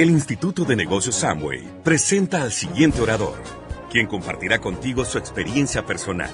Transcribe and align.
El 0.00 0.08
Instituto 0.08 0.64
de 0.64 0.76
Negocios 0.76 1.14
Samway 1.16 1.82
presenta 1.84 2.40
al 2.40 2.52
siguiente 2.52 3.02
orador, 3.02 3.38
quien 3.90 4.06
compartirá 4.06 4.58
contigo 4.58 5.04
su 5.04 5.18
experiencia 5.18 5.84
personal. 5.84 6.30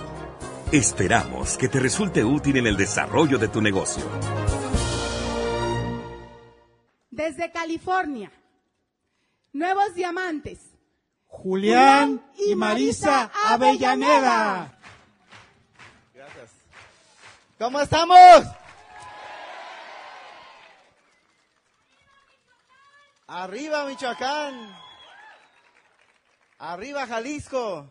Esperamos 0.71 1.59
que 1.59 1.67
te 1.67 1.81
resulte 1.81 2.23
útil 2.23 2.59
en 2.59 2.69
el 2.69 2.77
desarrollo 2.77 3.39
de 3.39 3.49
tu 3.49 3.61
negocio. 3.61 4.05
Desde 7.11 7.51
California, 7.51 8.31
Nuevos 9.53 9.97
Diamantes. 9.97 10.61
Julián 11.27 12.25
y 12.39 12.55
Marisa 12.55 13.33
Avellaneda. 13.49 14.79
Gracias. 16.15 16.51
¿Cómo 17.59 17.81
estamos? 17.81 18.47
Arriba 23.29 23.85
Michoacán. 23.85 24.73
Arriba 26.59 27.07
Jalisco. 27.07 27.91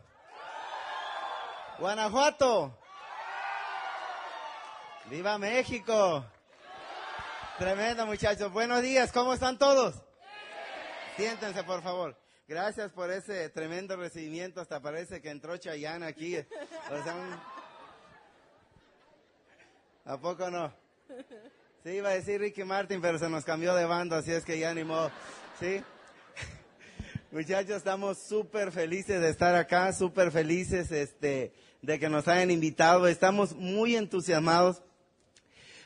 Guanajuato. 1.78 2.78
Viva 5.10 5.36
México. 5.36 6.24
Tremendo 7.58 8.06
muchachos. 8.06 8.50
Buenos 8.50 8.80
días. 8.80 9.12
¿Cómo 9.12 9.34
están 9.34 9.58
todos? 9.58 9.94
Siéntense 11.16 11.62
por 11.64 11.82
favor. 11.82 12.16
Gracias 12.48 12.92
por 12.92 13.10
ese 13.10 13.50
tremendo 13.50 13.96
recibimiento. 13.96 14.62
Hasta 14.62 14.80
parece 14.80 15.20
que 15.20 15.28
entró 15.28 15.58
Chayanne 15.58 16.06
aquí. 16.06 16.38
O 16.38 17.02
sea, 17.02 17.14
¿A 20.06 20.16
poco 20.16 20.48
no? 20.50 20.72
Sí, 21.86 21.92
iba 21.92 22.08
a 22.08 22.14
decir 22.14 22.40
Ricky 22.40 22.64
Martin, 22.64 23.00
pero 23.00 23.16
se 23.16 23.28
nos 23.28 23.44
cambió 23.44 23.72
de 23.72 23.84
banda, 23.84 24.18
así 24.18 24.32
es 24.32 24.44
que 24.44 24.58
ya 24.58 24.74
ni 24.74 24.82
modo. 24.82 25.08
¿Sí? 25.60 25.80
Muchachos, 27.30 27.76
estamos 27.76 28.18
súper 28.18 28.72
felices 28.72 29.20
de 29.20 29.28
estar 29.28 29.54
acá, 29.54 29.92
súper 29.92 30.32
felices 30.32 30.90
este, 30.90 31.52
de 31.82 31.98
que 32.00 32.08
nos 32.08 32.26
hayan 32.26 32.50
invitado. 32.50 33.06
Estamos 33.06 33.54
muy 33.54 33.94
entusiasmados 33.94 34.82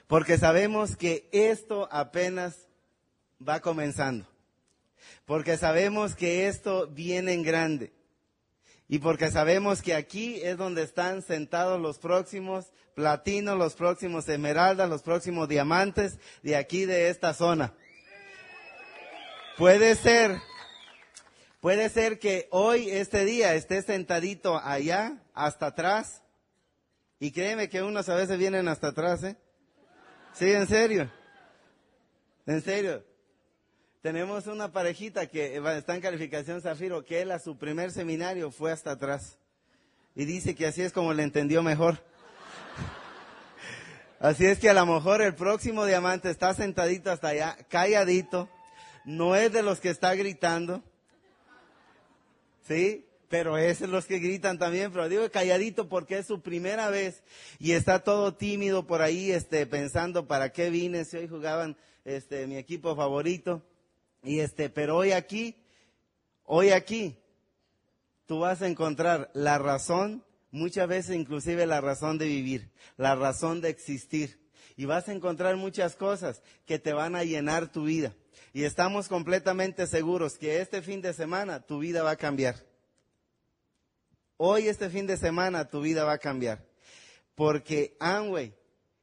porque 0.06 0.38
sabemos 0.38 0.96
que 0.96 1.28
esto 1.32 1.86
apenas 1.92 2.66
va 3.46 3.60
comenzando. 3.60 4.26
Porque 5.26 5.58
sabemos 5.58 6.14
que 6.14 6.48
esto 6.48 6.86
viene 6.86 7.34
en 7.34 7.42
grande. 7.42 7.92
Y 8.92 8.98
porque 8.98 9.30
sabemos 9.30 9.82
que 9.82 9.94
aquí 9.94 10.40
es 10.42 10.56
donde 10.56 10.82
están 10.82 11.22
sentados 11.22 11.80
los 11.80 12.00
próximos 12.00 12.72
platinos, 12.96 13.56
los 13.56 13.74
próximos 13.74 14.28
esmeraldas, 14.28 14.90
los 14.90 15.02
próximos 15.02 15.48
diamantes 15.48 16.18
de 16.42 16.56
aquí 16.56 16.86
de 16.86 17.08
esta 17.08 17.32
zona. 17.32 17.72
Puede 19.56 19.94
ser, 19.94 20.40
puede 21.60 21.88
ser 21.88 22.18
que 22.18 22.48
hoy, 22.50 22.90
este 22.90 23.24
día, 23.24 23.54
estés 23.54 23.84
sentadito 23.84 24.58
allá, 24.58 25.22
hasta 25.34 25.66
atrás. 25.66 26.24
Y 27.20 27.30
créeme 27.30 27.68
que 27.68 27.82
unos 27.82 28.08
a 28.08 28.16
veces 28.16 28.38
vienen 28.38 28.66
hasta 28.66 28.88
atrás, 28.88 29.22
¿eh? 29.22 29.36
Sí, 30.32 30.50
en 30.50 30.66
serio. 30.66 31.08
En 32.44 32.60
serio. 32.60 33.04
Tenemos 34.02 34.46
una 34.46 34.72
parejita 34.72 35.26
que 35.26 35.60
está 35.76 35.94
en 35.94 36.00
calificación 36.00 36.62
Zafiro, 36.62 37.04
que 37.04 37.20
él 37.20 37.30
a 37.32 37.38
su 37.38 37.58
primer 37.58 37.92
seminario 37.92 38.50
fue 38.50 38.72
hasta 38.72 38.92
atrás. 38.92 39.36
Y 40.14 40.24
dice 40.24 40.54
que 40.54 40.66
así 40.66 40.80
es 40.80 40.92
como 40.92 41.12
le 41.12 41.22
entendió 41.22 41.62
mejor. 41.62 42.02
Así 44.18 44.44
es 44.44 44.58
que 44.58 44.68
a 44.68 44.74
lo 44.74 44.84
mejor 44.84 45.22
el 45.22 45.34
próximo 45.34 45.86
diamante 45.86 46.28
está 46.28 46.52
sentadito 46.52 47.10
hasta 47.10 47.28
allá, 47.28 47.56
calladito, 47.70 48.50
no 49.06 49.34
es 49.34 49.50
de 49.50 49.62
los 49.62 49.80
que 49.80 49.88
está 49.88 50.14
gritando, 50.14 50.82
¿sí? 52.68 53.06
Pero 53.30 53.56
es 53.56 53.80
de 53.80 53.86
los 53.86 54.04
que 54.04 54.18
gritan 54.18 54.58
también, 54.58 54.92
pero 54.92 55.08
digo 55.08 55.30
calladito 55.30 55.88
porque 55.88 56.18
es 56.18 56.26
su 56.26 56.42
primera 56.42 56.90
vez 56.90 57.22
y 57.58 57.72
está 57.72 58.00
todo 58.00 58.34
tímido 58.34 58.86
por 58.86 59.00
ahí, 59.00 59.32
este, 59.32 59.64
pensando 59.64 60.26
para 60.26 60.52
qué 60.52 60.68
vine 60.68 61.06
si 61.06 61.16
hoy 61.16 61.26
jugaban, 61.26 61.78
este, 62.04 62.46
mi 62.46 62.58
equipo 62.58 62.94
favorito. 62.94 63.62
Y 64.22 64.40
este, 64.40 64.68
pero 64.68 64.96
hoy 64.96 65.12
aquí, 65.12 65.56
hoy 66.44 66.70
aquí, 66.70 67.16
tú 68.26 68.40
vas 68.40 68.62
a 68.62 68.68
encontrar 68.68 69.30
la 69.34 69.58
razón, 69.58 70.24
muchas 70.50 70.88
veces 70.88 71.16
inclusive 71.16 71.66
la 71.66 71.80
razón 71.80 72.18
de 72.18 72.26
vivir, 72.26 72.70
la 72.96 73.14
razón 73.14 73.60
de 73.60 73.70
existir. 73.70 74.40
Y 74.76 74.84
vas 74.84 75.08
a 75.08 75.12
encontrar 75.12 75.56
muchas 75.56 75.96
cosas 75.96 76.42
que 76.66 76.78
te 76.78 76.92
van 76.92 77.16
a 77.16 77.24
llenar 77.24 77.70
tu 77.70 77.84
vida. 77.84 78.14
Y 78.52 78.64
estamos 78.64 79.08
completamente 79.08 79.86
seguros 79.86 80.36
que 80.36 80.60
este 80.60 80.82
fin 80.82 81.00
de 81.02 81.12
semana 81.12 81.60
tu 81.60 81.78
vida 81.78 82.02
va 82.02 82.12
a 82.12 82.16
cambiar. 82.16 82.56
Hoy, 84.36 84.68
este 84.68 84.88
fin 84.88 85.06
de 85.06 85.16
semana, 85.16 85.68
tu 85.68 85.82
vida 85.82 86.04
va 86.04 86.14
a 86.14 86.18
cambiar. 86.18 86.64
Porque 87.34 87.96
Amway, 88.00 88.54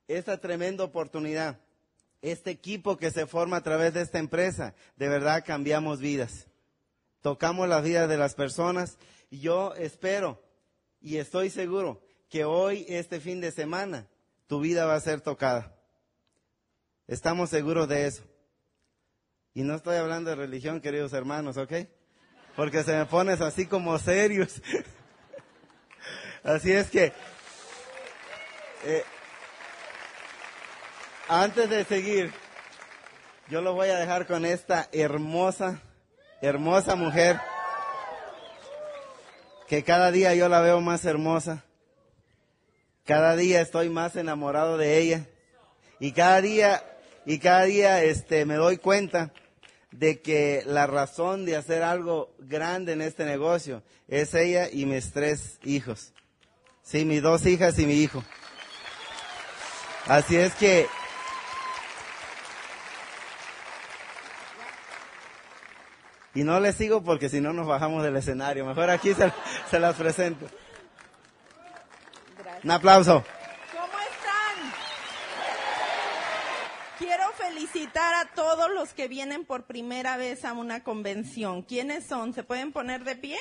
esta 0.08 0.40
tremenda 0.40 0.84
oportunidad, 0.84 1.60
este 2.32 2.52
equipo 2.52 2.98
que 2.98 3.12
se 3.12 3.26
forma 3.26 3.58
a 3.58 3.64
través 3.64 3.94
de 3.94 4.02
esta 4.02 4.20
empresa, 4.20 4.74
de 4.96 5.08
verdad 5.08 5.44
cambiamos 5.46 6.00
vidas. 6.00 6.48
Tocamos 7.22 7.68
las 7.68 7.84
vidas 7.84 8.08
de 8.08 8.18
las 8.18 8.36
personas 8.36 8.98
yo 9.32 9.74
espero 9.76 10.42
y 11.02 11.18
estoy 11.18 11.50
seguro 11.50 12.02
que 12.30 12.46
hoy, 12.46 12.86
este 12.90 13.20
fin 13.20 13.42
de 13.42 13.52
semana, 13.52 14.08
tu 14.48 14.60
vida 14.60 14.86
va 14.86 14.96
a 14.96 15.02
ser 15.02 15.22
tocada. 15.22 15.76
Estamos 17.08 17.50
seguros 17.50 17.88
de 17.88 18.08
eso. 18.08 18.24
Y 19.54 19.64
no 19.64 19.76
estoy 19.76 19.98
hablando 19.98 20.30
de 20.30 20.36
religión, 20.36 20.82
queridos 20.82 21.14
hermanos, 21.14 21.58
¿ok? 21.58 21.74
Porque 22.56 22.84
se 22.84 22.98
me 22.98 23.06
pones 23.06 23.42
así 23.42 23.66
como 23.66 23.98
serios. 23.98 24.62
así 26.44 26.72
es 26.72 26.90
que, 26.90 27.14
eh, 28.86 29.04
antes 31.28 31.70
de 31.70 31.84
seguir, 31.86 32.34
yo 33.50 33.62
lo 33.62 33.74
voy 33.74 33.90
a 33.90 33.98
dejar 33.98 34.28
con 34.28 34.46
esta 34.46 34.88
hermosa, 34.92 35.82
hermosa 36.42 36.96
mujer, 36.96 37.40
que 39.68 39.84
cada 39.84 40.12
día 40.12 40.34
yo 40.36 40.48
la 40.50 40.62
veo 40.62 40.80
más 40.82 41.06
hermosa. 41.06 41.64
Cada 43.06 43.36
día 43.36 43.62
estoy 43.62 43.90
más 43.90 44.16
enamorado 44.16 44.78
de 44.78 44.98
ella. 44.98 45.26
Y 46.00 46.12
cada 46.12 46.42
día, 46.42 46.84
y 47.26 47.40
cada 47.40 47.64
día, 47.64 48.04
este, 48.04 48.46
me 48.46 48.56
doy 48.56 48.78
cuenta 48.78 49.32
de 49.92 50.22
que 50.22 50.64
la 50.66 50.88
razón 50.88 51.46
de 51.46 51.56
hacer 51.56 51.84
algo 51.84 52.34
grande 52.40 52.94
en 52.94 53.02
este 53.02 53.26
negocio 53.26 53.82
es 54.08 54.34
ella 54.34 54.70
y 54.72 54.86
mis 54.86 55.12
tres 55.12 55.58
hijos. 55.64 56.14
Sí, 56.84 57.04
mis 57.04 57.22
dos 57.22 57.46
hijas 57.46 57.80
y 57.80 57.86
mi 57.86 57.96
hijo. 57.96 58.24
Así 60.06 60.38
es 60.38 60.54
que 60.54 60.88
Y 66.38 66.44
no 66.44 66.60
les 66.60 66.76
sigo 66.76 67.02
porque 67.02 67.30
si 67.30 67.42
no 67.42 67.52
nos 67.52 67.66
bajamos 67.66 68.04
del 68.04 68.16
escenario. 68.16 68.64
Mejor 68.64 68.92
aquí 68.92 69.12
se, 69.16 69.34
se 69.72 69.80
las 69.80 69.96
presento. 69.96 70.46
Un 72.64 72.70
aplauso. 72.70 73.24
¿Cómo 73.72 74.00
están? 74.04 74.72
Quiero 77.00 77.32
felicitar 77.32 78.14
a 78.14 78.26
todos 78.36 78.70
los 78.70 78.94
que 78.94 79.08
vienen 79.08 79.46
por 79.46 79.64
primera 79.64 80.16
vez 80.18 80.46
a 80.46 80.54
una 80.54 80.84
convención. 80.84 81.64
¿Quiénes 81.64 82.06
son? 82.06 82.36
¿Se 82.36 82.44
pueden 82.44 82.72
poner 82.72 83.04
de 83.04 83.16
pie? 83.16 83.40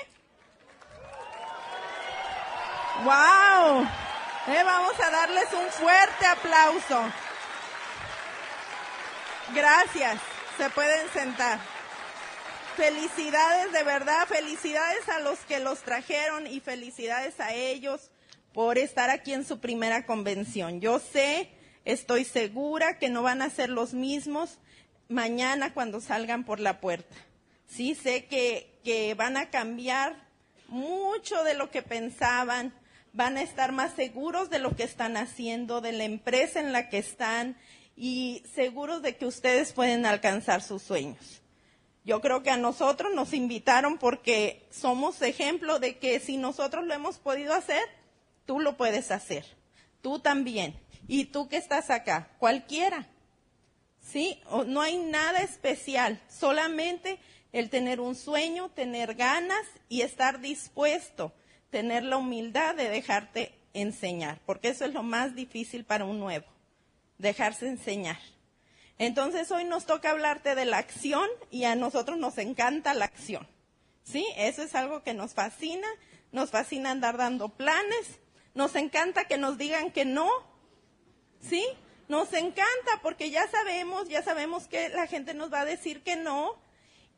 ¡Wow! 3.04 3.82
Eh, 4.46 4.62
vamos 4.64 4.98
a 5.06 5.10
darles 5.10 5.52
un 5.52 5.68
fuerte 5.68 6.26
aplauso. 6.26 7.02
Gracias. 9.54 10.18
Se 10.56 10.70
pueden 10.70 11.06
sentar. 11.10 11.75
Felicidades 12.76 13.72
de 13.72 13.82
verdad, 13.84 14.26
felicidades 14.28 15.08
a 15.08 15.20
los 15.20 15.38
que 15.40 15.60
los 15.60 15.80
trajeron 15.80 16.46
y 16.46 16.60
felicidades 16.60 17.40
a 17.40 17.54
ellos 17.54 18.10
por 18.52 18.76
estar 18.76 19.08
aquí 19.08 19.32
en 19.32 19.46
su 19.46 19.60
primera 19.60 20.04
convención. 20.04 20.82
Yo 20.82 20.98
sé, 20.98 21.48
estoy 21.86 22.26
segura 22.26 22.98
que 22.98 23.08
no 23.08 23.22
van 23.22 23.40
a 23.40 23.48
ser 23.48 23.70
los 23.70 23.94
mismos 23.94 24.58
mañana 25.08 25.72
cuando 25.72 26.02
salgan 26.02 26.44
por 26.44 26.60
la 26.60 26.78
puerta. 26.80 27.16
Sí, 27.66 27.94
sé 27.94 28.26
que, 28.26 29.14
van 29.16 29.38
a 29.38 29.48
cambiar 29.48 30.28
mucho 30.68 31.44
de 31.44 31.54
lo 31.54 31.70
que 31.70 31.80
pensaban, 31.80 32.74
van 33.14 33.38
a 33.38 33.42
estar 33.42 33.72
más 33.72 33.94
seguros 33.94 34.50
de 34.50 34.58
lo 34.58 34.76
que 34.76 34.84
están 34.84 35.16
haciendo, 35.16 35.80
de 35.80 35.92
la 35.92 36.04
empresa 36.04 36.60
en 36.60 36.72
la 36.72 36.90
que 36.90 36.98
están 36.98 37.56
y 37.96 38.42
seguros 38.54 39.00
de 39.00 39.16
que 39.16 39.24
ustedes 39.24 39.72
pueden 39.72 40.04
alcanzar 40.04 40.60
sus 40.60 40.82
sueños. 40.82 41.40
Yo 42.06 42.20
creo 42.20 42.44
que 42.44 42.50
a 42.50 42.56
nosotros 42.56 43.12
nos 43.12 43.32
invitaron 43.32 43.98
porque 43.98 44.64
somos 44.70 45.20
ejemplo 45.22 45.80
de 45.80 45.98
que 45.98 46.20
si 46.20 46.36
nosotros 46.36 46.86
lo 46.86 46.94
hemos 46.94 47.18
podido 47.18 47.52
hacer, 47.52 47.82
tú 48.46 48.60
lo 48.60 48.76
puedes 48.76 49.10
hacer. 49.10 49.44
Tú 50.02 50.20
también. 50.20 50.78
Y 51.08 51.24
tú 51.24 51.48
que 51.48 51.56
estás 51.56 51.90
acá, 51.90 52.30
cualquiera. 52.38 53.08
¿Sí? 54.00 54.40
No 54.68 54.82
hay 54.82 54.98
nada 54.98 55.40
especial, 55.40 56.22
solamente 56.28 57.18
el 57.52 57.70
tener 57.70 57.98
un 57.98 58.14
sueño, 58.14 58.68
tener 58.68 59.16
ganas 59.16 59.66
y 59.88 60.02
estar 60.02 60.40
dispuesto, 60.40 61.32
tener 61.70 62.04
la 62.04 62.18
humildad 62.18 62.76
de 62.76 62.88
dejarte 62.88 63.52
enseñar, 63.74 64.38
porque 64.46 64.68
eso 64.68 64.84
es 64.84 64.94
lo 64.94 65.02
más 65.02 65.34
difícil 65.34 65.84
para 65.84 66.04
un 66.04 66.20
nuevo, 66.20 66.46
dejarse 67.18 67.66
enseñar. 67.66 68.18
Entonces 68.98 69.50
hoy 69.50 69.64
nos 69.64 69.84
toca 69.84 70.10
hablarte 70.10 70.54
de 70.54 70.64
la 70.64 70.78
acción 70.78 71.28
y 71.50 71.64
a 71.64 71.74
nosotros 71.74 72.18
nos 72.18 72.38
encanta 72.38 72.94
la 72.94 73.04
acción. 73.04 73.46
¿Sí? 74.02 74.26
Eso 74.36 74.62
es 74.62 74.74
algo 74.74 75.02
que 75.02 75.14
nos 75.14 75.34
fascina, 75.34 75.86
nos 76.32 76.50
fascina 76.50 76.90
andar 76.90 77.16
dando 77.16 77.48
planes, 77.48 78.20
nos 78.54 78.74
encanta 78.76 79.24
que 79.24 79.36
nos 79.36 79.58
digan 79.58 79.90
que 79.90 80.04
no. 80.04 80.30
¿Sí? 81.40 81.64
Nos 82.08 82.32
encanta 82.32 83.00
porque 83.02 83.30
ya 83.30 83.46
sabemos, 83.48 84.08
ya 84.08 84.22
sabemos 84.22 84.68
que 84.68 84.88
la 84.90 85.06
gente 85.06 85.34
nos 85.34 85.52
va 85.52 85.60
a 85.60 85.64
decir 85.64 86.02
que 86.02 86.16
no 86.16 86.56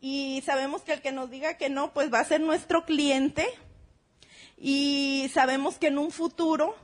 y 0.01 0.43
sabemos 0.47 0.83
que 0.83 0.95
el 0.95 1.03
que 1.03 1.13
nos 1.13 1.31
diga 1.31 1.59
que 1.59 1.69
no, 1.69 1.93
pues 1.93 2.13
va 2.13 2.21
a 2.21 2.25
ser 2.25 2.41
nuestro 2.41 2.85
cliente 2.85 3.47
y 4.57 5.31
sabemos 5.33 5.79
que 5.79 5.89
en 5.89 5.99
un 5.99 6.11
futuro, 6.11 6.75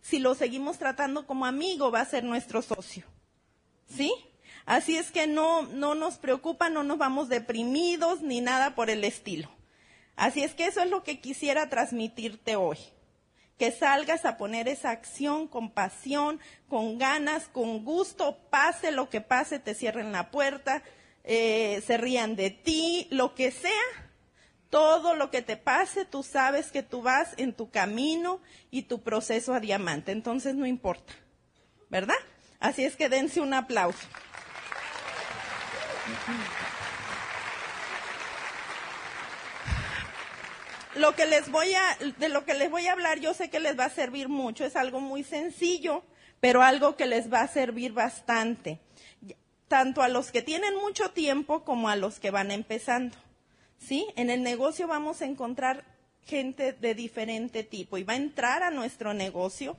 si 0.00 0.18
lo 0.18 0.34
seguimos 0.34 0.78
tratando 0.78 1.26
como 1.26 1.46
amigo, 1.46 1.90
va 1.90 2.00
a 2.00 2.04
ser 2.04 2.22
nuestro 2.22 2.62
socio. 2.62 3.04
¿Sí? 3.88 4.12
Así 4.66 4.96
es 4.96 5.10
que 5.10 5.26
no, 5.26 5.62
no 5.62 5.94
nos 5.94 6.18
preocupa, 6.18 6.68
no 6.68 6.82
nos 6.82 6.98
vamos 6.98 7.28
deprimidos 7.28 8.20
ni 8.20 8.40
nada 8.40 8.74
por 8.74 8.90
el 8.90 9.02
estilo. 9.02 9.50
Así 10.14 10.42
es 10.42 10.52
que 10.52 10.66
eso 10.66 10.82
es 10.82 10.90
lo 10.90 11.04
que 11.04 11.20
quisiera 11.20 11.70
transmitirte 11.70 12.56
hoy. 12.56 12.78
Que 13.56 13.72
salgas 13.72 14.24
a 14.24 14.36
poner 14.36 14.68
esa 14.68 14.90
acción 14.90 15.48
con 15.48 15.70
pasión, 15.70 16.38
con 16.68 16.98
ganas, 16.98 17.48
con 17.48 17.84
gusto, 17.84 18.38
pase 18.50 18.92
lo 18.92 19.08
que 19.08 19.20
pase, 19.20 19.58
te 19.58 19.74
cierren 19.74 20.12
la 20.12 20.30
puerta, 20.30 20.82
eh, 21.24 21.82
se 21.86 21.96
rían 21.96 22.36
de 22.36 22.50
ti, 22.50 23.06
lo 23.10 23.34
que 23.34 23.50
sea, 23.50 23.72
todo 24.70 25.14
lo 25.14 25.30
que 25.30 25.40
te 25.42 25.56
pase, 25.56 26.04
tú 26.04 26.22
sabes 26.22 26.70
que 26.70 26.82
tú 26.82 27.02
vas 27.02 27.34
en 27.36 27.52
tu 27.52 27.70
camino 27.70 28.40
y 28.70 28.82
tu 28.82 29.02
proceso 29.02 29.54
a 29.54 29.60
diamante, 29.60 30.12
entonces 30.12 30.54
no 30.54 30.66
importa, 30.66 31.14
¿verdad? 31.88 32.16
Así 32.60 32.84
es 32.84 32.96
que 32.96 33.08
dense 33.08 33.40
un 33.40 33.54
aplauso. 33.54 34.06
Lo 40.96 41.14
que 41.14 41.26
les 41.26 41.50
voy 41.50 41.74
a, 41.74 41.96
de 42.18 42.28
lo 42.28 42.44
que 42.44 42.54
les 42.54 42.70
voy 42.70 42.88
a 42.88 42.92
hablar, 42.92 43.20
yo 43.20 43.32
sé 43.32 43.50
que 43.50 43.60
les 43.60 43.78
va 43.78 43.84
a 43.84 43.90
servir 43.90 44.28
mucho, 44.28 44.64
es 44.64 44.74
algo 44.74 45.00
muy 45.00 45.22
sencillo, 45.22 46.02
pero 46.40 46.62
algo 46.62 46.96
que 46.96 47.06
les 47.06 47.32
va 47.32 47.42
a 47.42 47.48
servir 47.48 47.92
bastante, 47.92 48.80
tanto 49.68 50.02
a 50.02 50.08
los 50.08 50.32
que 50.32 50.42
tienen 50.42 50.74
mucho 50.76 51.10
tiempo 51.10 51.62
como 51.62 51.88
a 51.88 51.94
los 51.94 52.18
que 52.18 52.32
van 52.32 52.50
empezando. 52.50 53.16
¿Sí? 53.78 54.08
En 54.16 54.28
el 54.28 54.42
negocio 54.42 54.88
vamos 54.88 55.22
a 55.22 55.26
encontrar 55.26 55.84
gente 56.24 56.72
de 56.72 56.94
diferente 56.96 57.62
tipo 57.62 57.96
y 57.96 58.02
va 58.02 58.14
a 58.14 58.16
entrar 58.16 58.64
a 58.64 58.72
nuestro 58.72 59.14
negocio, 59.14 59.76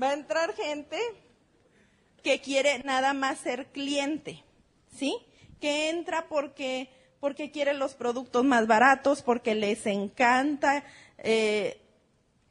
va 0.00 0.10
a 0.10 0.14
entrar 0.14 0.54
gente 0.54 1.00
que 2.22 2.40
quiere 2.40 2.78
nada 2.84 3.12
más 3.12 3.38
ser 3.38 3.66
cliente, 3.66 4.42
¿sí? 4.96 5.16
que 5.62 5.90
entra 5.90 6.26
porque, 6.28 6.90
porque 7.20 7.52
quiere 7.52 7.72
los 7.72 7.94
productos 7.94 8.44
más 8.44 8.66
baratos, 8.66 9.22
porque 9.22 9.54
les 9.54 9.86
encanta 9.86 10.84
eh, 11.18 11.80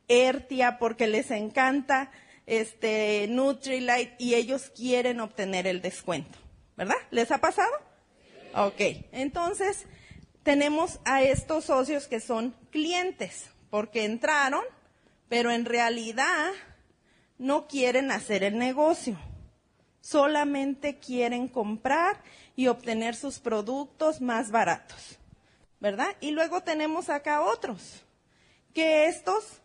Ertia, 0.07 0.79
porque 0.79 1.07
les 1.07 1.29
encanta 1.29 2.09
este 2.45 3.27
Nutrilite 3.29 4.15
y 4.17 4.35
ellos 4.35 4.71
quieren 4.73 5.19
obtener 5.19 5.67
el 5.67 5.81
descuento. 5.81 6.39
¿Verdad? 6.77 6.95
¿Les 7.11 7.29
ha 7.31 7.39
pasado? 7.39 7.71
Ok, 8.55 8.79
entonces 9.11 9.85
tenemos 10.43 10.99
a 11.03 11.21
estos 11.21 11.65
socios 11.65 12.07
que 12.07 12.21
son 12.21 12.55
clientes, 12.71 13.49
porque 13.69 14.05
entraron, 14.05 14.63
pero 15.27 15.51
en 15.51 15.65
realidad 15.65 16.51
no 17.37 17.67
quieren 17.67 18.09
hacer 18.09 18.43
el 18.43 18.57
negocio 18.57 19.19
solamente 20.01 20.97
quieren 20.97 21.47
comprar 21.47 22.21
y 22.55 22.67
obtener 22.67 23.15
sus 23.15 23.39
productos 23.39 24.19
más 24.19 24.51
baratos, 24.51 25.19
¿verdad? 25.79 26.15
Y 26.19 26.31
luego 26.31 26.61
tenemos 26.61 27.09
acá 27.09 27.41
otros, 27.41 28.03
que 28.73 29.05
estos, 29.05 29.61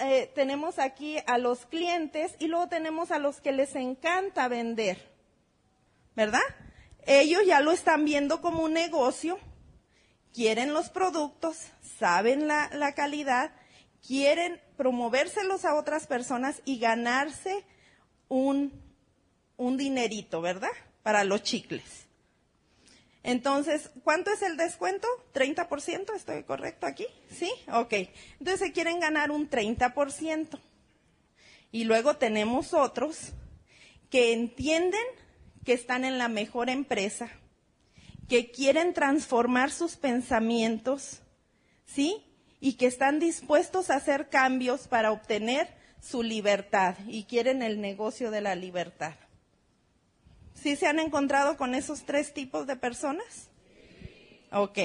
eh, 0.00 0.30
tenemos 0.34 0.78
aquí 0.78 1.18
a 1.26 1.38
los 1.38 1.66
clientes 1.66 2.34
y 2.38 2.48
luego 2.48 2.68
tenemos 2.68 3.10
a 3.10 3.18
los 3.18 3.40
que 3.40 3.52
les 3.52 3.74
encanta 3.74 4.48
vender, 4.48 4.98
¿verdad? 6.14 6.42
Ellos 7.06 7.42
ya 7.46 7.60
lo 7.60 7.70
están 7.72 8.04
viendo 8.04 8.40
como 8.40 8.64
un 8.64 8.74
negocio, 8.74 9.38
quieren 10.34 10.74
los 10.74 10.90
productos, 10.90 11.68
saben 11.98 12.48
la, 12.48 12.68
la 12.72 12.94
calidad, 12.94 13.52
quieren 14.06 14.60
promovérselos 14.76 15.64
a 15.64 15.74
otras 15.74 16.06
personas 16.06 16.60
y 16.64 16.78
ganarse 16.78 17.64
un, 18.28 18.72
un 19.56 19.76
dinerito, 19.76 20.40
¿verdad? 20.40 20.70
Para 21.02 21.24
los 21.24 21.42
chicles. 21.42 22.06
Entonces, 23.22 23.90
¿cuánto 24.04 24.30
es 24.32 24.42
el 24.42 24.56
descuento? 24.56 25.06
¿30%? 25.34 26.14
¿Estoy 26.14 26.44
correcto 26.44 26.86
aquí? 26.86 27.06
¿Sí? 27.30 27.50
Ok. 27.72 27.92
Entonces 28.38 28.60
se 28.60 28.72
quieren 28.72 29.00
ganar 29.00 29.30
un 29.30 29.50
30%. 29.50 30.58
Y 31.70 31.84
luego 31.84 32.16
tenemos 32.16 32.72
otros 32.72 33.32
que 34.08 34.32
entienden 34.32 35.04
que 35.64 35.74
están 35.74 36.04
en 36.04 36.16
la 36.16 36.28
mejor 36.28 36.70
empresa, 36.70 37.28
que 38.28 38.50
quieren 38.50 38.94
transformar 38.94 39.70
sus 39.70 39.96
pensamientos, 39.96 41.20
¿sí? 41.84 42.24
Y 42.60 42.74
que 42.74 42.86
están 42.86 43.18
dispuestos 43.18 43.90
a 43.90 43.96
hacer 43.96 44.30
cambios 44.30 44.88
para 44.88 45.12
obtener 45.12 45.68
su 46.00 46.22
libertad 46.22 46.96
y 47.06 47.24
quieren 47.24 47.62
el 47.62 47.80
negocio 47.80 48.30
de 48.30 48.40
la 48.40 48.54
libertad. 48.54 49.14
¿Sí 50.54 50.76
se 50.76 50.86
han 50.86 50.98
encontrado 50.98 51.56
con 51.56 51.74
esos 51.74 52.04
tres 52.04 52.34
tipos 52.34 52.66
de 52.66 52.76
personas? 52.76 53.48
Ok. 54.50 54.78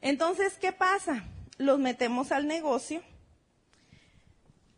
Entonces, 0.00 0.56
¿qué 0.58 0.72
pasa? 0.72 1.24
Los 1.58 1.78
metemos 1.78 2.32
al 2.32 2.46
negocio, 2.46 3.02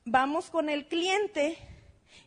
vamos 0.05 0.51
con 0.51 0.69
el 0.69 0.89
cliente 0.89 1.57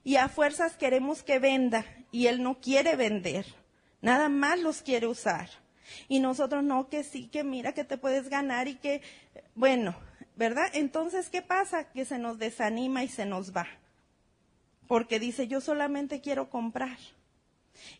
y 0.04 0.16
a 0.16 0.30
fuerzas 0.30 0.78
queremos 0.78 1.24
que 1.24 1.40
venda 1.40 1.86
y 2.12 2.28
él 2.28 2.42
no 2.42 2.62
quiere 2.62 2.96
vender, 2.96 3.46
nada 4.02 4.30
más 4.30 4.60
los 4.60 4.82
quiere 4.82 5.08
usar. 5.08 5.50
Y 6.08 6.20
nosotros 6.20 6.64
no, 6.64 6.90
que 6.90 7.04
sí, 7.04 7.28
que 7.28 7.44
mira 7.44 7.74
que 7.74 7.84
te 7.84 7.98
puedes 7.98 8.30
ganar 8.30 8.68
y 8.68 8.76
que, 8.76 9.02
bueno, 9.54 9.96
¿verdad? 10.36 10.70
Entonces, 10.74 11.30
¿qué 11.30 11.42
pasa? 11.42 11.92
Que 11.92 12.06
se 12.06 12.18
nos 12.18 12.38
desanima 12.38 13.04
y 13.04 13.08
se 13.08 13.26
nos 13.26 13.56
va. 13.56 13.68
Porque 14.88 15.20
dice, 15.20 15.48
yo 15.48 15.62
solamente 15.62 16.22
quiero 16.22 16.50
comprar. 16.50 16.98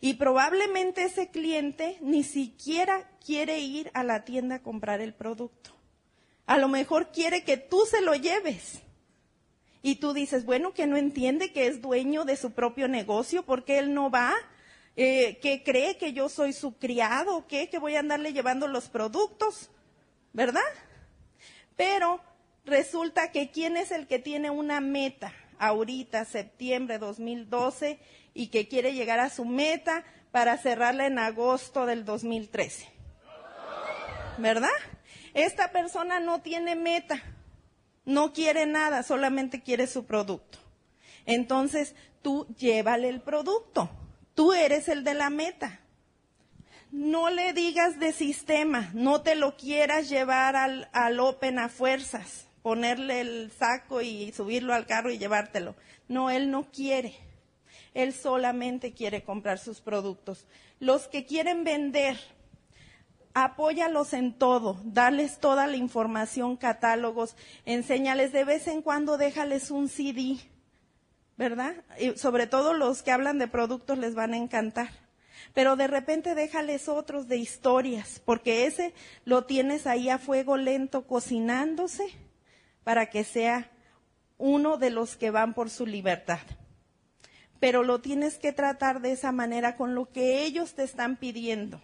Y 0.00 0.14
probablemente 0.14 1.04
ese 1.04 1.30
cliente 1.30 1.98
ni 2.00 2.22
siquiera 2.22 3.08
quiere 3.24 3.60
ir 3.60 3.90
a 3.94 4.02
la 4.04 4.24
tienda 4.24 4.56
a 4.56 4.62
comprar 4.62 5.00
el 5.00 5.14
producto. 5.14 5.70
A 6.46 6.58
lo 6.58 6.68
mejor 6.68 7.10
quiere 7.10 7.44
que 7.44 7.56
tú 7.56 7.84
se 7.86 8.00
lo 8.00 8.14
lleves. 8.14 8.80
Y 9.82 9.96
tú 9.96 10.12
dices, 10.12 10.44
bueno, 10.44 10.72
que 10.72 10.86
no 10.86 10.96
entiende 10.96 11.52
que 11.52 11.66
es 11.66 11.80
dueño 11.80 12.24
de 12.24 12.36
su 12.36 12.52
propio 12.52 12.88
negocio, 12.88 13.44
porque 13.44 13.78
él 13.78 13.94
no 13.94 14.10
va, 14.10 14.34
eh, 14.96 15.38
que 15.40 15.62
cree 15.62 15.96
que 15.96 16.12
yo 16.12 16.28
soy 16.28 16.52
su 16.52 16.76
criado, 16.76 17.46
¿qué? 17.46 17.68
Que 17.68 17.78
voy 17.78 17.96
a 17.96 18.00
andarle 18.00 18.32
llevando 18.32 18.66
los 18.66 18.88
productos, 18.88 19.70
¿verdad? 20.32 20.62
Pero 21.76 22.20
resulta 22.66 23.32
que 23.32 23.50
quién 23.50 23.76
es 23.76 23.90
el 23.90 24.06
que 24.06 24.18
tiene 24.18 24.50
una 24.50 24.80
meta 24.80 25.32
ahorita, 25.58 26.24
septiembre 26.26 26.98
2012, 26.98 27.98
y 28.34 28.48
que 28.48 28.68
quiere 28.68 28.92
llegar 28.92 29.20
a 29.20 29.30
su 29.30 29.46
meta 29.46 30.04
para 30.30 30.58
cerrarla 30.58 31.06
en 31.06 31.18
agosto 31.18 31.86
del 31.86 32.04
2013. 32.04 32.86
¿Verdad? 34.36 34.68
Esta 35.32 35.72
persona 35.72 36.20
no 36.20 36.42
tiene 36.42 36.76
meta, 36.76 37.22
no 38.04 38.34
quiere 38.34 38.66
nada, 38.66 39.02
solamente 39.02 39.62
quiere 39.62 39.86
su 39.86 40.04
producto. 40.04 40.58
Entonces, 41.24 41.94
tú 42.20 42.46
llévale 42.58 43.08
el 43.08 43.22
producto. 43.22 43.90
Tú 44.34 44.52
eres 44.52 44.88
el 44.88 45.04
de 45.04 45.14
la 45.14 45.30
meta. 45.30 45.80
no 46.90 47.30
le 47.30 47.52
digas 47.52 47.98
de 47.98 48.12
sistema, 48.12 48.90
no 48.94 49.20
te 49.20 49.34
lo 49.34 49.56
quieras 49.56 50.08
llevar 50.08 50.56
al, 50.56 50.88
al 50.92 51.20
Open 51.20 51.58
a 51.58 51.68
fuerzas, 51.68 52.46
ponerle 52.66 53.20
el 53.20 53.52
saco 53.56 54.02
y 54.02 54.32
subirlo 54.32 54.74
al 54.74 54.86
carro 54.86 55.12
y 55.12 55.18
llevártelo. 55.18 55.76
No, 56.08 56.30
él 56.30 56.50
no 56.50 56.64
quiere. 56.72 57.14
Él 57.94 58.12
solamente 58.12 58.92
quiere 58.92 59.22
comprar 59.22 59.60
sus 59.60 59.80
productos. 59.80 60.48
Los 60.80 61.06
que 61.06 61.26
quieren 61.26 61.62
vender, 61.62 62.18
apóyalos 63.34 64.12
en 64.14 64.36
todo, 64.36 64.80
darles 64.82 65.38
toda 65.38 65.68
la 65.68 65.76
información, 65.76 66.56
catálogos, 66.56 67.36
enséñales 67.66 68.32
de 68.32 68.42
vez 68.42 68.66
en 68.66 68.82
cuando, 68.82 69.16
déjales 69.16 69.70
un 69.70 69.88
CD, 69.88 70.36
¿verdad? 71.36 71.84
Y 72.00 72.18
sobre 72.18 72.48
todo 72.48 72.74
los 72.74 73.04
que 73.04 73.12
hablan 73.12 73.38
de 73.38 73.46
productos 73.46 73.96
les 73.96 74.16
van 74.16 74.34
a 74.34 74.38
encantar. 74.38 74.90
Pero 75.54 75.76
de 75.76 75.86
repente 75.86 76.34
déjales 76.34 76.88
otros 76.88 77.28
de 77.28 77.36
historias, 77.36 78.20
porque 78.24 78.66
ese 78.66 78.92
lo 79.24 79.44
tienes 79.44 79.86
ahí 79.86 80.08
a 80.08 80.18
fuego 80.18 80.56
lento 80.56 81.06
cocinándose 81.06 82.25
para 82.86 83.06
que 83.06 83.24
sea 83.24 83.68
uno 84.38 84.76
de 84.76 84.90
los 84.90 85.16
que 85.16 85.32
van 85.32 85.54
por 85.54 85.70
su 85.70 85.86
libertad. 85.86 86.38
Pero 87.58 87.82
lo 87.82 88.00
tienes 88.00 88.38
que 88.38 88.52
tratar 88.52 89.00
de 89.00 89.10
esa 89.10 89.32
manera 89.32 89.74
con 89.74 89.96
lo 89.96 90.12
que 90.12 90.44
ellos 90.44 90.74
te 90.74 90.84
están 90.84 91.16
pidiendo. 91.16 91.82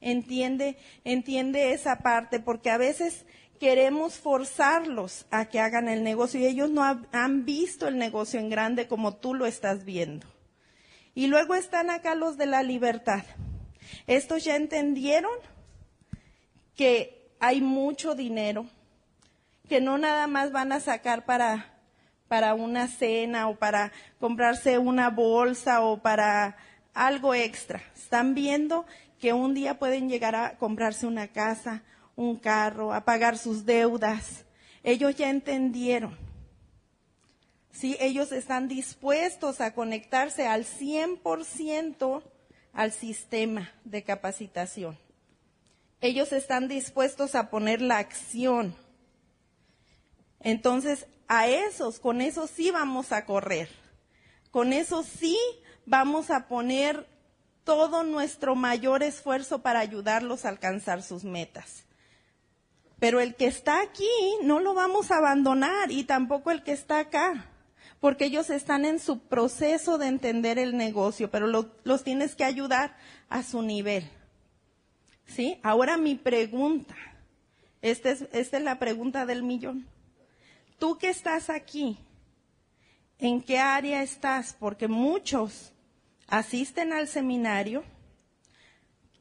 Entiende, 0.00 0.78
entiende 1.04 1.74
esa 1.74 1.98
parte, 1.98 2.40
porque 2.40 2.70
a 2.70 2.78
veces 2.78 3.26
queremos 3.60 4.14
forzarlos 4.14 5.26
a 5.30 5.50
que 5.50 5.60
hagan 5.60 5.86
el 5.86 6.02
negocio 6.02 6.40
y 6.40 6.46
ellos 6.46 6.70
no 6.70 6.82
han 7.12 7.44
visto 7.44 7.86
el 7.86 7.98
negocio 7.98 8.40
en 8.40 8.48
grande 8.48 8.88
como 8.88 9.16
tú 9.16 9.34
lo 9.34 9.44
estás 9.44 9.84
viendo. 9.84 10.26
Y 11.14 11.26
luego 11.26 11.54
están 11.54 11.90
acá 11.90 12.14
los 12.14 12.38
de 12.38 12.46
la 12.46 12.62
libertad. 12.62 13.24
Estos 14.06 14.44
ya 14.44 14.56
entendieron 14.56 15.32
que 16.74 17.34
hay 17.38 17.60
mucho 17.60 18.14
dinero, 18.14 18.64
que 19.68 19.80
no 19.80 19.98
nada 19.98 20.26
más 20.26 20.52
van 20.52 20.72
a 20.72 20.80
sacar 20.80 21.24
para, 21.24 21.74
para 22.28 22.54
una 22.54 22.88
cena 22.88 23.48
o 23.48 23.56
para 23.56 23.92
comprarse 24.18 24.78
una 24.78 25.10
bolsa 25.10 25.80
o 25.82 26.02
para 26.02 26.56
algo 26.94 27.34
extra. 27.34 27.82
Están 27.94 28.34
viendo 28.34 28.86
que 29.20 29.32
un 29.32 29.54
día 29.54 29.78
pueden 29.78 30.08
llegar 30.08 30.34
a 30.34 30.56
comprarse 30.56 31.06
una 31.06 31.28
casa, 31.28 31.82
un 32.14 32.36
carro, 32.36 32.92
a 32.92 33.04
pagar 33.04 33.38
sus 33.38 33.64
deudas. 33.64 34.44
Ellos 34.82 35.14
ya 35.16 35.30
entendieron. 35.30 36.16
Sí, 37.72 37.96
ellos 38.00 38.32
están 38.32 38.68
dispuestos 38.68 39.60
a 39.60 39.74
conectarse 39.74 40.46
al 40.46 40.64
100% 40.64 42.22
al 42.72 42.92
sistema 42.92 43.72
de 43.84 44.02
capacitación. 44.02 44.98
Ellos 46.00 46.32
están 46.32 46.68
dispuestos 46.68 47.34
a 47.34 47.50
poner 47.50 47.80
la 47.80 47.98
acción. 47.98 48.74
Entonces, 50.40 51.06
a 51.28 51.48
esos, 51.48 51.98
con 51.98 52.20
eso 52.20 52.46
sí 52.46 52.70
vamos 52.70 53.12
a 53.12 53.24
correr. 53.24 53.68
Con 54.50 54.72
eso 54.72 55.02
sí 55.02 55.36
vamos 55.84 56.30
a 56.30 56.48
poner 56.48 57.06
todo 57.64 58.04
nuestro 58.04 58.54
mayor 58.54 59.02
esfuerzo 59.02 59.60
para 59.60 59.80
ayudarlos 59.80 60.44
a 60.44 60.50
alcanzar 60.50 61.02
sus 61.02 61.24
metas. 61.24 61.84
Pero 62.98 63.20
el 63.20 63.34
que 63.34 63.46
está 63.46 63.82
aquí 63.82 64.08
no 64.42 64.60
lo 64.60 64.72
vamos 64.72 65.10
a 65.10 65.18
abandonar 65.18 65.90
y 65.90 66.04
tampoco 66.04 66.50
el 66.50 66.62
que 66.62 66.72
está 66.72 67.00
acá, 67.00 67.46
porque 68.00 68.26
ellos 68.26 68.50
están 68.50 68.84
en 68.84 69.00
su 69.00 69.18
proceso 69.18 69.98
de 69.98 70.06
entender 70.06 70.58
el 70.58 70.76
negocio, 70.76 71.30
pero 71.30 71.46
los 71.48 72.04
tienes 72.04 72.36
que 72.36 72.44
ayudar 72.44 72.96
a 73.28 73.42
su 73.42 73.62
nivel. 73.62 74.08
¿Sí? 75.26 75.58
Ahora 75.62 75.96
mi 75.96 76.14
pregunta, 76.14 76.94
es, 77.82 78.00
esta 78.04 78.56
es 78.56 78.62
la 78.62 78.78
pregunta 78.78 79.26
del 79.26 79.42
millón. 79.42 79.86
Tú 80.78 80.98
que 80.98 81.08
estás 81.08 81.48
aquí, 81.48 81.98
¿en 83.18 83.42
qué 83.42 83.58
área 83.58 84.02
estás? 84.02 84.54
Porque 84.58 84.88
muchos 84.88 85.72
asisten 86.26 86.92
al 86.92 87.08
seminario, 87.08 87.82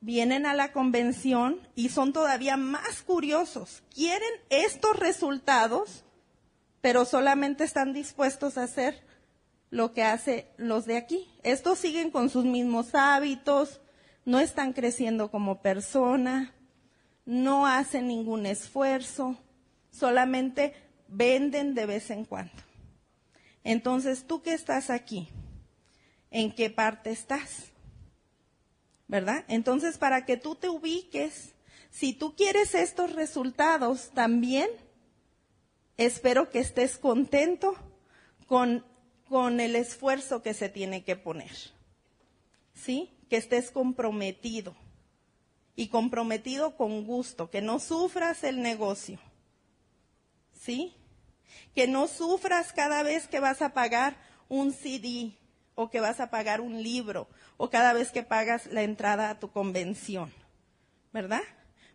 vienen 0.02 0.46
a 0.46 0.54
la 0.54 0.74
convención 0.74 1.66
y 1.74 1.90
son 1.90 2.12
todavía 2.12 2.58
más 2.58 3.02
curiosos. 3.04 3.84
Quieren 3.94 4.30
estos 4.50 5.00
resultados, 5.00 6.04
pero 6.82 7.06
solamente 7.06 7.64
están 7.64 7.94
dispuestos 7.94 8.58
a 8.58 8.64
hacer 8.64 9.02
lo 9.70 9.94
que 9.94 10.04
hacen 10.04 10.46
los 10.58 10.86
de 10.86 10.98
aquí. 10.98 11.28
Estos 11.44 11.80
siguen 11.80 12.12
con 12.12 12.30
sus 12.30 12.44
mismos 12.44 12.94
hábitos, 12.96 13.80
no 14.26 14.40
están 14.40 14.74
creciendo 14.74 15.32
como 15.32 15.62
persona, 15.62 16.54
no 17.26 17.66
hacen 17.66 18.08
ningún 18.08 18.46
esfuerzo, 18.46 19.38
solamente 19.90 20.74
venden 21.16 21.74
de 21.74 21.86
vez 21.86 22.10
en 22.10 22.26
cuando. 22.26 22.54
Entonces, 23.64 24.26
tú 24.28 24.42
que 24.42 24.54
estás 24.54 24.90
aquí, 24.90 25.30
en 26.30 26.54
qué 26.54 26.70
parte 26.70 27.12
estás. 27.12 27.72
¿Verdad? 29.08 29.46
Entonces, 29.48 29.98
para 29.98 30.26
que 30.26 30.36
tú 30.36 30.56
te 30.56 30.68
ubiques, 30.68 31.54
si 31.92 32.14
tú 32.14 32.36
quieres 32.36 32.76
estos 32.76 33.14
resultados 33.14 34.12
también, 34.14 34.70
espero 35.98 36.50
que 36.50 36.60
estés 36.60 36.98
contento 36.98 37.76
con, 38.48 38.86
con 39.28 39.60
el 39.60 39.76
esfuerzo 39.76 40.42
que 40.42 40.54
se 40.54 40.70
tiene 40.70 41.04
que 41.04 41.16
poner. 41.16 41.52
¿Sí? 42.74 43.12
Que 43.30 43.38
estés 43.38 43.72
comprometido. 43.72 44.76
Y 45.76 45.88
comprometido 45.88 46.76
con 46.76 47.06
gusto, 47.06 47.50
que 47.50 47.62
no 47.62 47.80
sufras 47.80 48.44
el 48.44 48.62
negocio. 48.62 49.20
¿Sí? 50.54 50.96
Que 51.74 51.88
no 51.88 52.08
sufras 52.08 52.74
cada 52.74 53.04
vez 53.04 53.28
que 53.28 53.40
vas 53.40 53.62
a 53.62 53.74
pagar 53.74 54.18
un 54.48 54.74
CD, 54.74 55.34
o 55.76 55.90
que 55.90 56.00
vas 56.00 56.20
a 56.20 56.30
pagar 56.32 56.62
un 56.62 56.82
libro 56.82 57.28
o 57.58 57.70
cada 57.70 57.94
vez 57.94 58.12
que 58.12 58.24
pagas 58.24 58.66
la 58.68 58.84
entrada 58.84 59.30
a 59.30 59.40
tu 59.40 59.52
convención, 59.52 60.34
¿verdad? 61.14 61.44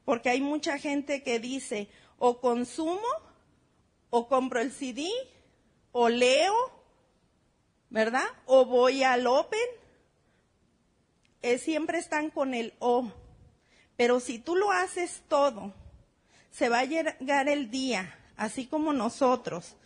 Porque 0.05 0.29
hay 0.29 0.41
mucha 0.41 0.79
gente 0.79 1.23
que 1.23 1.41
dice 1.41 1.89
o 2.19 2.41
consumo 2.41 3.01
o 4.11 4.29
compro 4.29 4.61
el 4.61 4.71
CD 4.71 5.11
o 5.93 6.09
leo, 6.09 6.55
¿verdad? 7.89 8.27
O 8.47 8.67
voy 8.67 9.03
al 9.03 9.27
Open. 9.27 9.61
Eh, 11.43 11.59
siempre 11.59 11.99
están 11.99 12.31
con 12.31 12.55
el 12.55 12.75
o. 12.81 13.11
Pero 13.97 14.21
si 14.21 14.39
tú 14.39 14.57
lo 14.57 14.71
haces 14.73 15.23
todo, 15.29 15.73
se 16.51 16.69
va 16.69 16.81
a 16.81 16.85
llegar 16.85 17.49
el 17.49 17.71
día, 17.71 18.19
así 18.41 18.67
como 18.67 18.95
nosotros, 18.95 19.77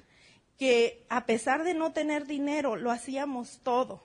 que 0.58 1.04
a 1.08 1.26
pesar 1.26 1.64
de 1.64 1.75
no 1.75 1.92
tener 1.92 2.25
dinero, 2.25 2.76
lo 2.76 2.92
hacíamos 2.92 3.58
todo. 3.64 4.00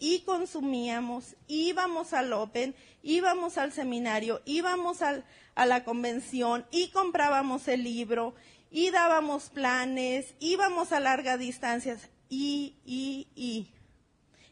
Y 0.00 0.22
consumíamos, 0.22 1.36
íbamos 1.46 2.12
al 2.12 2.32
Open, 2.32 2.74
íbamos 3.04 3.56
al 3.56 3.72
seminario, 3.72 4.42
íbamos 4.46 5.02
a 5.02 5.22
la 5.54 5.84
convención 5.84 6.66
y 6.72 6.88
comprábamos 6.88 7.68
el 7.68 7.84
libro 7.84 8.34
y 8.68 8.90
dábamos 8.90 9.48
planes, 9.48 10.34
íbamos 10.40 10.90
a 10.90 10.98
largas 10.98 11.38
distancias 11.38 12.10
y, 12.28 12.74
y, 12.84 13.28
y. 13.36 13.68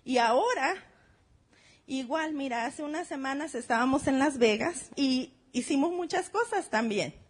Y 0.05 0.19
ahora, 0.19 0.77
igual, 1.89 2.33
mira, 2.33 2.65
hace 2.65 2.85
unas 2.85 3.09
semanas 3.09 3.57
estábamos 3.57 4.07
en 4.07 4.21
Las 4.21 4.39
Vegas 4.39 4.91
y 4.95 5.33
hicimos 5.53 5.91
muchas 5.91 6.31
cosas 6.31 6.71
también. 6.71 7.26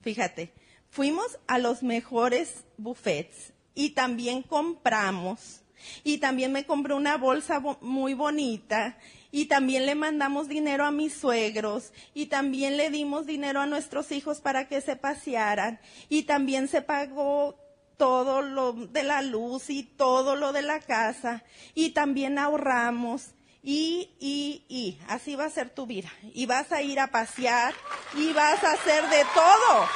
Fíjate, 0.00 0.52
fuimos 0.88 1.38
a 1.46 1.58
los 1.58 1.82
mejores 1.82 2.64
buffets 2.76 3.52
y 3.74 3.90
también 3.90 4.42
compramos. 4.42 5.62
Y 6.04 6.18
también 6.18 6.52
me 6.52 6.66
compré 6.66 6.92
una 6.92 7.16
bolsa 7.16 7.58
muy 7.80 8.12
bonita 8.12 8.98
y 9.32 9.46
también 9.46 9.86
le 9.86 9.94
mandamos 9.94 10.46
dinero 10.46 10.84
a 10.84 10.90
mis 10.90 11.14
suegros 11.14 11.92
y 12.12 12.26
también 12.26 12.76
le 12.76 12.90
dimos 12.90 13.24
dinero 13.24 13.60
a 13.60 13.66
nuestros 13.66 14.12
hijos 14.12 14.42
para 14.42 14.68
que 14.68 14.82
se 14.82 14.96
pasearan 14.96 15.80
y 16.10 16.24
también 16.24 16.68
se 16.68 16.82
pagó 16.82 17.56
todo 17.96 18.42
lo 18.42 18.72
de 18.72 19.02
la 19.04 19.22
luz 19.22 19.70
y 19.70 19.82
todo 19.82 20.36
lo 20.36 20.52
de 20.52 20.62
la 20.62 20.80
casa 20.80 21.44
y 21.74 21.90
también 21.90 22.38
ahorramos 22.38 23.30
y, 23.62 24.10
y, 24.18 24.64
y, 24.68 24.98
así 25.08 25.36
va 25.36 25.44
a 25.44 25.50
ser 25.50 25.70
tu 25.70 25.86
vida. 25.86 26.10
Y 26.32 26.46
vas 26.46 26.72
a 26.72 26.82
ir 26.82 26.98
a 26.98 27.08
pasear 27.08 27.74
y 28.14 28.32
vas 28.32 28.62
a 28.64 28.72
hacer 28.72 29.08
de 29.08 29.24
todo. 29.34 29.88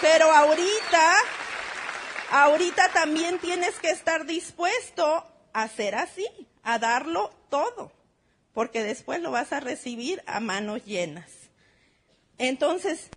Pero 0.00 0.30
ahorita, 0.30 1.16
ahorita 2.30 2.92
también 2.92 3.38
tienes 3.38 3.78
que 3.78 3.90
estar 3.90 4.26
dispuesto 4.26 5.24
a 5.54 5.68
ser 5.68 5.94
así, 5.94 6.26
a 6.62 6.78
darlo 6.78 7.30
todo, 7.48 7.92
porque 8.52 8.82
después 8.82 9.22
lo 9.22 9.30
vas 9.30 9.52
a 9.52 9.60
recibir 9.60 10.22
a 10.26 10.40
manos 10.40 10.84
llenas. 10.84 11.30
Entonces, 12.36 13.08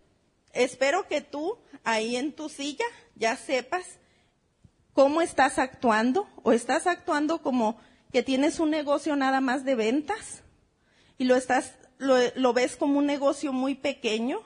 espero 0.54 1.08
que 1.08 1.20
tú 1.22 1.60
ahí 1.84 2.16
en 2.16 2.32
tu 2.32 2.48
silla 2.48 2.86
ya 3.16 3.36
sepas 3.36 3.86
cómo 4.98 5.22
estás 5.22 5.60
actuando 5.60 6.27
o 6.42 6.54
estás 6.54 6.88
actuando 6.88 7.44
como 7.44 7.77
que 8.12 8.24
tienes 8.24 8.60
un 8.60 8.72
negocio 8.72 9.16
nada 9.16 9.42
más 9.42 9.63
de 9.63 9.75
ventas 9.75 10.42
y 11.20 11.25
lo 11.25 11.36
estás, 11.36 11.75
lo, 12.00 12.16
lo 12.34 12.51
ves 12.51 12.75
como 12.75 12.98
un 12.98 13.06
negocio 13.06 13.54
muy 13.54 13.75
pequeño 13.75 14.39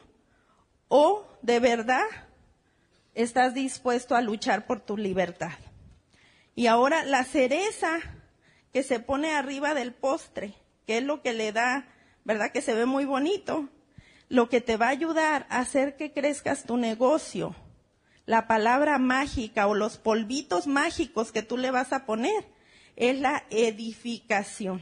o 0.89 1.25
de 1.41 1.61
verdad 1.61 2.03
estás 3.13 3.53
dispuesto 3.53 4.13
a 4.13 4.21
luchar 4.21 4.67
por 4.67 4.81
tu 4.81 4.97
libertad. 4.97 5.57
Y 6.53 6.67
ahora 6.67 7.05
la 7.05 7.23
cereza 7.23 7.99
que 8.73 8.83
se 8.83 8.99
pone 8.99 9.31
arriba 9.33 9.73
del 9.73 9.93
postre, 9.93 10.53
que 10.85 10.97
es 10.97 11.03
lo 11.05 11.21
que 11.21 11.31
le 11.31 11.53
da, 11.53 11.87
¿verdad? 12.25 12.51
Que 12.51 12.61
se 12.61 12.75
ve 12.75 12.85
muy 12.85 13.05
bonito, 13.05 13.69
lo 14.27 14.49
que 14.49 14.59
te 14.59 14.75
va 14.75 14.87
a 14.87 14.89
ayudar 14.89 15.47
a 15.49 15.59
hacer 15.59 15.95
que 15.95 16.11
crezcas 16.11 16.65
tu 16.65 16.75
negocio, 16.75 17.55
la 18.25 18.47
palabra 18.47 18.97
mágica 18.97 19.67
o 19.67 19.73
los 19.73 19.97
polvitos 19.97 20.67
mágicos 20.67 21.31
que 21.31 21.43
tú 21.43 21.57
le 21.57 21.71
vas 21.71 21.93
a 21.93 22.05
poner, 22.05 22.45
es 22.95 23.19
la 23.19 23.43
edificación. 23.49 24.81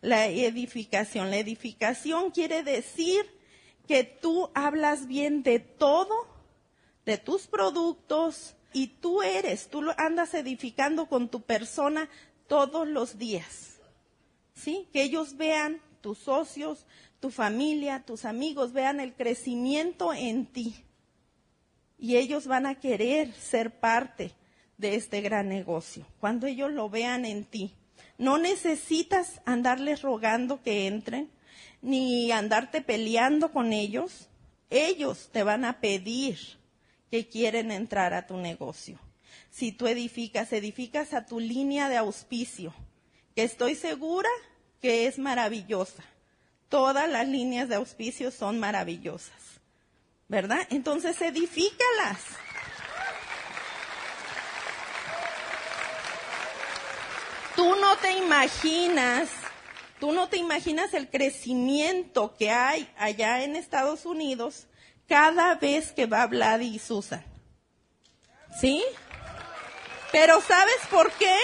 La 0.00 0.26
edificación. 0.26 1.30
La 1.30 1.38
edificación 1.38 2.30
quiere 2.30 2.62
decir 2.62 3.24
que 3.86 4.04
tú 4.04 4.50
hablas 4.54 5.06
bien 5.06 5.42
de 5.42 5.58
todo, 5.58 6.26
de 7.04 7.18
tus 7.18 7.46
productos, 7.46 8.56
y 8.74 8.88
tú 8.88 9.22
eres, 9.22 9.68
tú 9.68 9.82
andas 9.96 10.34
edificando 10.34 11.06
con 11.06 11.28
tu 11.28 11.42
persona 11.42 12.10
todos 12.48 12.86
los 12.86 13.18
días. 13.18 13.78
¿Sí? 14.54 14.88
Que 14.92 15.04
ellos 15.04 15.36
vean, 15.36 15.80
tus 16.00 16.18
socios, 16.18 16.84
tu 17.20 17.30
familia, 17.30 18.04
tus 18.04 18.24
amigos, 18.24 18.72
vean 18.72 19.00
el 19.00 19.14
crecimiento 19.14 20.12
en 20.12 20.46
ti. 20.46 20.74
Y 21.98 22.16
ellos 22.16 22.46
van 22.46 22.66
a 22.66 22.74
querer 22.74 23.32
ser 23.32 23.70
parte 23.78 24.32
de 24.78 24.96
este 24.96 25.20
gran 25.20 25.48
negocio. 25.48 26.06
Cuando 26.20 26.46
ellos 26.46 26.72
lo 26.72 26.90
vean 26.90 27.24
en 27.24 27.44
ti. 27.44 27.72
No 28.18 28.38
necesitas 28.38 29.40
andarles 29.44 30.02
rogando 30.02 30.62
que 30.62 30.86
entren, 30.86 31.30
ni 31.82 32.30
andarte 32.32 32.80
peleando 32.80 33.52
con 33.52 33.72
ellos. 33.72 34.28
Ellos 34.70 35.30
te 35.32 35.42
van 35.42 35.64
a 35.64 35.80
pedir 35.80 36.38
que 37.10 37.28
quieren 37.28 37.70
entrar 37.70 38.14
a 38.14 38.26
tu 38.26 38.36
negocio. 38.36 38.98
Si 39.50 39.72
tú 39.72 39.86
edificas, 39.86 40.52
edificas 40.52 41.14
a 41.14 41.26
tu 41.26 41.38
línea 41.38 41.88
de 41.88 41.96
auspicio, 41.96 42.74
que 43.34 43.44
estoy 43.44 43.74
segura 43.74 44.28
que 44.80 45.06
es 45.06 45.18
maravillosa. 45.18 46.02
Todas 46.68 47.08
las 47.08 47.28
líneas 47.28 47.68
de 47.68 47.76
auspicio 47.76 48.30
son 48.30 48.58
maravillosas. 48.58 49.53
¿Verdad? 50.28 50.66
Entonces 50.70 51.20
edifícalas. 51.20 52.18
Tú 57.56 57.76
no 57.76 57.96
te 57.98 58.12
imaginas, 58.12 59.30
tú 60.00 60.12
no 60.12 60.28
te 60.28 60.38
imaginas 60.38 60.92
el 60.92 61.08
crecimiento 61.08 62.34
que 62.36 62.50
hay 62.50 62.92
allá 62.98 63.44
en 63.44 63.54
Estados 63.54 64.06
Unidos 64.06 64.66
cada 65.06 65.54
vez 65.54 65.92
que 65.92 66.06
va 66.06 66.26
Vlad 66.26 66.60
y 66.60 66.78
Susan. 66.78 67.24
¿Sí? 68.60 68.82
Pero 70.10 70.40
¿sabes 70.40 70.78
por 70.90 71.12
qué? 71.12 71.36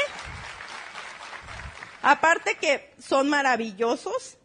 Aparte 2.03 2.57
que 2.57 2.95
son 3.01 3.29
maravillosos, 3.29 4.37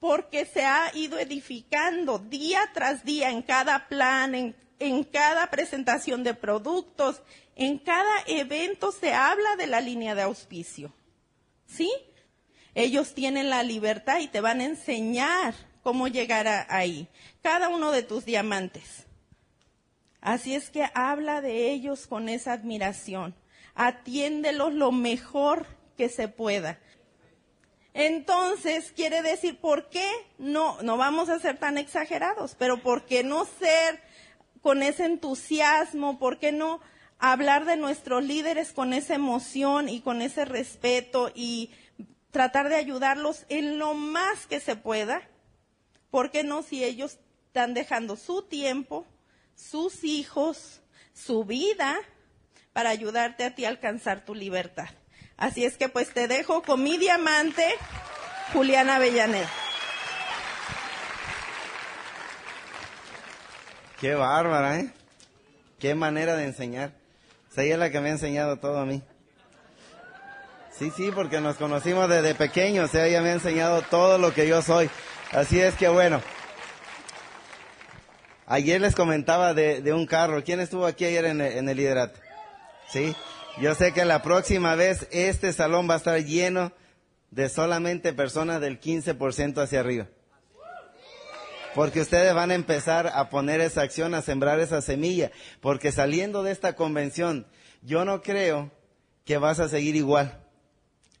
porque 0.00 0.46
se 0.46 0.64
ha 0.64 0.90
ido 0.94 1.18
edificando 1.18 2.18
día 2.18 2.60
tras 2.72 3.04
día 3.04 3.30
en 3.30 3.42
cada 3.42 3.88
plan, 3.88 4.34
en, 4.78 5.04
cada 5.04 5.50
presentación 5.50 6.22
de 6.22 6.34
productos, 6.34 7.20
en 7.56 7.78
cada 7.78 8.22
evento 8.26 8.92
se 8.92 9.12
habla 9.12 9.56
de 9.56 9.66
la 9.66 9.80
línea 9.80 10.14
de 10.14 10.22
auspicio. 10.22 10.92
¿Sí? 11.66 11.90
Ellos 12.74 13.14
tienen 13.14 13.50
la 13.50 13.62
libertad 13.64 14.20
y 14.20 14.28
te 14.28 14.40
van 14.40 14.60
a 14.60 14.66
enseñar 14.66 15.54
cómo 15.82 16.06
llegar 16.06 16.66
ahí. 16.68 17.08
Cada 17.42 17.68
uno 17.68 17.90
de 17.90 18.04
tus 18.04 18.24
diamantes. 18.24 19.06
Así 20.20 20.54
es 20.54 20.70
que 20.70 20.88
habla 20.94 21.40
de 21.40 21.70
ellos 21.70 22.06
con 22.06 22.28
esa 22.28 22.52
admiración. 22.52 23.34
Atiéndelos 23.74 24.74
lo 24.74 24.92
mejor 24.92 25.66
que 25.96 26.08
se 26.08 26.28
pueda. 26.28 26.78
Entonces, 27.94 28.92
quiere 28.94 29.22
decir, 29.22 29.58
¿por 29.58 29.88
qué 29.88 30.08
no, 30.38 30.80
no 30.82 30.96
vamos 30.96 31.28
a 31.28 31.38
ser 31.38 31.58
tan 31.58 31.78
exagerados? 31.78 32.54
Pero 32.58 32.78
¿por 32.82 33.06
qué 33.06 33.24
no 33.24 33.44
ser 33.44 34.00
con 34.60 34.82
ese 34.82 35.04
entusiasmo? 35.04 36.18
¿Por 36.18 36.38
qué 36.38 36.52
no 36.52 36.80
hablar 37.18 37.64
de 37.64 37.76
nuestros 37.76 38.22
líderes 38.22 38.72
con 38.72 38.92
esa 38.92 39.14
emoción 39.14 39.88
y 39.88 40.00
con 40.00 40.22
ese 40.22 40.44
respeto 40.44 41.32
y 41.34 41.70
tratar 42.30 42.68
de 42.68 42.76
ayudarlos 42.76 43.44
en 43.48 43.78
lo 43.78 43.94
más 43.94 44.46
que 44.46 44.60
se 44.60 44.76
pueda? 44.76 45.22
¿Por 46.10 46.30
qué 46.30 46.44
no 46.44 46.62
si 46.62 46.84
ellos 46.84 47.18
están 47.46 47.74
dejando 47.74 48.16
su 48.16 48.42
tiempo, 48.42 49.06
sus 49.54 50.04
hijos, 50.04 50.80
su 51.12 51.44
vida 51.44 51.96
para 52.72 52.90
ayudarte 52.90 53.44
a 53.44 53.54
ti 53.54 53.64
a 53.64 53.68
alcanzar 53.70 54.24
tu 54.24 54.34
libertad? 54.34 54.88
Así 55.38 55.64
es 55.64 55.76
que 55.76 55.88
pues 55.88 56.12
te 56.12 56.26
dejo 56.26 56.62
con 56.62 56.82
mi 56.82 56.98
diamante, 56.98 57.64
Juliana 58.52 58.96
Avellaneda. 58.96 59.48
Qué 64.00 64.14
bárbara, 64.14 64.80
¿eh? 64.80 64.90
Qué 65.78 65.94
manera 65.94 66.34
de 66.36 66.44
enseñar. 66.44 66.92
O 67.56 67.60
ella 67.60 67.74
es 67.74 67.80
la 67.80 67.90
que 67.90 68.00
me 68.00 68.08
ha 68.08 68.12
enseñado 68.12 68.56
todo 68.58 68.78
a 68.78 68.84
mí. 68.84 69.02
Sí, 70.76 70.92
sí, 70.96 71.10
porque 71.12 71.40
nos 71.40 71.56
conocimos 71.56 72.08
desde 72.08 72.36
pequeños, 72.36 72.88
o 72.88 72.92
sea, 72.92 73.06
ella 73.06 73.20
me 73.20 73.30
ha 73.30 73.32
enseñado 73.32 73.82
todo 73.82 74.18
lo 74.18 74.32
que 74.32 74.46
yo 74.46 74.62
soy. 74.62 74.88
Así 75.32 75.60
es 75.60 75.74
que 75.74 75.88
bueno. 75.88 76.22
Ayer 78.46 78.80
les 78.80 78.94
comentaba 78.94 79.54
de, 79.54 79.82
de 79.82 79.92
un 79.92 80.06
carro. 80.06 80.44
¿Quién 80.44 80.60
estuvo 80.60 80.86
aquí 80.86 81.04
ayer 81.04 81.24
en 81.24 81.40
el, 81.40 81.58
en 81.58 81.68
el 81.68 81.76
liderato? 81.76 82.18
Sí. 82.88 83.14
Yo 83.60 83.74
sé 83.74 83.92
que 83.92 84.04
la 84.04 84.22
próxima 84.22 84.76
vez 84.76 85.08
este 85.10 85.52
salón 85.52 85.90
va 85.90 85.94
a 85.94 85.96
estar 85.96 86.24
lleno 86.24 86.72
de 87.32 87.48
solamente 87.48 88.12
personas 88.12 88.60
del 88.60 88.80
15% 88.80 89.60
hacia 89.60 89.80
arriba. 89.80 90.06
Porque 91.74 92.00
ustedes 92.00 92.32
van 92.34 92.52
a 92.52 92.54
empezar 92.54 93.08
a 93.08 93.28
poner 93.30 93.60
esa 93.60 93.82
acción, 93.82 94.14
a 94.14 94.22
sembrar 94.22 94.60
esa 94.60 94.80
semilla. 94.80 95.32
Porque 95.60 95.90
saliendo 95.90 96.44
de 96.44 96.52
esta 96.52 96.76
convención, 96.76 97.46
yo 97.82 98.04
no 98.04 98.22
creo 98.22 98.70
que 99.24 99.38
vas 99.38 99.58
a 99.58 99.68
seguir 99.68 99.96
igual. 99.96 100.40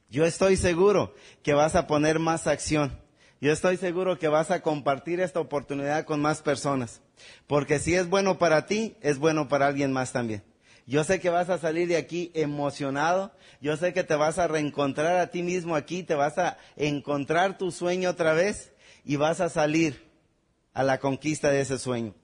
Yo 0.08 0.24
estoy 0.24 0.56
seguro 0.56 1.14
que 1.42 1.54
vas 1.54 1.74
a 1.74 1.88
poner 1.88 2.20
más 2.20 2.46
acción. 2.46 3.00
Yo 3.40 3.52
estoy 3.52 3.76
seguro 3.78 4.16
que 4.16 4.28
vas 4.28 4.52
a 4.52 4.62
compartir 4.62 5.20
esta 5.20 5.40
oportunidad 5.40 6.04
con 6.04 6.20
más 6.20 6.40
personas. 6.42 7.02
Porque 7.48 7.80
si 7.80 7.96
es 7.96 8.08
bueno 8.08 8.38
para 8.38 8.66
ti, 8.66 8.96
es 9.00 9.18
bueno 9.18 9.48
para 9.48 9.66
alguien 9.66 9.92
más 9.92 10.12
también. 10.12 10.44
Yo 10.88 11.04
sé 11.04 11.20
que 11.20 11.28
vas 11.28 11.50
a 11.50 11.58
salir 11.58 11.86
de 11.86 11.98
aquí 11.98 12.30
emocionado. 12.32 13.30
Yo 13.60 13.76
sé 13.76 13.92
que 13.92 14.04
te 14.04 14.16
vas 14.16 14.38
a 14.38 14.48
reencontrar 14.48 15.18
a 15.18 15.30
ti 15.30 15.42
mismo 15.42 15.76
aquí, 15.76 16.02
te 16.02 16.14
vas 16.14 16.38
a 16.38 16.56
encontrar 16.76 17.58
tu 17.58 17.70
sueño 17.70 18.08
otra 18.08 18.32
vez 18.32 18.72
y 19.04 19.16
vas 19.16 19.42
a 19.42 19.50
salir 19.50 20.02
a 20.72 20.82
la 20.82 20.98
conquista 20.98 21.50
de 21.50 21.60
ese 21.60 21.78
sueño. 21.78 22.14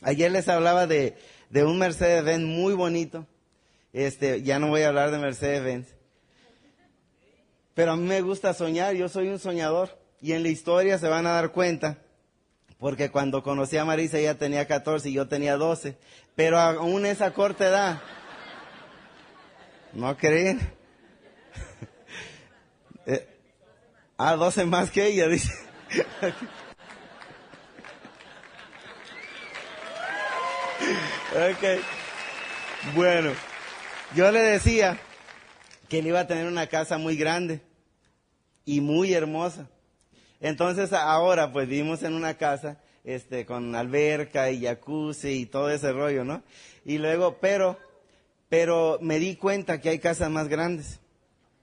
Ayer 0.00 0.32
les 0.32 0.48
hablaba 0.48 0.86
de, 0.86 1.14
un 1.52 1.78
Mercedes-Benz 1.78 2.46
muy 2.46 2.72
bonito. 2.72 3.26
Este, 3.92 4.40
ya 4.42 4.58
no 4.58 4.68
voy 4.68 4.80
a 4.80 4.88
hablar 4.88 5.10
de 5.10 5.18
Mercedes-Benz. 5.18 5.88
Pero 7.74 7.92
a 7.92 7.96
mí 7.96 8.04
me 8.04 8.22
gusta 8.22 8.54
soñar, 8.54 8.94
yo 8.94 9.10
soy 9.10 9.28
un 9.28 9.38
soñador. 9.38 9.98
Y 10.22 10.32
en 10.32 10.42
la 10.42 10.48
historia 10.48 10.96
se 10.96 11.08
van 11.08 11.26
a 11.26 11.32
dar 11.32 11.52
cuenta, 11.52 11.98
porque 12.78 13.10
cuando 13.10 13.42
conocí 13.42 13.76
a 13.76 13.84
Marisa 13.84 14.18
ella 14.18 14.38
tenía 14.38 14.66
14 14.66 15.10
y 15.10 15.12
yo 15.12 15.28
tenía 15.28 15.58
12, 15.58 15.98
pero 16.36 16.60
aún 16.60 17.04
esa 17.06 17.32
corta 17.32 17.66
edad, 17.66 18.00
¿no 19.94 20.16
creen? 20.18 20.60
eh, 23.06 23.26
ah, 24.18 24.36
12 24.36 24.66
más 24.66 24.90
que 24.90 25.06
ella, 25.06 25.28
dice. 25.28 25.50
ok, 31.32 31.64
bueno, 32.94 33.32
yo 34.14 34.30
le 34.30 34.40
decía 34.40 34.98
que 35.88 36.00
él 36.00 36.08
iba 36.08 36.20
a 36.20 36.26
tener 36.26 36.46
una 36.46 36.66
casa 36.66 36.98
muy 36.98 37.16
grande 37.16 37.62
y 38.66 38.82
muy 38.82 39.14
hermosa. 39.14 39.70
Entonces 40.40 40.92
ahora 40.92 41.50
pues 41.50 41.66
vivimos 41.66 42.02
en 42.02 42.12
una 42.12 42.34
casa 42.34 42.76
este 43.06 43.46
con 43.46 43.74
alberca 43.74 44.50
y 44.50 44.64
jacuzzi 44.64 45.30
y 45.30 45.46
todo 45.46 45.70
ese 45.70 45.92
rollo, 45.92 46.24
¿no? 46.24 46.42
Y 46.84 46.98
luego, 46.98 47.38
pero 47.40 47.78
pero 48.50 48.98
me 49.00 49.18
di 49.18 49.36
cuenta 49.36 49.80
que 49.80 49.88
hay 49.88 49.98
casas 49.98 50.30
más 50.30 50.48
grandes. 50.48 51.00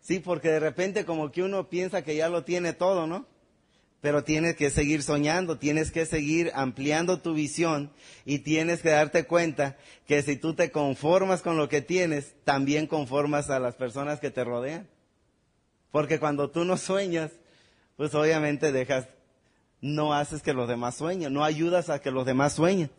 Sí, 0.02 0.20
porque 0.20 0.50
de 0.50 0.60
repente 0.60 1.06
como 1.06 1.32
que 1.32 1.44
uno 1.44 1.70
piensa 1.70 2.02
que 2.02 2.16
ya 2.16 2.28
lo 2.30 2.44
tiene 2.44 2.74
todo, 2.74 3.06
¿no? 3.06 3.28
pero 4.04 4.26
tienes 4.26 4.58
que 4.58 4.70
seguir 4.70 5.02
soñando, 5.02 5.58
tienes 5.58 5.90
que 5.90 6.06
seguir 6.06 6.52
ampliando 6.56 7.22
tu 7.22 7.34
visión 7.34 7.90
y 8.26 8.40
tienes 8.40 8.82
que 8.82 8.90
darte 8.90 9.24
cuenta 9.24 9.78
que 10.06 10.22
si 10.22 10.36
tú 10.36 10.56
te 10.56 10.72
conformas 10.72 11.42
con 11.42 11.56
lo 11.56 11.70
que 11.70 11.82
tienes, 11.82 12.36
también 12.44 12.86
conformas 12.86 13.50
a 13.50 13.62
las 13.62 13.76
personas 13.76 14.20
que 14.20 14.30
te 14.30 14.44
rodean. 14.44 14.90
Porque 15.90 16.20
cuando 16.20 16.50
tú 16.50 16.66
no 16.66 16.76
sueñas, 16.76 17.32
pues 17.96 18.14
obviamente 18.14 18.74
dejas, 18.74 19.08
no 19.84 20.14
haces 20.14 20.42
que 20.42 20.54
los 20.54 20.68
demás 20.68 20.96
sueñen, 20.96 21.34
no 21.34 21.44
ayudas 21.44 21.90
a 21.90 22.00
que 22.00 22.10
los 22.10 22.26
demás 22.26 22.54
sueñen. 22.54 22.90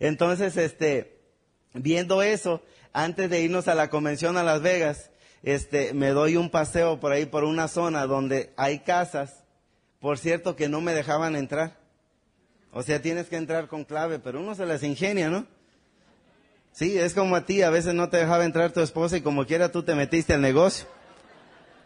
Entonces, 0.00 0.56
este, 0.56 1.20
viendo 1.74 2.22
eso, 2.22 2.62
antes 2.92 3.30
de 3.30 3.42
irnos 3.42 3.68
a 3.68 3.76
la 3.76 3.90
convención 3.90 4.36
a 4.36 4.42
Las 4.42 4.62
Vegas, 4.62 5.10
este, 5.44 5.94
me 5.94 6.08
doy 6.08 6.36
un 6.36 6.50
paseo 6.50 6.98
por 6.98 7.12
ahí, 7.12 7.26
por 7.26 7.44
una 7.44 7.68
zona 7.68 8.06
donde 8.06 8.52
hay 8.56 8.80
casas 8.80 9.42
por 10.02 10.18
cierto 10.18 10.56
que 10.56 10.68
no 10.68 10.80
me 10.80 10.94
dejaban 10.94 11.36
entrar. 11.36 11.76
O 12.72 12.82
sea, 12.82 13.00
tienes 13.00 13.28
que 13.28 13.36
entrar 13.36 13.68
con 13.68 13.84
clave, 13.84 14.18
pero 14.18 14.40
uno 14.40 14.56
se 14.56 14.66
las 14.66 14.82
ingenia, 14.82 15.30
¿no? 15.30 15.46
Sí, 16.72 16.98
es 16.98 17.14
como 17.14 17.36
a 17.36 17.46
ti, 17.46 17.62
a 17.62 17.70
veces 17.70 17.94
no 17.94 18.08
te 18.08 18.16
dejaba 18.16 18.44
entrar 18.44 18.72
tu 18.72 18.80
esposa 18.80 19.16
y 19.16 19.20
como 19.20 19.46
quiera 19.46 19.70
tú 19.70 19.84
te 19.84 19.94
metiste 19.94 20.34
al 20.34 20.40
negocio. 20.40 20.88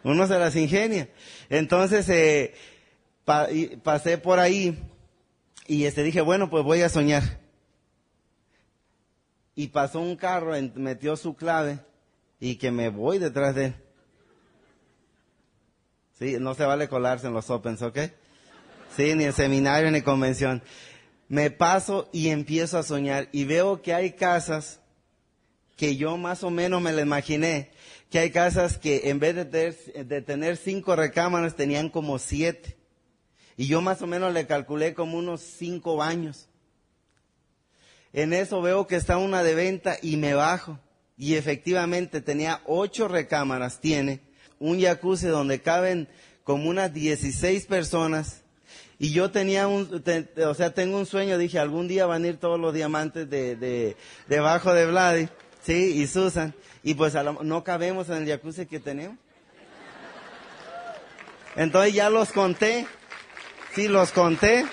Uno 0.03 0.27
se 0.27 0.39
las 0.39 0.57
ingenia. 0.57 1.11
Entonces, 1.51 2.09
eh, 2.09 2.55
pasé 3.83 4.19
por 4.19 4.39
ahí 4.39 4.79
y 5.67 5.85
este, 5.85 6.03
dije, 6.03 6.21
bueno, 6.21 6.49
pues 6.49 6.65
voy 6.65 6.83
a 6.83 6.89
soñar. 6.89 7.41
Y 9.55 9.69
pasó 9.69 10.01
un 10.01 10.17
carro, 10.17 10.53
metió 10.75 11.17
su 11.17 11.35
clave 11.35 11.81
y 12.39 12.57
que 12.57 12.71
me 12.71 12.89
voy 12.89 13.19
detrás 13.19 13.55
de 13.55 13.67
él. 13.67 13.75
Sí, 16.19 16.37
no 16.41 16.55
se 16.55 16.65
vale 16.65 16.89
colarse 16.89 17.27
en 17.27 17.35
los 17.35 17.51
opens, 17.51 17.83
¿ok? 17.83 17.99
Sí, 18.97 19.15
ni 19.15 19.25
en 19.25 19.33
seminario 19.33 19.91
ni 19.91 20.03
convención. 20.03 20.62
Me 21.29 21.51
paso 21.51 22.09
y 22.12 22.29
empiezo 22.29 22.79
a 22.79 22.83
soñar 22.83 23.29
y 23.33 23.45
veo 23.45 23.83
que 23.83 23.93
hay 23.93 24.12
casas 24.12 24.81
que 25.77 25.97
yo 25.97 26.17
más 26.17 26.45
o 26.45 26.51
menos 26.51 26.81
me 26.81 26.93
la 26.93 27.03
imaginé, 27.03 27.71
que 28.09 28.21
hay 28.21 28.31
casas 28.31 28.79
que 28.79 29.11
en 29.11 29.19
vez 29.19 29.35
de 29.35 30.23
tener 30.23 30.57
cinco 30.57 30.95
recámaras 30.97 31.57
tenían 31.57 31.91
como 31.91 32.19
siete. 32.19 32.77
Y 33.57 33.66
yo 33.66 33.81
más 33.81 34.03
o 34.03 34.07
menos 34.07 34.33
le 34.35 34.47
calculé 34.47 34.95
como 34.95 35.19
unos 35.19 35.40
cinco 35.40 35.97
baños. 35.97 36.49
En 38.12 38.33
eso 38.33 38.62
veo 38.62 38.87
que 38.87 38.97
está 38.97 39.19
una 39.19 39.42
de 39.42 39.55
venta 39.55 39.97
y 40.03 40.16
me 40.16 40.35
bajo. 40.35 40.79
Y 41.16 41.35
efectivamente 41.35 42.21
tenía 42.21 42.61
ocho 42.66 43.09
recámaras, 43.09 43.81
tiene 43.81 44.21
un 44.59 44.81
jacuzzi 44.81 45.27
donde 45.27 45.61
caben 45.61 46.09
como 46.45 46.69
unas 46.69 46.92
16 46.92 47.66
personas. 47.66 48.42
Y 48.99 49.12
yo 49.12 49.31
tenía 49.31 49.66
un, 49.66 50.03
o 50.47 50.55
sea, 50.55 50.73
tengo 50.73 50.99
un 50.99 51.07
sueño, 51.07 51.37
dije, 51.37 51.59
algún 51.59 51.88
día 51.88 52.07
van 52.07 52.25
a 52.25 52.29
ir 52.29 52.38
todos 52.38 52.59
los 52.59 52.73
diamantes 52.73 53.29
de, 53.29 53.57
de, 53.57 53.97
debajo 54.27 54.73
de 54.73 54.87
Vladi, 54.87 55.29
sí, 55.62 56.01
y 56.01 56.07
Susan. 56.07 56.55
Y 56.83 56.95
pues 56.95 57.14
no 57.42 57.64
cabemos 57.64 58.09
en 58.09 58.23
el 58.23 58.29
jacuzzi 58.29 58.66
que 58.66 58.81
tenemos. 58.81 59.19
Entonces 61.57 61.95
ya 61.95 62.11
los 62.11 62.33
conté, 62.33 62.87
sí, 63.77 63.89
los 63.89 64.11
conté. 64.11 64.65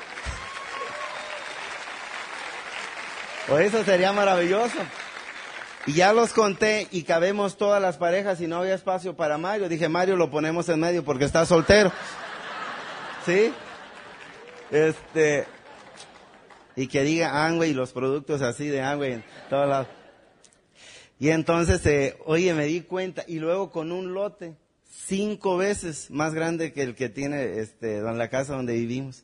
Pues 3.47 3.67
eso 3.67 3.83
sería 3.83 4.13
maravilloso. 4.13 4.77
Y 5.85 5.93
ya 5.93 6.13
los 6.13 6.31
conté 6.31 6.87
y 6.89 7.03
cabemos 7.03 7.57
todas 7.57 7.81
las 7.81 7.97
parejas 7.97 8.39
y 8.39 8.47
no 8.47 8.59
había 8.59 8.75
espacio 8.75 9.17
para 9.17 9.37
Mario. 9.37 9.67
Dije, 9.67 9.89
Mario 9.89 10.15
lo 10.15 10.31
ponemos 10.31 10.69
en 10.69 10.79
medio 10.79 11.03
porque 11.03 11.25
está 11.25 11.45
soltero. 11.45 11.91
¿Sí? 13.25 13.53
Este, 14.71 15.45
y 16.77 16.87
que 16.87 17.03
diga 17.03 17.45
Angway 17.45 17.71
y 17.71 17.73
los 17.73 17.91
productos 17.91 18.41
así 18.41 18.69
de 18.69 18.81
Angway 18.81 19.11
en 19.11 19.25
todos 19.49 19.67
lados. 19.67 19.87
Y 21.19 21.29
entonces, 21.29 21.85
eh, 21.85 22.17
oye, 22.25 22.53
me 22.53 22.65
di 22.65 22.81
cuenta 22.81 23.25
y 23.27 23.39
luego 23.39 23.69
con 23.69 23.91
un 23.91 24.13
lote 24.13 24.55
cinco 25.05 25.57
veces 25.57 26.09
más 26.09 26.33
grande 26.33 26.73
que 26.73 26.83
el 26.83 26.95
que 26.95 27.09
tiene 27.09 27.59
este, 27.59 27.97
en 27.97 28.17
la 28.17 28.29
casa 28.29 28.53
donde 28.55 28.73
vivimos. 28.73 29.23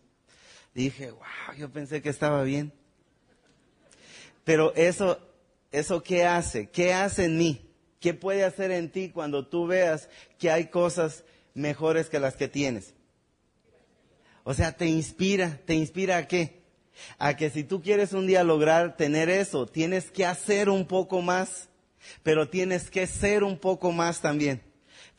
Dije, 0.73 1.12
wow, 1.12 1.55
yo 1.58 1.69
pensé 1.69 2.01
que 2.01 2.10
estaba 2.10 2.43
bien. 2.43 2.71
Pero 4.43 4.73
eso 4.75 5.19
¿Eso 5.71 6.01
qué 6.01 6.25
hace? 6.25 6.69
¿Qué 6.69 6.93
hace 6.93 7.25
en 7.25 7.38
mí? 7.38 7.62
¿Qué 7.99 8.13
puede 8.13 8.43
hacer 8.43 8.71
en 8.71 8.89
ti 8.91 9.10
cuando 9.10 9.47
tú 9.47 9.67
veas 9.67 10.10
que 10.39 10.49
hay 10.49 10.67
cosas 10.67 11.23
mejores 11.53 12.10
que 12.10 12.19
las 12.19 12.36
que 12.36 12.47
tienes? 12.47 12.93
O 14.43 14.53
sea, 14.53 14.71
te 14.71 14.88
inspira, 14.88 15.60
¿te 15.65 15.75
inspira 15.75 16.17
a 16.17 16.27
qué? 16.27 16.63
A 17.17 17.36
que 17.36 17.49
si 17.49 17.63
tú 17.63 17.82
quieres 17.82 18.13
un 18.13 18.25
día 18.25 18.43
lograr 18.43 18.97
tener 18.97 19.29
eso, 19.29 19.67
tienes 19.67 20.10
que 20.10 20.25
hacer 20.25 20.69
un 20.69 20.88
poco 20.88 21.21
más, 21.21 21.69
pero 22.23 22.49
tienes 22.49 22.89
que 22.89 23.05
ser 23.05 23.43
un 23.43 23.58
poco 23.58 23.91
más 23.91 24.21
también. 24.21 24.62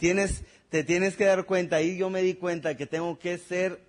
Tienes, 0.00 0.42
te 0.70 0.82
tienes 0.82 1.14
que 1.14 1.26
dar 1.26 1.44
cuenta, 1.44 1.80
y 1.80 1.96
yo 1.96 2.10
me 2.10 2.22
di 2.22 2.34
cuenta 2.34 2.76
que 2.76 2.86
tengo 2.86 3.20
que 3.20 3.38
ser 3.38 3.80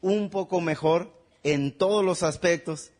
un 0.00 0.30
poco 0.30 0.60
mejor 0.60 1.12
en 1.44 1.70
todos 1.70 2.04
los 2.04 2.24
aspectos 2.24 2.90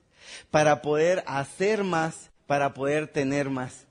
para 0.53 0.83
poder 0.83 1.25
hacer 1.27 1.83
más 1.83 2.31
para 2.47 2.75
poder 2.75 3.07
tener 3.07 3.49
más. 3.49 3.87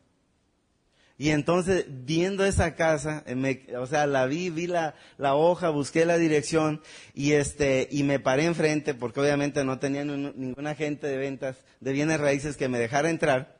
Y 1.17 1.29
entonces, 1.29 1.86
viendo 1.88 2.43
esa 2.43 2.75
casa, 2.75 3.23
eh, 3.25 3.73
o 3.77 3.88
sea, 3.88 4.05
la 4.05 4.25
vi, 4.25 4.49
vi 4.49 4.67
la, 4.67 4.95
la, 5.17 5.36
hoja, 5.36 5.69
busqué 5.69 6.05
la 6.05 6.17
dirección 6.17 6.82
y 7.13 7.32
este, 7.32 7.88
y 7.89 8.03
me 8.03 8.19
paré 8.19 8.43
enfrente 8.43 8.93
porque 8.93 9.21
obviamente 9.21 9.63
no 9.63 9.79
tenía 9.79 10.03
ningún 10.03 10.67
agente 10.67 11.08
de 11.08 11.15
ventas 11.15 11.55
de 11.79 11.93
bienes 11.93 12.19
raíces 12.19 12.58
que 12.58 12.67
me 12.67 12.79
dejara 12.79 13.10
entrar. 13.10 13.58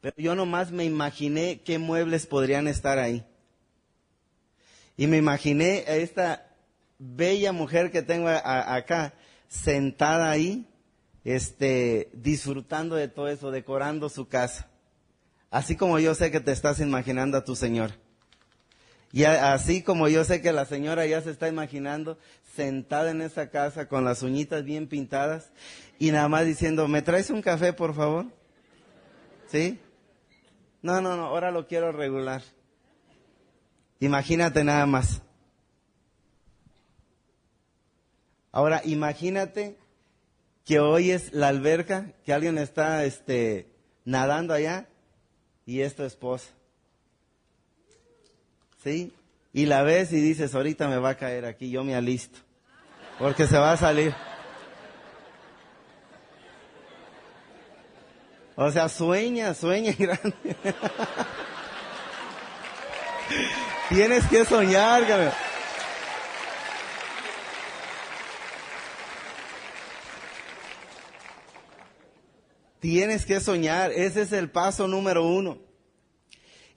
Pero 0.00 0.16
yo 0.16 0.34
nomás 0.34 0.70
me 0.70 0.86
imaginé 0.86 1.60
qué 1.62 1.78
muebles 1.78 2.26
podrían 2.26 2.68
estar 2.68 2.98
ahí. 2.98 3.22
Y 4.96 5.06
me 5.06 5.18
imaginé 5.18 5.84
a 5.86 5.96
esta 5.96 6.46
bella 6.98 7.52
mujer 7.52 7.90
que 7.90 8.02
tengo 8.02 8.28
acá, 8.28 9.14
sentada 9.48 10.30
ahí, 10.30 10.66
este, 11.24 12.08
disfrutando 12.12 12.96
de 12.96 13.08
todo 13.08 13.28
eso, 13.28 13.50
decorando 13.50 14.08
su 14.08 14.28
casa. 14.28 14.68
Así 15.50 15.76
como 15.76 15.98
yo 15.98 16.14
sé 16.14 16.30
que 16.30 16.40
te 16.40 16.52
estás 16.52 16.80
imaginando 16.80 17.36
a 17.36 17.44
tu 17.44 17.56
Señor. 17.56 17.92
Y 19.12 19.24
así 19.24 19.82
como 19.82 20.08
yo 20.08 20.24
sé 20.24 20.42
que 20.42 20.52
la 20.52 20.66
señora 20.66 21.06
ya 21.06 21.22
se 21.22 21.30
está 21.30 21.48
imaginando 21.48 22.18
sentada 22.54 23.10
en 23.10 23.22
esa 23.22 23.50
casa 23.50 23.88
con 23.88 24.04
las 24.04 24.22
uñitas 24.22 24.64
bien 24.64 24.88
pintadas 24.88 25.50
y 25.98 26.10
nada 26.10 26.28
más 26.28 26.44
diciendo, 26.44 26.88
¿me 26.88 27.02
traes 27.02 27.30
un 27.30 27.40
café, 27.40 27.72
por 27.72 27.94
favor? 27.94 28.26
¿Sí? 29.46 29.78
No, 30.82 31.00
no, 31.00 31.16
no, 31.16 31.26
ahora 31.26 31.50
lo 31.50 31.66
quiero 31.66 31.92
regular. 31.92 32.42
Imagínate 34.00 34.62
nada 34.64 34.86
más. 34.86 35.22
Ahora, 38.52 38.82
imagínate 38.84 39.76
que 40.64 40.80
hoy 40.80 41.10
es 41.10 41.32
la 41.32 41.48
alberca, 41.48 42.12
que 42.24 42.32
alguien 42.32 42.58
está 42.58 43.04
este, 43.04 43.68
nadando 44.04 44.54
allá 44.54 44.86
y 45.64 45.80
es 45.80 45.94
tu 45.94 46.02
esposa. 46.02 46.48
¿Sí? 48.82 49.12
Y 49.52 49.66
la 49.66 49.82
ves 49.82 50.12
y 50.12 50.20
dices, 50.20 50.54
ahorita 50.54 50.88
me 50.88 50.98
va 50.98 51.10
a 51.10 51.16
caer 51.16 51.44
aquí, 51.44 51.70
yo 51.70 51.84
me 51.84 51.94
alisto, 51.94 52.38
porque 53.18 53.46
se 53.46 53.58
va 53.58 53.72
a 53.72 53.76
salir. 53.76 54.14
O 58.54 58.70
sea, 58.70 58.88
sueña, 58.88 59.52
sueña 59.54 59.92
grande. 59.98 60.56
Tienes 63.88 64.26
que 64.26 64.44
soñar, 64.44 65.06
cabrón. 65.06 65.32
Tienes 72.80 73.24
que 73.24 73.40
soñar, 73.40 73.92
ese 73.92 74.22
es 74.22 74.32
el 74.32 74.50
paso 74.50 74.86
número 74.86 75.24
uno. 75.24 75.58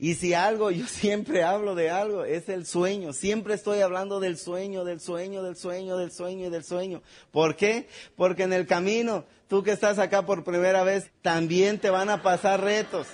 Y 0.02 0.16
si 0.16 0.34
algo, 0.34 0.72
yo 0.72 0.88
siempre 0.88 1.44
hablo 1.44 1.76
de 1.76 1.90
algo, 1.90 2.24
es 2.24 2.48
el 2.48 2.66
sueño. 2.66 3.12
Siempre 3.12 3.54
estoy 3.54 3.82
hablando 3.82 4.20
del 4.20 4.38
sueño, 4.38 4.86
del 4.86 5.02
sueño, 5.02 5.44
del 5.44 5.58
sueño, 5.58 5.98
del 5.98 6.12
sueño 6.12 6.48
y 6.48 6.50
del 6.50 6.64
sueño. 6.64 7.02
¿Por 7.32 7.56
qué? 7.56 7.88
Porque 8.16 8.44
en 8.44 8.54
el 8.54 8.66
camino, 8.66 9.26
tú 9.48 9.62
que 9.62 9.72
estás 9.72 10.00
acá 10.00 10.26
por 10.26 10.44
primera 10.44 10.84
vez, 10.84 11.12
también 11.22 11.80
te 11.80 11.90
van 11.90 12.10
a 12.10 12.24
pasar 12.24 12.62
retos. 12.62 13.08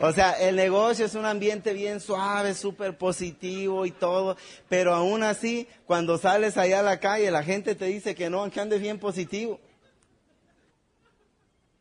O 0.00 0.12
sea, 0.12 0.32
el 0.32 0.54
negocio 0.54 1.06
es 1.06 1.14
un 1.14 1.26
ambiente 1.26 1.72
bien 1.72 2.00
suave, 2.00 2.54
súper 2.54 2.96
positivo 2.96 3.84
y 3.84 3.90
todo, 3.90 4.36
pero 4.68 4.94
aún 4.94 5.24
así, 5.24 5.66
cuando 5.86 6.18
sales 6.18 6.56
allá 6.56 6.80
a 6.80 6.84
la 6.84 7.00
calle, 7.00 7.32
la 7.32 7.42
gente 7.42 7.74
te 7.74 7.86
dice 7.86 8.14
que 8.14 8.30
no, 8.30 8.48
que 8.48 8.60
andes 8.60 8.80
bien 8.80 9.00
positivo. 9.00 9.58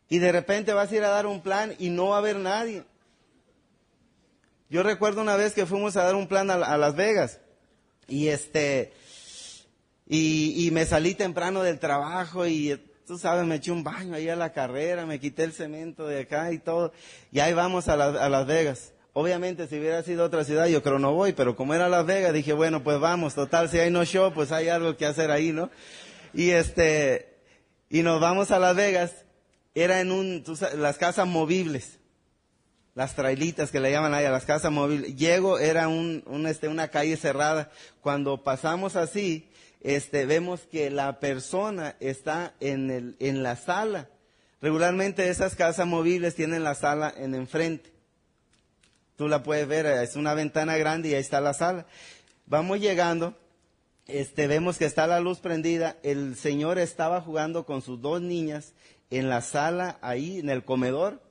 Y 0.10 0.17
de 0.17 0.32
repente 0.32 0.73
vas 0.73 0.91
a 0.91 0.95
ir 0.95 1.03
a 1.03 1.10
dar 1.10 1.27
un 1.27 1.41
plan 1.41 1.75
y 1.77 1.89
no 1.89 2.08
va 2.08 2.15
a 2.15 2.19
haber 2.19 2.38
nadie. 2.38 2.84
Yo 4.69 4.82
recuerdo 4.82 5.21
una 5.21 5.36
vez 5.36 5.53
que 5.53 5.67
fuimos 5.67 5.95
a 5.95 6.03
dar 6.03 6.15
un 6.15 6.27
plan 6.27 6.49
a, 6.49 6.77
Las 6.77 6.95
Vegas 6.95 7.39
y 8.08 8.30
este, 8.30 8.93
Y, 10.08 10.65
y 10.65 10.71
me 10.71 10.86
salí 10.86 11.13
temprano 11.13 11.62
del 11.62 11.77
trabajo 11.77 12.47
y 12.47 12.82
tú 13.08 13.17
sabes, 13.17 13.46
me 13.46 13.56
eché 13.56 13.72
un 13.72 13.86
baño 13.86 14.13
ahí 14.13 14.28
a 14.28 14.36
la 14.36 14.52
carrera, 14.52 15.06
me 15.06 15.17
quité 15.20 15.46
el 15.46 15.54
cemento 15.54 16.06
de 16.06 16.22
acá 16.22 16.52
y 16.52 16.60
todo. 16.60 16.91
Y 17.32 17.39
ahí 17.39 17.54
vamos 17.54 17.88
a, 17.88 17.96
Las 17.96 18.46
Vegas. 18.46 18.91
Obviamente, 19.13 19.67
si 19.67 19.80
hubiera 19.80 20.04
sido 20.04 20.26
otra 20.26 20.43
ciudad, 20.43 20.67
yo 20.67 20.84
creo 20.84 21.00
no 21.00 21.13
voy, 21.13 21.32
pero 21.32 21.56
como 21.56 21.74
era 21.74 21.88
Las 21.88 22.06
Vegas, 22.06 22.34
dije, 22.34 22.52
bueno, 22.52 22.84
pues 22.84 23.00
vamos, 23.00 23.34
total, 23.34 23.70
si 23.70 23.80
hay 23.80 23.89
no 23.89 24.04
show, 24.04 24.34
pues 24.34 24.52
hay 24.52 24.67
algo 24.67 24.98
que 24.98 25.06
hacer 25.06 25.32
ahí, 25.32 25.54
¿no? 25.54 25.72
Y 26.34 26.50
este, 26.50 27.38
y 27.89 28.04
nos 28.04 28.20
vamos 28.20 28.52
a 28.52 28.60
Las 28.60 28.76
Vegas, 28.76 29.26
era 29.74 30.02
en 30.02 30.12
un, 30.12 30.43
las 30.76 30.98
casas 30.98 31.28
movibles, 31.28 32.00
las 32.93 33.15
trailitas 33.15 33.72
que 33.72 33.80
le 33.80 33.89
llaman 33.89 34.13
ahí, 34.13 34.26
a 34.26 34.32
las 34.32 34.46
casas 34.46 34.72
móviles. 34.72 35.15
Llego, 35.15 35.60
era 35.60 35.88
un, 35.88 36.24
un, 36.28 36.46
este, 36.46 36.67
una 36.67 36.89
calle 36.89 37.15
cerrada. 37.15 37.72
Cuando 38.02 38.43
pasamos 38.43 38.96
así, 38.96 39.47
este, 39.82 40.26
vemos 40.26 40.62
que 40.62 40.90
la 40.90 41.20
persona 41.20 41.96
está 42.00 42.54
en 42.60 43.44
la 43.44 43.56
sala. 43.56 44.10
Regularmente 44.62 45.30
esas 45.30 45.56
casas 45.56 45.86
móviles 45.86 46.36
tienen 46.36 46.63
la 46.63 46.76
sala 46.76 47.13
en 47.16 47.36
enfrente. 47.36 47.92
Tú 49.16 49.28
la 49.28 49.44
puedes 49.44 49.68
ver, 49.68 49.86
es 49.86 50.16
una 50.16 50.34
ventana 50.34 50.78
grande 50.78 51.10
y 51.10 51.13
ahí 51.13 51.22
está 51.22 51.42
la 51.42 51.54
sala. 51.54 51.86
Vamos 52.46 52.80
llegando, 52.80 53.36
este, 54.06 54.48
vemos 54.48 54.78
que 54.78 54.86
está 54.86 55.06
la 55.08 55.20
luz 55.20 55.40
prendida. 55.40 55.98
El 56.04 56.36
señor 56.36 56.80
estaba 56.80 57.22
jugando 57.22 57.66
con 57.66 57.82
sus 57.82 58.02
dos 58.02 58.22
niñas 58.22 58.74
en 59.10 59.28
la 59.30 59.42
sala, 59.42 59.98
ahí 60.02 60.40
en 60.40 60.50
el 60.50 60.63
comedor. 60.63 61.22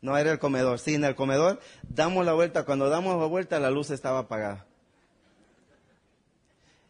No 0.00 0.18
era 0.18 0.32
el 0.32 0.38
comedor, 0.38 0.78
sí, 0.78 0.94
en 0.94 1.04
el 1.04 1.14
comedor. 1.14 1.60
Damos 1.88 2.26
la 2.26 2.34
vuelta. 2.34 2.64
Cuando 2.64 2.90
damos 2.90 3.18
la 3.18 3.26
vuelta, 3.26 3.58
la 3.58 3.70
luz 3.70 3.90
estaba 3.90 4.20
apagada. 4.20 4.66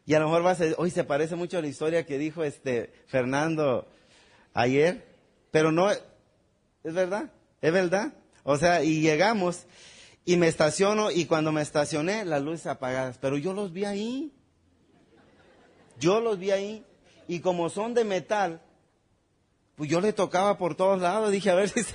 Y 0.07 0.15
a 0.15 0.19
lo 0.19 0.27
mejor 0.27 0.45
va 0.45 0.51
a 0.51 0.55
ser, 0.55 0.75
hoy 0.79 0.91
se 0.91 1.05
parece 1.05 1.35
mucho 1.35 1.59
a 1.59 1.63
la 1.63 1.69
historia 1.69 2.05
que 2.05 2.19
dijo 2.19 2.45
este 2.45 2.93
Fernando 3.07 3.89
ayer, 4.53 5.07
pero 5.51 5.73
no, 5.73 5.91
es 5.91 6.03
verdad, 6.83 7.31
es 7.63 7.73
verdad. 7.73 8.13
O 8.43 8.59
sea, 8.59 8.85
y 8.85 9.01
llegamos 9.01 9.67
y 10.27 10.37
me 10.37 10.49
estaciono 10.49 11.11
y 11.11 11.27
cuando 11.27 11.53
me 11.53 11.63
estacioné, 11.63 12.25
las 12.25 12.43
luces 12.43 12.67
apagadas. 12.67 13.19
Pero 13.19 13.39
yo 13.39 13.53
los 13.53 13.73
vi 13.73 13.85
ahí. 13.85 14.33
Yo 15.99 16.21
los 16.21 16.39
vi 16.39 16.51
ahí. 16.51 16.85
Y 17.29 17.41
como 17.41 17.71
son 17.71 17.95
de 17.95 18.05
metal, 18.05 18.61
pues 19.77 19.91
yo 19.91 20.01
le 20.01 20.13
tocaba 20.13 20.59
por 20.59 20.75
todos 20.75 21.01
lados. 21.01 21.31
Dije, 21.31 21.51
a 21.51 21.55
ver 21.55 21.69
si. 21.69 21.81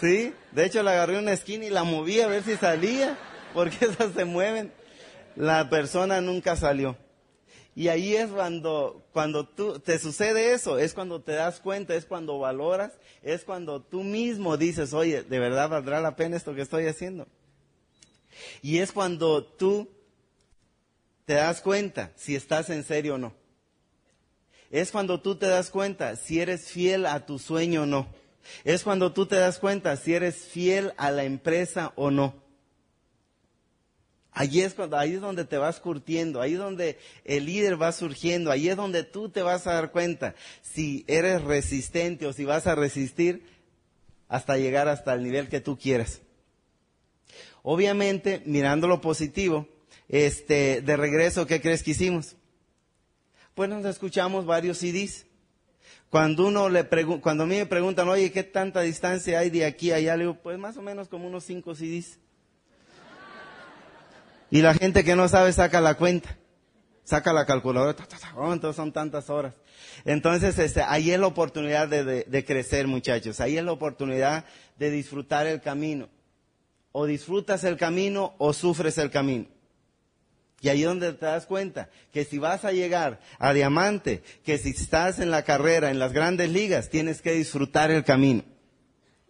Sí, 0.00 0.32
de 0.52 0.64
hecho 0.64 0.80
la 0.84 0.92
agarré 0.92 1.18
una 1.18 1.32
esquina 1.32 1.64
y 1.64 1.70
la 1.70 1.82
moví 1.82 2.20
a 2.20 2.28
ver 2.28 2.44
si 2.44 2.56
salía. 2.56 3.18
Porque 3.52 3.84
esas 3.84 4.12
se 4.12 4.24
mueven. 4.24 4.72
La 5.38 5.70
persona 5.70 6.20
nunca 6.20 6.56
salió. 6.56 6.96
Y 7.76 7.86
ahí 7.86 8.16
es 8.16 8.28
cuando, 8.28 9.06
cuando 9.12 9.46
tú, 9.46 9.78
te 9.78 10.00
sucede 10.00 10.52
eso, 10.52 10.80
es 10.80 10.94
cuando 10.94 11.22
te 11.22 11.30
das 11.30 11.60
cuenta, 11.60 11.94
es 11.94 12.06
cuando 12.06 12.40
valoras, 12.40 12.90
es 13.22 13.44
cuando 13.44 13.80
tú 13.80 14.02
mismo 14.02 14.56
dices, 14.56 14.92
oye, 14.92 15.22
¿de 15.22 15.38
verdad 15.38 15.68
valdrá 15.68 16.00
la 16.00 16.16
pena 16.16 16.36
esto 16.36 16.56
que 16.56 16.62
estoy 16.62 16.88
haciendo? 16.88 17.28
Y 18.62 18.78
es 18.78 18.90
cuando 18.90 19.44
tú 19.44 19.88
te 21.24 21.34
das 21.34 21.60
cuenta 21.60 22.10
si 22.16 22.34
estás 22.34 22.68
en 22.68 22.82
serio 22.82 23.14
o 23.14 23.18
no. 23.18 23.32
Es 24.72 24.90
cuando 24.90 25.20
tú 25.20 25.36
te 25.36 25.46
das 25.46 25.70
cuenta 25.70 26.16
si 26.16 26.40
eres 26.40 26.66
fiel 26.66 27.06
a 27.06 27.26
tu 27.26 27.38
sueño 27.38 27.84
o 27.84 27.86
no. 27.86 28.08
Es 28.64 28.82
cuando 28.82 29.12
tú 29.12 29.26
te 29.26 29.36
das 29.36 29.60
cuenta 29.60 29.96
si 29.96 30.14
eres 30.14 30.34
fiel 30.34 30.94
a 30.96 31.12
la 31.12 31.22
empresa 31.22 31.92
o 31.94 32.10
no. 32.10 32.47
Ahí 34.40 34.60
es, 34.60 34.74
cuando, 34.74 35.00
es 35.00 35.20
donde 35.20 35.44
te 35.44 35.58
vas 35.58 35.80
curtiendo, 35.80 36.40
ahí 36.40 36.52
es 36.52 36.60
donde 36.60 36.96
el 37.24 37.46
líder 37.46 37.82
va 37.82 37.90
surgiendo, 37.90 38.52
ahí 38.52 38.68
es 38.68 38.76
donde 38.76 39.02
tú 39.02 39.30
te 39.30 39.42
vas 39.42 39.66
a 39.66 39.72
dar 39.72 39.90
cuenta 39.90 40.36
si 40.62 41.04
eres 41.08 41.42
resistente 41.42 42.24
o 42.24 42.32
si 42.32 42.44
vas 42.44 42.68
a 42.68 42.76
resistir 42.76 43.42
hasta 44.28 44.56
llegar 44.56 44.86
hasta 44.86 45.12
el 45.12 45.24
nivel 45.24 45.48
que 45.48 45.60
tú 45.60 45.76
quieras. 45.76 46.22
Obviamente, 47.64 48.40
mirando 48.44 48.86
lo 48.86 49.00
positivo, 49.00 49.66
este, 50.08 50.82
de 50.82 50.96
regreso, 50.96 51.44
¿qué 51.48 51.60
crees 51.60 51.82
que 51.82 51.90
hicimos? 51.90 52.36
Pues 53.56 53.68
nos 53.68 53.84
escuchamos 53.86 54.46
varios 54.46 54.78
CDs. 54.78 55.26
Cuando 56.10 56.46
uno 56.46 56.68
le 56.68 56.86
cuando 57.20 57.42
a 57.42 57.46
mí 57.48 57.56
me 57.56 57.66
preguntan, 57.66 58.08
oye, 58.08 58.30
¿qué 58.30 58.44
tanta 58.44 58.82
distancia 58.82 59.40
hay 59.40 59.50
de 59.50 59.64
aquí 59.64 59.90
a 59.90 59.96
allá? 59.96 60.16
Le 60.16 60.26
digo, 60.26 60.38
pues 60.40 60.60
más 60.60 60.76
o 60.76 60.82
menos 60.82 61.08
como 61.08 61.26
unos 61.26 61.42
cinco 61.42 61.74
CDs. 61.74 62.20
Y 64.50 64.62
la 64.62 64.74
gente 64.74 65.04
que 65.04 65.16
no 65.16 65.28
sabe 65.28 65.52
saca 65.52 65.80
la 65.80 65.94
cuenta, 65.94 66.38
saca 67.04 67.32
la 67.32 67.44
calculadora, 67.44 67.96
oh, 68.36 68.52
entonces 68.52 68.76
son 68.76 68.92
tantas 68.92 69.30
horas. 69.30 69.54
Entonces, 70.04 70.58
este, 70.58 70.82
ahí 70.82 71.10
es 71.10 71.20
la 71.20 71.26
oportunidad 71.26 71.88
de, 71.88 72.24
de 72.24 72.44
crecer, 72.44 72.86
muchachos. 72.86 73.40
Ahí 73.40 73.58
es 73.58 73.64
la 73.64 73.72
oportunidad 73.72 74.44
de 74.78 74.90
disfrutar 74.90 75.46
el 75.46 75.60
camino. 75.60 76.08
O 76.92 77.06
disfrutas 77.06 77.64
el 77.64 77.76
camino 77.76 78.34
o 78.38 78.52
sufres 78.52 78.96
el 78.98 79.10
camino. 79.10 79.46
Y 80.60 80.68
ahí 80.68 80.82
es 80.82 80.88
donde 80.88 81.12
te 81.12 81.26
das 81.26 81.46
cuenta 81.46 81.88
que 82.12 82.24
si 82.24 82.38
vas 82.38 82.64
a 82.64 82.72
llegar 82.72 83.20
a 83.38 83.52
diamante, 83.52 84.22
que 84.44 84.58
si 84.58 84.70
estás 84.70 85.20
en 85.20 85.30
la 85.30 85.42
carrera, 85.44 85.90
en 85.90 85.98
las 85.98 86.12
grandes 86.12 86.50
ligas, 86.50 86.90
tienes 86.90 87.22
que 87.22 87.32
disfrutar 87.32 87.90
el 87.90 88.04
camino. 88.04 88.42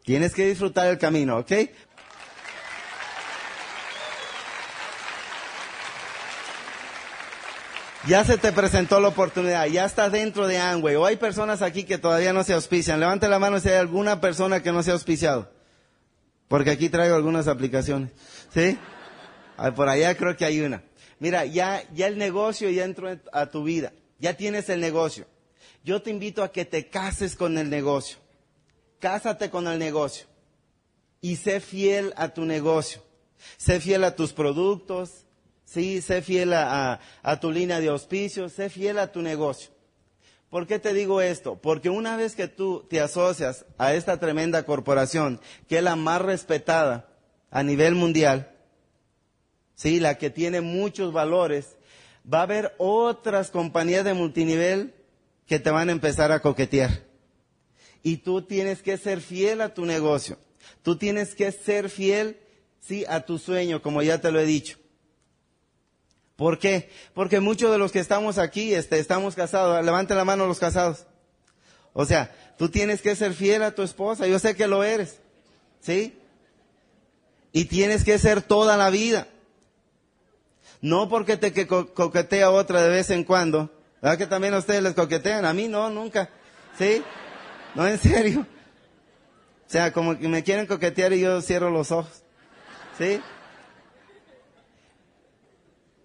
Tienes 0.04 0.32
que 0.32 0.46
disfrutar 0.46 0.88
el 0.88 0.96
camino, 0.96 1.38
¿ok? 1.38 1.52
Ya 8.08 8.24
se 8.24 8.38
te 8.38 8.52
presentó 8.52 9.00
la 9.00 9.08
oportunidad, 9.08 9.66
ya 9.66 9.84
estás 9.84 10.10
dentro 10.10 10.46
de 10.46 10.56
Angway. 10.56 10.96
O 10.96 11.04
hay 11.04 11.16
personas 11.16 11.60
aquí 11.60 11.84
que 11.84 11.98
todavía 11.98 12.32
no 12.32 12.42
se 12.42 12.54
auspician. 12.54 13.00
Levante 13.00 13.28
la 13.28 13.38
mano 13.38 13.60
si 13.60 13.68
hay 13.68 13.74
alguna 13.74 14.18
persona 14.18 14.62
que 14.62 14.72
no 14.72 14.82
se 14.82 14.88
ha 14.88 14.94
auspiciado. 14.94 15.52
Porque 16.48 16.70
aquí 16.70 16.88
traigo 16.88 17.16
algunas 17.16 17.48
aplicaciones. 17.48 18.10
¿Sí? 18.54 18.78
Por 19.76 19.90
allá 19.90 20.16
creo 20.16 20.34
que 20.38 20.46
hay 20.46 20.62
una. 20.62 20.82
Mira, 21.18 21.44
ya, 21.44 21.82
ya 21.92 22.06
el 22.06 22.16
negocio 22.16 22.70
ya 22.70 22.86
entró 22.86 23.14
a 23.30 23.50
tu 23.50 23.64
vida. 23.64 23.92
Ya 24.18 24.32
tienes 24.32 24.70
el 24.70 24.80
negocio. 24.80 25.26
Yo 25.84 26.00
te 26.00 26.08
invito 26.08 26.42
a 26.42 26.50
que 26.50 26.64
te 26.64 26.88
cases 26.88 27.36
con 27.36 27.58
el 27.58 27.68
negocio. 27.68 28.16
Cásate 29.00 29.50
con 29.50 29.68
el 29.68 29.78
negocio. 29.78 30.26
Y 31.20 31.36
sé 31.36 31.60
fiel 31.60 32.14
a 32.16 32.30
tu 32.30 32.46
negocio. 32.46 33.02
Sé 33.58 33.80
fiel 33.80 34.02
a 34.04 34.16
tus 34.16 34.32
productos, 34.32 35.26
Sí, 35.68 36.00
sé 36.00 36.22
fiel 36.22 36.54
a, 36.54 36.98
tu 37.42 37.52
línea 37.52 37.78
de 37.78 37.88
auspicio, 37.88 38.48
sé 38.48 38.70
fiel 38.70 38.98
a 38.98 39.12
tu 39.12 39.20
negocio. 39.20 39.70
¿Por 40.48 40.66
qué 40.66 40.78
te 40.78 40.94
digo 40.94 41.20
esto? 41.20 41.60
Porque 41.60 41.90
una 41.90 42.16
vez 42.16 42.34
que 42.34 42.48
tú 42.48 42.86
te 42.88 43.02
asocias 43.02 43.66
a 43.76 43.92
esta 43.92 44.18
tremenda 44.18 44.62
corporación, 44.62 45.38
que 45.68 45.76
es 45.76 45.84
la 45.84 45.94
más 45.94 46.22
respetada 46.22 47.10
a 47.50 47.62
nivel 47.62 47.94
mundial, 47.94 48.50
sí, 49.74 50.00
la 50.00 50.16
que 50.16 50.30
tiene 50.30 50.62
muchos 50.62 51.12
valores, 51.12 51.76
va 52.32 52.38
a 52.38 52.44
haber 52.44 52.74
otras 52.78 53.50
compañías 53.50 54.06
de 54.06 54.14
multinivel 54.14 54.94
que 55.46 55.58
te 55.58 55.70
van 55.70 55.90
a 55.90 55.92
empezar 55.92 56.32
a 56.32 56.40
coquetear. 56.40 57.02
Y 58.02 58.18
tú 58.18 58.40
tienes 58.40 58.82
que 58.82 58.96
ser 58.96 59.20
fiel 59.20 59.60
a 59.60 59.74
tu 59.74 59.84
negocio. 59.84 60.38
Tú 60.82 60.96
tienes 60.96 61.34
que 61.34 61.52
ser 61.52 61.90
fiel, 61.90 62.38
sí, 62.80 63.04
a 63.06 63.20
tu 63.20 63.36
sueño, 63.36 63.82
como 63.82 64.02
ya 64.02 64.18
te 64.18 64.32
lo 64.32 64.40
he 64.40 64.46
dicho. 64.46 64.78
¿Por 66.38 66.60
qué? 66.60 66.88
Porque 67.14 67.40
muchos 67.40 67.72
de 67.72 67.78
los 67.78 67.90
que 67.90 67.98
estamos 67.98 68.38
aquí 68.38 68.72
este, 68.72 69.00
estamos 69.00 69.34
casados. 69.34 69.84
Levante 69.84 70.14
la 70.14 70.24
mano 70.24 70.46
los 70.46 70.60
casados. 70.60 71.04
O 71.92 72.04
sea, 72.04 72.32
tú 72.56 72.68
tienes 72.68 73.02
que 73.02 73.16
ser 73.16 73.34
fiel 73.34 73.64
a 73.64 73.72
tu 73.72 73.82
esposa. 73.82 74.24
Yo 74.28 74.38
sé 74.38 74.54
que 74.54 74.68
lo 74.68 74.84
eres. 74.84 75.18
¿Sí? 75.80 76.16
Y 77.50 77.64
tienes 77.64 78.04
que 78.04 78.20
ser 78.20 78.40
toda 78.40 78.76
la 78.76 78.88
vida. 78.90 79.26
No 80.80 81.08
porque 81.08 81.36
te 81.36 81.52
que 81.52 81.66
coquetea 81.66 82.52
otra 82.52 82.84
de 82.84 82.88
vez 82.90 83.10
en 83.10 83.24
cuando. 83.24 83.72
¿Verdad 84.00 84.18
que 84.18 84.26
también 84.28 84.54
a 84.54 84.58
ustedes 84.58 84.84
les 84.84 84.94
coquetean? 84.94 85.44
A 85.44 85.52
mí 85.52 85.66
no, 85.66 85.90
nunca. 85.90 86.30
¿Sí? 86.78 87.02
No, 87.74 87.84
en 87.84 87.98
serio. 87.98 88.46
O 89.66 89.70
sea, 89.70 89.92
como 89.92 90.16
que 90.16 90.28
me 90.28 90.44
quieren 90.44 90.66
coquetear 90.66 91.12
y 91.14 91.20
yo 91.22 91.42
cierro 91.42 91.68
los 91.68 91.90
ojos. 91.90 92.22
¿Sí? 92.96 93.20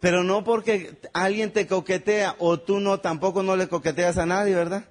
Pero 0.04 0.26
no 0.26 0.44
porque 0.44 0.98
alguien 1.14 1.54
te 1.54 1.66
coquetea 1.66 2.36
o 2.38 2.60
tú 2.60 2.82
no, 2.82 3.00
tampoco 3.00 3.42
no 3.42 3.56
le 3.56 3.70
coqueteas 3.70 4.18
a 4.18 4.26
nadie, 4.26 4.54
¿verdad? 4.54 4.84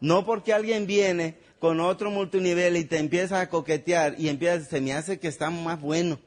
No 0.00 0.26
porque 0.26 0.52
alguien 0.52 0.86
viene 0.86 1.38
con 1.58 1.80
otro 1.80 2.10
multinivel 2.10 2.76
y 2.76 2.84
te 2.84 2.98
empieza 2.98 3.40
a 3.40 3.48
coquetear 3.48 4.16
y 4.18 4.28
empieza, 4.28 4.66
se 4.66 4.82
me 4.82 4.92
hace 4.92 5.18
que 5.18 5.28
está 5.28 5.48
más 5.48 5.80
bueno. 5.80 6.20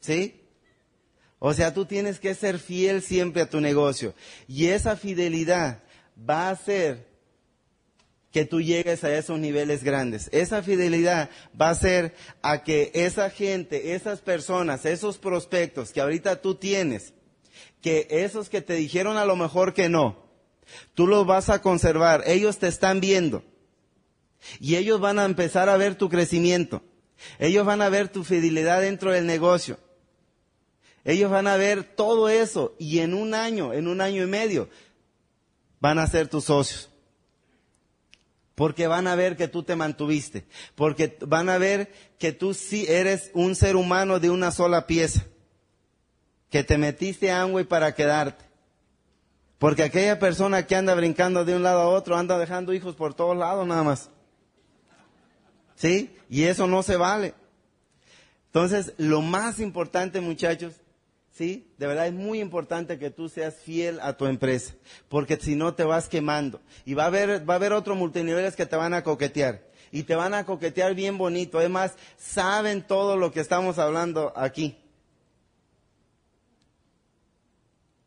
¿Sí? 0.00 0.40
O 1.38 1.52
sea, 1.52 1.74
tú 1.74 1.84
tienes 1.84 2.20
que 2.20 2.34
ser 2.34 2.58
fiel 2.58 3.02
siempre 3.02 3.42
a 3.42 3.50
tu 3.50 3.60
negocio. 3.60 4.14
Y 4.48 4.68
esa 4.68 4.96
fidelidad 4.96 5.82
va 6.18 6.48
a 6.48 6.56
ser 6.56 7.09
que 8.32 8.44
tú 8.44 8.60
llegues 8.60 9.02
a 9.02 9.16
esos 9.16 9.38
niveles 9.38 9.82
grandes. 9.82 10.28
Esa 10.32 10.62
fidelidad 10.62 11.30
va 11.60 11.70
a 11.70 11.74
ser 11.74 12.14
a 12.42 12.62
que 12.62 12.90
esa 12.94 13.30
gente, 13.30 13.94
esas 13.94 14.20
personas, 14.20 14.86
esos 14.86 15.18
prospectos 15.18 15.92
que 15.92 16.00
ahorita 16.00 16.40
tú 16.40 16.54
tienes, 16.54 17.12
que 17.82 18.06
esos 18.10 18.48
que 18.48 18.62
te 18.62 18.74
dijeron 18.74 19.16
a 19.16 19.24
lo 19.24 19.36
mejor 19.36 19.74
que 19.74 19.88
no, 19.88 20.24
tú 20.94 21.06
los 21.06 21.26
vas 21.26 21.48
a 21.48 21.60
conservar, 21.60 22.22
ellos 22.26 22.58
te 22.58 22.68
están 22.68 23.00
viendo 23.00 23.42
y 24.60 24.76
ellos 24.76 25.00
van 25.00 25.18
a 25.18 25.24
empezar 25.24 25.68
a 25.68 25.76
ver 25.76 25.96
tu 25.96 26.08
crecimiento, 26.08 26.82
ellos 27.38 27.66
van 27.66 27.82
a 27.82 27.88
ver 27.88 28.08
tu 28.08 28.22
fidelidad 28.22 28.80
dentro 28.80 29.10
del 29.10 29.26
negocio, 29.26 29.78
ellos 31.04 31.30
van 31.30 31.48
a 31.48 31.56
ver 31.56 31.82
todo 31.82 32.28
eso 32.28 32.76
y 32.78 33.00
en 33.00 33.14
un 33.14 33.34
año, 33.34 33.72
en 33.72 33.88
un 33.88 34.00
año 34.00 34.22
y 34.22 34.26
medio, 34.26 34.68
van 35.80 35.98
a 35.98 36.06
ser 36.06 36.28
tus 36.28 36.44
socios. 36.44 36.89
Porque 38.60 38.86
van 38.88 39.06
a 39.06 39.14
ver 39.14 39.38
que 39.38 39.48
tú 39.48 39.62
te 39.62 39.74
mantuviste. 39.74 40.44
Porque 40.74 41.16
van 41.22 41.48
a 41.48 41.56
ver 41.56 41.90
que 42.18 42.32
tú 42.32 42.52
sí 42.52 42.84
eres 42.86 43.30
un 43.32 43.54
ser 43.54 43.74
humano 43.74 44.20
de 44.20 44.28
una 44.28 44.50
sola 44.50 44.86
pieza. 44.86 45.24
Que 46.50 46.62
te 46.62 46.76
metiste 46.76 47.32
a 47.32 47.48
para 47.66 47.94
quedarte. 47.94 48.44
Porque 49.58 49.82
aquella 49.82 50.18
persona 50.18 50.66
que 50.66 50.76
anda 50.76 50.94
brincando 50.94 51.46
de 51.46 51.56
un 51.56 51.62
lado 51.62 51.80
a 51.80 51.88
otro 51.88 52.18
anda 52.18 52.36
dejando 52.38 52.74
hijos 52.74 52.96
por 52.96 53.14
todos 53.14 53.34
lados 53.34 53.66
nada 53.66 53.82
más. 53.82 54.10
¿Sí? 55.74 56.14
Y 56.28 56.42
eso 56.42 56.66
no 56.66 56.82
se 56.82 56.98
vale. 56.98 57.32
Entonces, 58.48 58.92
lo 58.98 59.22
más 59.22 59.58
importante, 59.58 60.20
muchachos, 60.20 60.74
¿sí? 61.32 61.72
De 61.78 61.86
verdad 61.86 62.06
es 62.06 62.12
muy 62.12 62.40
importante 62.40 62.98
que 62.98 63.10
tú 63.10 63.28
seas 63.28 63.56
fiel 63.56 64.00
a 64.00 64.16
tu 64.16 64.26
empresa, 64.26 64.74
porque 65.08 65.36
si 65.36 65.54
no 65.54 65.74
te 65.74 65.84
vas 65.84 66.08
quemando. 66.08 66.60
Y 66.84 66.94
va 66.94 67.04
a 67.04 67.06
haber, 67.06 67.48
va 67.48 67.54
a 67.54 67.56
haber 67.56 67.72
otros 67.72 67.96
multiniveles 67.96 68.56
que 68.56 68.66
te 68.66 68.76
van 68.76 68.94
a 68.94 69.02
coquetear. 69.02 69.68
Y 69.92 70.04
te 70.04 70.14
van 70.14 70.34
a 70.34 70.44
coquetear 70.44 70.94
bien 70.94 71.18
bonito. 71.18 71.58
Además, 71.58 71.94
saben 72.16 72.86
todo 72.86 73.16
lo 73.16 73.32
que 73.32 73.40
estamos 73.40 73.78
hablando 73.78 74.32
aquí. 74.36 74.78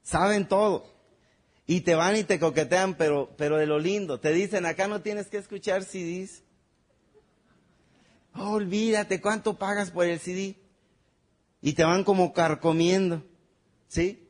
Saben 0.02 0.48
todo. 0.48 0.86
Y 1.66 1.82
te 1.82 1.96
van 1.96 2.16
y 2.16 2.24
te 2.24 2.40
coquetean, 2.40 2.96
pero, 2.96 3.34
pero 3.38 3.58
de 3.58 3.66
lo 3.66 3.80
lindo. 3.80 4.20
Te 4.20 4.32
dicen, 4.32 4.66
acá 4.66 4.88
no 4.88 5.02
tienes 5.02 5.28
que 5.28 5.38
escuchar 5.38 5.84
CDs. 5.84 6.44
Oh, 8.36 8.52
olvídate, 8.54 9.22
¿cuánto 9.22 9.58
pagas 9.58 9.92
por 9.92 10.06
el 10.06 10.20
CD? 10.20 10.63
Y 11.66 11.74
te 11.74 11.86
van 11.86 12.04
como 12.04 12.34
carcomiendo, 12.34 13.24
¿sí? 13.88 14.28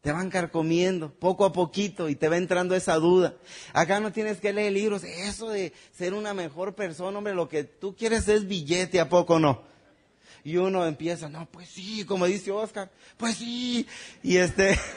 Te 0.00 0.12
van 0.12 0.30
carcomiendo 0.30 1.12
poco 1.12 1.44
a 1.44 1.52
poquito 1.52 2.08
y 2.08 2.14
te 2.14 2.28
va 2.28 2.36
entrando 2.36 2.76
esa 2.76 2.94
duda. 2.94 3.34
Acá 3.72 3.98
no 3.98 4.12
tienes 4.12 4.38
que 4.38 4.52
leer 4.52 4.72
libros, 4.72 5.02
eso 5.02 5.48
de 5.48 5.72
ser 5.92 6.14
una 6.14 6.34
mejor 6.34 6.76
persona, 6.76 7.18
hombre, 7.18 7.34
lo 7.34 7.48
que 7.48 7.64
tú 7.64 7.96
quieres 7.96 8.28
es 8.28 8.46
billete, 8.46 9.00
¿a 9.00 9.08
poco 9.08 9.40
no? 9.40 9.64
Y 10.44 10.56
uno 10.56 10.86
empieza, 10.86 11.28
no, 11.28 11.46
pues 11.50 11.68
sí, 11.68 12.04
como 12.04 12.26
dice 12.26 12.52
Oscar, 12.52 12.92
pues 13.16 13.34
sí, 13.34 13.84
y 14.22 14.36
este... 14.36 14.78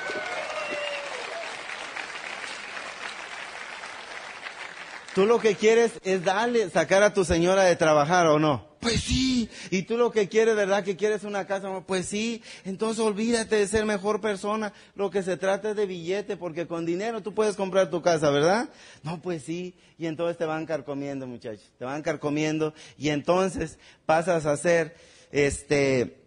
Tú 5.15 5.27
lo 5.27 5.41
que 5.41 5.57
quieres 5.57 5.93
es 6.05 6.25
darle, 6.25 6.71
sacar 6.71 7.03
a 7.03 7.13
tu 7.13 7.25
señora 7.25 7.65
de 7.65 7.75
trabajar 7.75 8.27
o 8.29 8.39
no. 8.39 8.69
Pues 8.81 9.01
sí. 9.01 9.51
Y 9.71 9.83
tú 9.83 9.97
lo 9.97 10.11
que 10.11 10.29
quieres, 10.29 10.57
¿verdad? 10.57 10.85
Que 10.85 10.97
quieres 10.97 11.25
una 11.25 11.47
casa. 11.47 11.69
Pues 11.87 12.07
sí. 12.07 12.43
Entonces 12.65 13.05
olvídate 13.05 13.57
de 13.57 13.67
ser 13.67 13.85
mejor 13.85 14.21
persona. 14.21 14.73
Lo 14.95 15.11
que 15.11 15.23
se 15.23 15.37
trata 15.37 15.71
es 15.71 15.77
de 15.77 15.87
billete, 15.87 16.37
porque 16.37 16.67
con 16.67 16.87
dinero 16.87 17.23
tú 17.23 17.35
puedes 17.35 17.57
comprar 17.57 17.91
tu 17.91 18.03
casa, 18.03 18.31
¿verdad? 18.31 18.71
No, 19.03 19.21
pues 19.21 19.43
sí. 19.43 19.75
Y 19.99 20.07
entonces 20.07 20.39
te 20.39 20.45
van 20.45 20.65
carcomiendo, 20.65 21.27
muchachos. 21.27 21.71
Te 21.79 21.85
van 21.85 22.03
carcomiendo. 22.03 22.73
Y 22.97 23.09
entonces 23.11 23.79
pasas 24.07 24.47
a 24.47 24.57
ser, 24.57 24.95
este, 25.33 26.21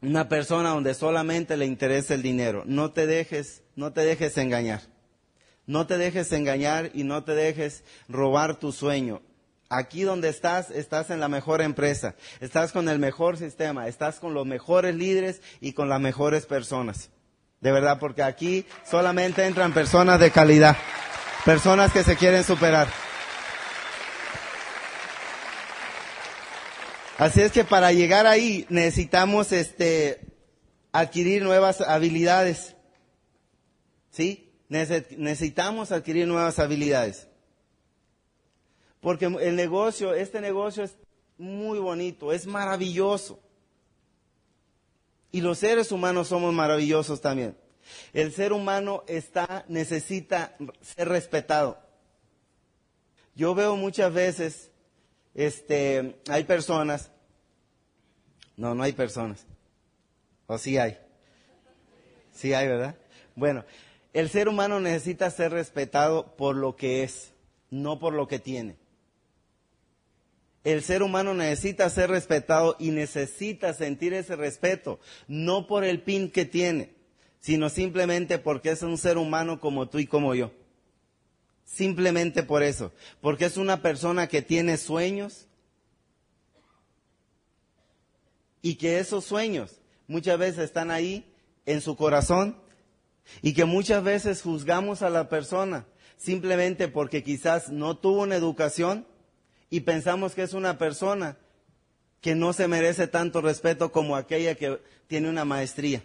una 0.00 0.28
persona 0.28 0.70
donde 0.70 0.94
solamente 0.94 1.56
le 1.56 1.66
interesa 1.66 2.14
el 2.14 2.22
dinero. 2.22 2.62
No 2.66 2.92
te 2.92 3.06
dejes, 3.06 3.62
no 3.74 3.92
te 3.92 4.02
dejes 4.02 4.36
engañar. 4.38 4.82
No 5.68 5.86
te 5.86 5.98
dejes 5.98 6.32
engañar 6.32 6.90
y 6.94 7.04
no 7.04 7.24
te 7.24 7.34
dejes 7.34 7.84
robar 8.08 8.56
tu 8.56 8.72
sueño. 8.72 9.20
Aquí 9.68 10.00
donde 10.00 10.30
estás, 10.30 10.70
estás 10.70 11.10
en 11.10 11.20
la 11.20 11.28
mejor 11.28 11.60
empresa, 11.60 12.14
estás 12.40 12.72
con 12.72 12.88
el 12.88 12.98
mejor 12.98 13.36
sistema, 13.36 13.86
estás 13.86 14.18
con 14.18 14.32
los 14.32 14.46
mejores 14.46 14.94
líderes 14.94 15.42
y 15.60 15.74
con 15.74 15.90
las 15.90 16.00
mejores 16.00 16.46
personas. 16.46 17.10
De 17.60 17.70
verdad, 17.70 17.98
porque 17.98 18.22
aquí 18.22 18.64
solamente 18.90 19.44
entran 19.44 19.74
personas 19.74 20.18
de 20.20 20.30
calidad, 20.30 20.74
personas 21.44 21.92
que 21.92 22.02
se 22.02 22.16
quieren 22.16 22.44
superar. 22.44 22.88
Así 27.18 27.42
es 27.42 27.52
que 27.52 27.64
para 27.64 27.92
llegar 27.92 28.26
ahí 28.26 28.64
necesitamos 28.70 29.52
este 29.52 30.20
adquirir 30.92 31.42
nuevas 31.42 31.82
habilidades. 31.82 32.74
¿Sí? 34.10 34.47
Necesitamos 34.68 35.92
adquirir 35.92 36.26
nuevas 36.26 36.58
habilidades. 36.58 37.28
Porque 39.00 39.26
el 39.26 39.56
negocio, 39.56 40.14
este 40.14 40.40
negocio 40.40 40.84
es 40.84 40.96
muy 41.38 41.78
bonito, 41.78 42.32
es 42.32 42.46
maravilloso. 42.46 43.38
Y 45.30 45.40
los 45.40 45.58
seres 45.58 45.92
humanos 45.92 46.28
somos 46.28 46.52
maravillosos 46.52 47.20
también. 47.20 47.56
El 48.12 48.32
ser 48.32 48.52
humano 48.52 49.04
está, 49.06 49.64
necesita 49.68 50.56
ser 50.80 51.08
respetado. 51.08 51.78
Yo 53.34 53.54
veo 53.54 53.76
muchas 53.76 54.12
veces, 54.12 54.70
este, 55.34 56.20
hay 56.28 56.44
personas, 56.44 57.10
no, 58.56 58.74
no 58.74 58.82
hay 58.82 58.92
personas, 58.92 59.46
o 60.48 60.58
sí 60.58 60.76
hay, 60.76 60.98
sí 62.32 62.52
hay, 62.52 62.66
¿verdad? 62.66 62.96
Bueno, 63.36 63.64
el 64.18 64.30
ser 64.30 64.48
humano 64.48 64.80
necesita 64.80 65.30
ser 65.30 65.52
respetado 65.52 66.34
por 66.34 66.56
lo 66.56 66.74
que 66.74 67.04
es, 67.04 67.30
no 67.70 68.00
por 68.00 68.12
lo 68.14 68.26
que 68.26 68.40
tiene. 68.40 68.76
El 70.64 70.82
ser 70.82 71.04
humano 71.04 71.34
necesita 71.34 71.88
ser 71.88 72.10
respetado 72.10 72.74
y 72.80 72.90
necesita 72.90 73.72
sentir 73.74 74.14
ese 74.14 74.34
respeto, 74.34 74.98
no 75.28 75.68
por 75.68 75.84
el 75.84 76.02
pin 76.02 76.32
que 76.32 76.44
tiene, 76.44 76.96
sino 77.38 77.68
simplemente 77.68 78.38
porque 78.38 78.70
es 78.70 78.82
un 78.82 78.98
ser 78.98 79.18
humano 79.18 79.60
como 79.60 79.88
tú 79.88 80.00
y 80.00 80.08
como 80.08 80.34
yo. 80.34 80.50
Simplemente 81.64 82.42
por 82.42 82.64
eso, 82.64 82.90
porque 83.20 83.44
es 83.44 83.56
una 83.56 83.82
persona 83.82 84.26
que 84.26 84.42
tiene 84.42 84.78
sueños 84.78 85.46
y 88.62 88.74
que 88.74 88.98
esos 88.98 89.24
sueños 89.24 89.80
muchas 90.08 90.40
veces 90.40 90.64
están 90.64 90.90
ahí 90.90 91.32
en 91.66 91.80
su 91.80 91.94
corazón 91.94 92.66
y 93.42 93.52
que 93.52 93.64
muchas 93.64 94.02
veces 94.02 94.42
juzgamos 94.42 95.02
a 95.02 95.10
la 95.10 95.28
persona 95.28 95.86
simplemente 96.16 96.88
porque 96.88 97.22
quizás 97.22 97.70
no 97.70 97.96
tuvo 97.96 98.22
una 98.22 98.36
educación 98.36 99.06
y 99.70 99.80
pensamos 99.80 100.34
que 100.34 100.42
es 100.42 100.52
una 100.52 100.78
persona 100.78 101.36
que 102.20 102.34
no 102.34 102.52
se 102.52 102.68
merece 102.68 103.06
tanto 103.06 103.40
respeto 103.40 103.92
como 103.92 104.16
aquella 104.16 104.54
que 104.54 104.80
tiene 105.06 105.28
una 105.28 105.44
maestría. 105.44 106.02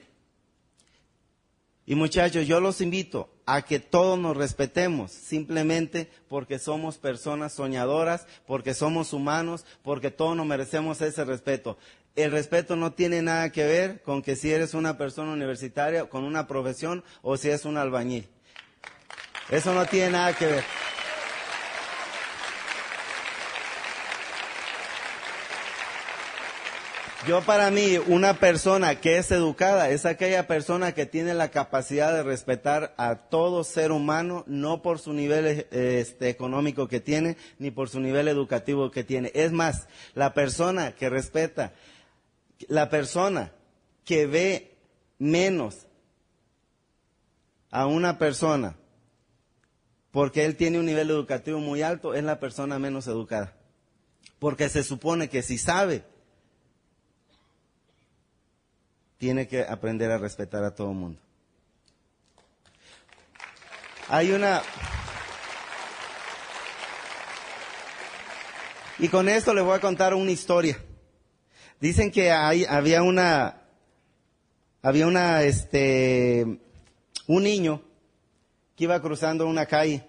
Y 1.86 1.96
muchachos, 1.96 2.48
yo 2.48 2.62
los 2.62 2.80
invito 2.80 3.30
a 3.46 3.64
que 3.64 3.80
todos 3.80 4.18
nos 4.18 4.38
respetemos 4.38 5.12
simplemente 5.12 6.10
porque 6.30 6.58
somos 6.58 6.98
personas 6.98 7.54
soñadoras, 7.54 8.26
porque 8.48 8.74
somos 8.74 9.12
humanos, 9.12 9.66
porque 9.82 10.10
todos 10.10 10.38
nos 10.38 10.46
merecemos 10.46 11.02
ese 11.02 11.26
respeto 11.26 11.78
el 12.16 12.32
respeto 12.32 12.76
no 12.76 12.94
tiene 12.94 13.22
nada 13.22 13.52
que 13.52 13.66
ver 13.66 14.02
con 14.02 14.22
que 14.22 14.36
si 14.36 14.52
eres 14.52 14.74
una 14.74 14.98
persona 14.98 15.32
universitaria, 15.32 16.06
con 16.06 16.24
una 16.24 16.48
profesión 16.48 17.04
o 17.22 17.38
si 17.38 17.50
es 17.50 17.66
un 17.66 17.78
albañil. 17.78 18.28
Eso 19.50 19.74
no 19.74 19.86
tiene 19.86 20.12
nada 20.12 20.34
que 20.34 20.46
ver. 20.46 20.64
Yo 27.26 27.42
para 27.42 27.72
mí, 27.72 27.98
una 28.08 28.34
persona 28.34 29.00
que 29.00 29.18
es 29.18 29.32
educada 29.32 29.90
es 29.90 30.06
aquella 30.06 30.46
persona 30.46 30.92
que 30.92 31.06
tiene 31.06 31.34
la 31.34 31.52
capacidad 31.52 32.12
de 32.12 32.22
respetar 32.22 32.94
a 32.98 33.16
todo 33.16 33.64
ser 33.64 33.94
humano, 33.94 34.44
no 34.46 34.82
por 34.82 35.00
su 35.00 35.14
nivel 35.14 35.66
este, 35.72 36.28
económico 36.28 36.90
que 36.90 37.00
tiene, 37.00 37.38
ni 37.60 37.72
por 37.72 37.88
su 37.88 38.02
nivel 38.02 38.28
educativo 38.28 38.92
que 38.92 39.06
tiene. 39.06 39.32
Es 39.36 39.54
más, 39.54 39.88
la 40.16 40.34
persona 40.34 40.96
que 40.96 41.10
respeta 41.10 41.72
la 42.70 42.90
persona 42.90 43.52
que 44.06 44.26
ve 44.28 44.78
menos 45.18 45.88
a 47.72 47.86
una 47.88 48.18
persona 48.18 48.76
porque 50.14 50.46
él 50.46 50.56
tiene 50.56 50.78
un 50.78 50.86
nivel 50.86 51.10
educativo 51.10 51.58
muy 51.58 51.82
alto, 51.82 52.14
es 52.14 52.24
la 52.24 52.40
persona 52.40 52.78
menos 52.78 53.08
educada. 53.08 53.56
Porque 54.38 54.70
se 54.70 54.84
supone 54.84 55.28
que 55.28 55.42
si 55.42 55.58
sabe, 55.58 56.04
tiene 59.18 59.48
que 59.48 59.64
aprender 59.64 60.12
a 60.12 60.20
respetar 60.20 60.64
a 60.64 60.76
todo 60.76 60.92
el 60.92 60.98
mundo. 60.98 61.20
Hay 64.08 64.32
una... 64.34 64.62
Y 69.00 69.08
con 69.08 69.28
esto 69.28 69.52
les 69.56 69.64
voy 69.64 69.76
a 69.76 69.82
contar 69.82 70.14
una 70.14 70.30
historia. 70.30 70.78
Dicen 71.84 72.12
que 72.12 72.32
hay, 72.32 72.64
había 72.64 73.04
una, 73.04 73.58
había 74.82 75.06
una, 75.06 75.44
este, 75.44 76.62
un 77.28 77.44
niño 77.44 77.82
que 78.78 78.86
iba 78.86 79.02
cruzando 79.02 79.46
una 79.46 79.66
calle. 79.66 80.02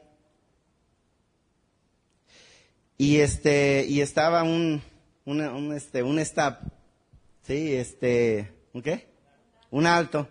Y 2.97 3.17
este, 3.17 3.87
y 3.89 4.03
estaba 4.03 4.45
un, 4.45 4.85
un, 5.25 5.73
este, 5.75 6.05
un 6.05 6.21
stop, 6.21 6.59
sí, 7.43 7.75
este, 7.75 8.53
¿un 8.73 8.81
qué? 8.81 9.09
Un 9.73 9.89
alto, 9.89 10.29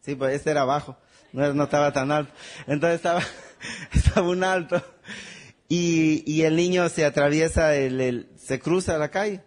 sí, 0.00 0.16
pues 0.16 0.34
este 0.34 0.50
era 0.50 0.64
bajo, 0.64 0.98
no, 1.32 1.62
estaba 1.62 1.92
tan 1.92 2.10
alto, 2.10 2.32
entonces 2.66 2.96
estaba, 2.96 3.22
estaba 3.92 4.28
un 4.28 4.42
alto. 4.42 4.82
Y, 5.68 6.24
y 6.26 6.42
el 6.42 6.56
niño 6.56 6.88
se 6.88 7.04
atraviesa, 7.04 7.76
el, 7.76 8.28
se 8.36 8.58
cruza 8.58 8.98
la 8.98 9.12
calle. 9.12 9.44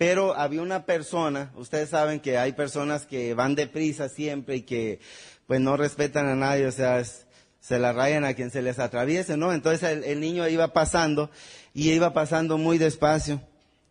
Pero 0.00 0.34
había 0.34 0.62
una 0.62 0.86
persona, 0.86 1.52
ustedes 1.56 1.90
saben 1.90 2.20
que 2.20 2.38
hay 2.38 2.52
personas 2.52 3.04
que 3.04 3.34
van 3.34 3.54
deprisa 3.54 4.08
siempre 4.08 4.56
y 4.56 4.62
que 4.62 4.98
pues 5.46 5.60
no 5.60 5.76
respetan 5.76 6.26
a 6.26 6.34
nadie, 6.34 6.66
o 6.66 6.72
sea, 6.72 7.04
se 7.04 7.78
la 7.78 7.92
rayan 7.92 8.24
a 8.24 8.32
quien 8.32 8.50
se 8.50 8.62
les 8.62 8.78
atraviese, 8.78 9.36
¿no? 9.36 9.52
Entonces 9.52 9.82
el, 9.82 10.04
el, 10.04 10.18
niño 10.18 10.48
iba 10.48 10.72
pasando 10.72 11.30
y 11.74 11.90
iba 11.90 12.14
pasando 12.14 12.56
muy 12.56 12.78
despacio, 12.78 13.42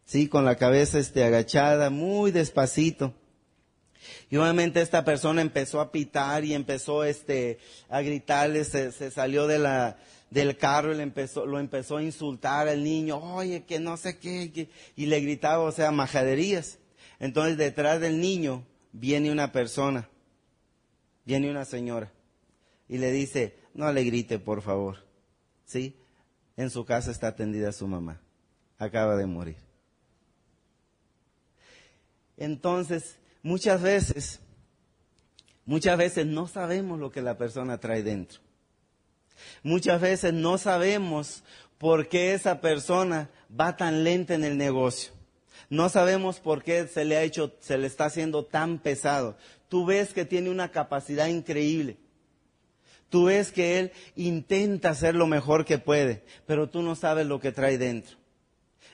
sí, 0.04 0.28
con 0.28 0.46
la 0.46 0.56
cabeza 0.56 0.98
este 0.98 1.24
agachada, 1.24 1.92
muy 1.92 2.32
despacito. 2.32 3.14
Y 4.32 4.38
obviamente 4.38 4.82
esta 4.82 5.06
persona 5.06 5.44
empezó 5.44 5.80
a 5.80 5.92
pitar 5.92 6.44
y 6.44 6.56
empezó 6.56 7.04
este 7.04 7.60
a 7.88 8.02
gritarle, 8.02 8.64
se, 8.64 8.92
se 8.94 9.12
salió 9.12 9.46
de 9.46 9.60
la 9.60 9.98
del 10.30 10.58
carro 10.58 10.94
y 10.94 10.98
le 10.98 11.04
empezó, 11.04 11.46
lo 11.46 11.60
empezó 11.60 11.98
a 11.98 12.04
insultar 12.04 12.68
al 12.68 12.84
niño, 12.84 13.18
oye, 13.18 13.64
que 13.64 13.80
no 13.80 13.98
sé 13.98 14.20
qué, 14.20 14.70
y 14.96 15.06
le 15.06 15.20
gritaba, 15.22 15.64
o 15.64 15.72
sea, 15.72 15.92
majaderías. 15.92 16.80
Entonces 17.20 17.58
detrás 17.58 18.00
del 18.00 18.22
niño 18.22 18.64
viene 18.92 19.32
una 19.32 19.52
persona, 19.52 20.10
viene 21.26 21.50
una 21.50 21.66
señora, 21.66 22.12
y 22.88 22.98
le 22.98 23.12
dice, 23.12 23.56
no 23.74 23.92
le 23.92 24.04
grite, 24.04 24.40
por 24.40 24.62
favor. 24.62 24.98
¿Sí? 25.66 25.96
En 26.58 26.70
su 26.70 26.84
casa 26.84 27.12
está 27.12 27.28
atendida 27.28 27.72
su 27.72 27.88
mamá. 27.88 28.20
Acaba 28.78 29.16
de 29.16 29.28
morir. 29.28 29.58
Entonces, 32.38 33.18
muchas 33.44 33.82
veces, 33.82 34.40
muchas 35.66 35.98
veces 35.98 36.26
no 36.26 36.48
sabemos 36.48 37.00
lo 37.00 37.12
que 37.12 37.22
la 37.22 37.38
persona 37.38 37.80
trae 37.80 38.02
dentro. 38.02 38.40
Muchas 39.64 40.02
veces 40.02 40.34
no 40.34 40.58
sabemos 40.58 41.44
por 41.78 42.08
qué 42.08 42.34
esa 42.34 42.62
persona 42.62 43.30
va 43.58 43.78
tan 43.78 44.04
lenta 44.04 44.36
en 44.36 44.44
el 44.44 44.58
negocio. 44.58 45.14
No 45.70 45.90
sabemos 45.90 46.40
por 46.40 46.64
qué 46.64 46.88
se 46.88 47.06
le 47.06 47.18
ha 47.18 47.24
hecho, 47.24 47.56
se 47.60 47.78
le 47.78 47.88
está 47.88 48.06
haciendo 48.06 48.44
tan 48.44 48.80
pesado. 48.80 49.38
Tú 49.68 49.86
ves 49.86 50.14
que 50.14 50.26
tiene 50.26 50.50
una 50.50 50.72
capacidad 50.72 51.28
increíble. 51.28 51.98
Tú 53.10 53.26
ves 53.26 53.52
que 53.52 53.80
él 53.80 53.92
intenta 54.16 54.90
hacer 54.90 55.16
lo 55.16 55.28
mejor 55.28 55.66
que 55.66 55.78
puede, 55.78 56.24
pero 56.46 56.70
tú 56.70 56.82
no 56.82 56.96
sabes 56.96 57.26
lo 57.26 57.40
que 57.40 57.52
trae 57.52 57.78
dentro. 57.78 58.18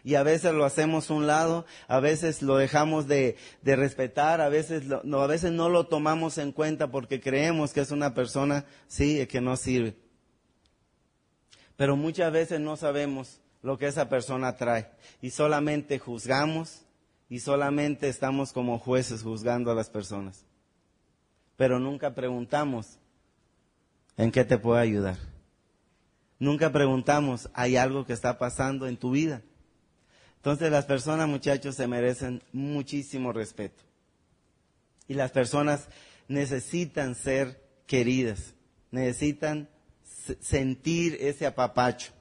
Y 0.03 0.15
a 0.15 0.23
veces 0.23 0.53
lo 0.53 0.65
hacemos 0.65 1.09
a 1.09 1.13
un 1.15 1.27
lado, 1.27 1.65
a 1.87 1.99
veces 1.99 2.41
lo 2.41 2.57
dejamos 2.57 3.07
de, 3.07 3.37
respetar, 3.63 4.39
a 4.39 4.49
veces, 4.49 4.83
no, 5.03 5.21
a 5.21 5.27
veces 5.27 5.51
no 5.51 5.67
lo 5.67 5.87
tomamos 5.87 6.37
en 6.37 6.51
cuenta 6.51 6.91
porque 6.91 7.19
creemos 7.19 7.73
que 7.73 7.81
es 7.81 7.91
una 7.91 8.13
persona, 8.13 8.65
sí, 8.87 9.25
que 9.25 9.41
no 9.41 9.57
sirve. 9.57 9.95
Pero 11.77 11.95
muchas 11.95 12.31
veces 12.31 12.59
no 12.59 12.77
sabemos 12.77 13.39
lo 13.61 13.77
que 13.77 13.87
esa 13.87 14.09
persona 14.09 14.55
trae 14.55 14.89
y 15.21 15.31
solamente 15.31 15.99
juzgamos 15.99 16.83
y 17.29 17.39
solamente 17.39 18.07
estamos 18.07 18.53
como 18.53 18.79
jueces 18.79 19.23
juzgando 19.23 19.71
a 19.71 19.75
las 19.75 19.89
personas. 19.89 20.45
Pero 21.57 21.79
nunca 21.79 22.13
preguntamos 22.13 22.99
en 24.17 24.31
qué 24.31 24.45
te 24.45 24.57
puedo 24.57 24.77
ayudar. 24.77 25.17
Nunca 26.37 26.71
preguntamos, 26.71 27.49
¿hay 27.53 27.77
algo 27.77 28.05
que 28.05 28.13
está 28.13 28.37
pasando 28.37 28.87
en 28.87 28.97
tu 28.97 29.11
vida? 29.11 29.41
Entonces 30.37 30.71
las 30.71 30.85
personas, 30.85 31.27
muchachos, 31.27 31.75
se 31.75 31.87
merecen 31.87 32.43
muchísimo 32.51 33.33
respeto. 33.33 33.83
Y 35.07 35.15
las 35.15 35.31
personas 35.31 35.87
necesitan 36.27 37.15
ser 37.15 37.63
queridas, 37.87 38.53
necesitan 38.91 39.69
sentir 40.41 41.17
ese 41.19 41.45
apapacho. 41.45 42.11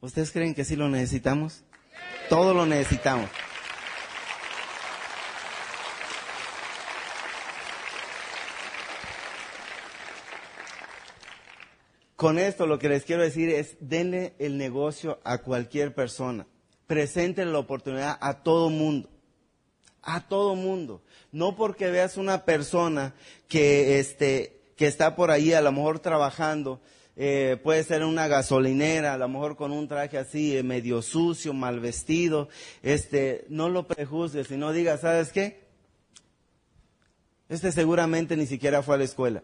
¿Ustedes 0.00 0.30
creen 0.30 0.54
que 0.54 0.64
sí 0.64 0.76
lo 0.76 0.88
necesitamos? 0.88 1.64
Todo 2.28 2.54
lo 2.54 2.66
necesitamos. 2.66 3.30
Con 12.14 12.38
esto 12.38 12.66
lo 12.66 12.78
que 12.78 12.88
les 12.88 13.04
quiero 13.04 13.22
decir 13.22 13.50
es, 13.50 13.76
denle 13.80 14.34
el 14.38 14.56
negocio 14.56 15.20
a 15.22 15.38
cualquier 15.38 15.94
persona. 15.94 16.46
Presenten 16.86 17.52
la 17.52 17.58
oportunidad 17.58 18.16
a 18.20 18.42
todo 18.42 18.70
mundo. 18.70 19.10
A 20.06 20.20
todo 20.20 20.54
mundo. 20.54 21.02
No 21.32 21.56
porque 21.56 21.90
veas 21.90 22.16
una 22.16 22.44
persona 22.44 23.12
que, 23.48 23.98
este, 23.98 24.60
que 24.76 24.86
está 24.86 25.16
por 25.16 25.32
ahí 25.32 25.52
a 25.52 25.60
lo 25.60 25.72
mejor 25.72 25.98
trabajando, 25.98 26.80
eh, 27.16 27.58
puede 27.64 27.82
ser 27.82 28.04
una 28.04 28.28
gasolinera, 28.28 29.14
a 29.14 29.18
lo 29.18 29.28
mejor 29.28 29.56
con 29.56 29.72
un 29.72 29.88
traje 29.88 30.16
así, 30.16 30.56
eh, 30.56 30.62
medio 30.62 31.02
sucio, 31.02 31.52
mal 31.52 31.80
vestido, 31.80 32.48
este, 32.82 33.46
no 33.48 33.68
lo 33.68 33.88
prejuzgues, 33.88 34.46
sino 34.46 34.72
diga, 34.72 34.96
¿sabes 34.96 35.32
qué? 35.32 35.66
Este 37.48 37.72
seguramente 37.72 38.36
ni 38.36 38.46
siquiera 38.46 38.82
fue 38.82 38.94
a 38.94 38.98
la 38.98 39.04
escuela. 39.04 39.42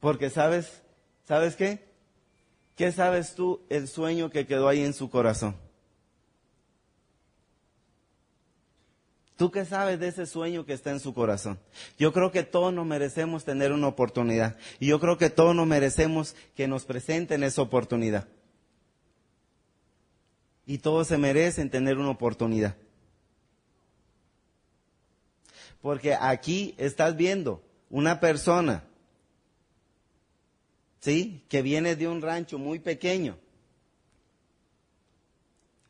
Porque 0.00 0.28
sabes, 0.28 0.82
¿sabes 1.28 1.54
qué? 1.54 1.84
¿Qué 2.74 2.90
sabes 2.90 3.34
tú 3.36 3.60
el 3.68 3.86
sueño 3.86 4.30
que 4.30 4.46
quedó 4.46 4.66
ahí 4.66 4.82
en 4.82 4.94
su 4.94 5.08
corazón? 5.08 5.54
¿Tú 9.40 9.50
qué 9.50 9.64
sabes 9.64 9.98
de 9.98 10.08
ese 10.08 10.26
sueño 10.26 10.66
que 10.66 10.74
está 10.74 10.90
en 10.90 11.00
su 11.00 11.14
corazón? 11.14 11.58
Yo 11.98 12.12
creo 12.12 12.30
que 12.30 12.42
todos 12.42 12.74
nos 12.74 12.84
merecemos 12.84 13.42
tener 13.42 13.72
una 13.72 13.86
oportunidad. 13.86 14.58
Y 14.78 14.88
yo 14.88 15.00
creo 15.00 15.16
que 15.16 15.30
todos 15.30 15.56
nos 15.56 15.66
merecemos 15.66 16.36
que 16.54 16.68
nos 16.68 16.84
presenten 16.84 17.42
esa 17.42 17.62
oportunidad. 17.62 18.28
Y 20.66 20.76
todos 20.76 21.06
se 21.08 21.16
merecen 21.16 21.70
tener 21.70 21.96
una 21.96 22.10
oportunidad. 22.10 22.76
Porque 25.80 26.14
aquí 26.20 26.74
estás 26.76 27.16
viendo 27.16 27.62
una 27.88 28.20
persona 28.20 28.84
¿sí? 31.00 31.46
Que 31.48 31.62
viene 31.62 31.96
de 31.96 32.08
un 32.08 32.20
rancho 32.20 32.58
muy 32.58 32.78
pequeño, 32.78 33.38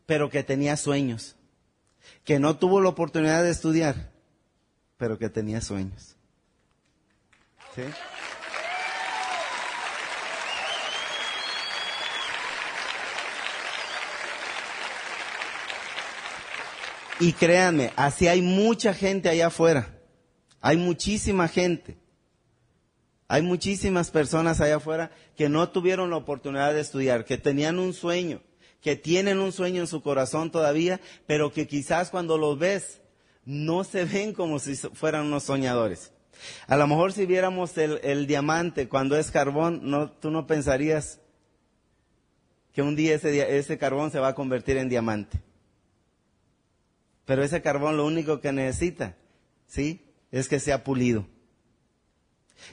pero 0.07 0.31
que 0.31 0.45
tenía 0.45 0.77
sueños, 0.77 1.35
que 2.25 2.39
no 2.39 2.57
tuvo 2.57 2.81
la 2.81 2.89
oportunidad 2.89 3.43
de 3.43 3.51
estudiar, 3.51 4.11
pero 4.97 5.19
que 5.19 5.29
tenía 5.29 5.61
sueños. 5.61 6.17
Y 17.21 17.33
créanme, 17.35 17.93
así 17.97 18.29
hay 18.29 18.41
mucha 18.41 18.95
gente 18.95 19.29
allá 19.29 19.49
afuera. 19.49 19.95
Hay 20.61 20.77
muchísima 20.77 21.49
gente. 21.49 21.99
Hay 23.29 23.43
muchísimas 23.43 24.11
personas 24.11 24.61
allá 24.61 24.77
afuera 24.77 25.13
que 25.37 25.49
no 25.49 25.69
tuvieron 25.69 26.11
la 26.11 26.17
oportunidad 26.17 26.75
de 26.75 26.81
estudiar, 26.81 27.25
que 27.25 27.39
tenían 27.39 27.79
un 27.79 27.93
sueño, 27.93 28.43
que 28.81 28.97
tienen 28.97 29.39
un 29.39 29.53
sueño 29.53 29.83
en 29.83 29.87
su 29.87 30.03
corazón 30.03 30.51
todavía, 30.51 31.01
pero 31.27 31.53
que 31.53 31.67
quizás 31.67 32.11
cuando 32.11 32.39
los 32.39 32.59
ves 32.59 33.01
no 33.45 33.85
se 33.85 34.05
ven 34.05 34.33
como 34.33 34.59
si 34.59 34.75
fueran 34.77 35.27
unos 35.27 35.45
soñadores. 35.45 36.13
A 36.67 36.77
lo 36.77 36.87
mejor 36.87 37.13
si 37.13 37.27
viéramos 37.27 37.77
el, 37.77 38.27
diamante 38.27 38.89
cuando 38.89 39.17
es 39.17 39.31
carbón, 39.31 39.81
no, 39.91 40.11
tú 40.11 40.31
no 40.31 40.47
pensarías 40.47 41.21
que 42.73 42.83
un 42.83 42.97
día 42.97 43.15
ese, 43.15 43.59
ese 43.59 43.79
carbón 43.79 44.11
se 44.11 44.21
va 44.21 44.29
a 44.29 44.35
convertir 44.35 44.77
en 44.77 44.89
diamante. 44.89 45.41
Pero 47.27 47.43
ese 47.43 47.61
carbón 47.63 47.97
lo 47.97 48.07
único 48.07 48.41
que 48.41 48.53
necesita, 48.53 49.17
¿sí? 49.67 50.07
Es 50.31 50.49
que 50.49 50.59
sea 50.59 50.85
pulido. 50.85 51.27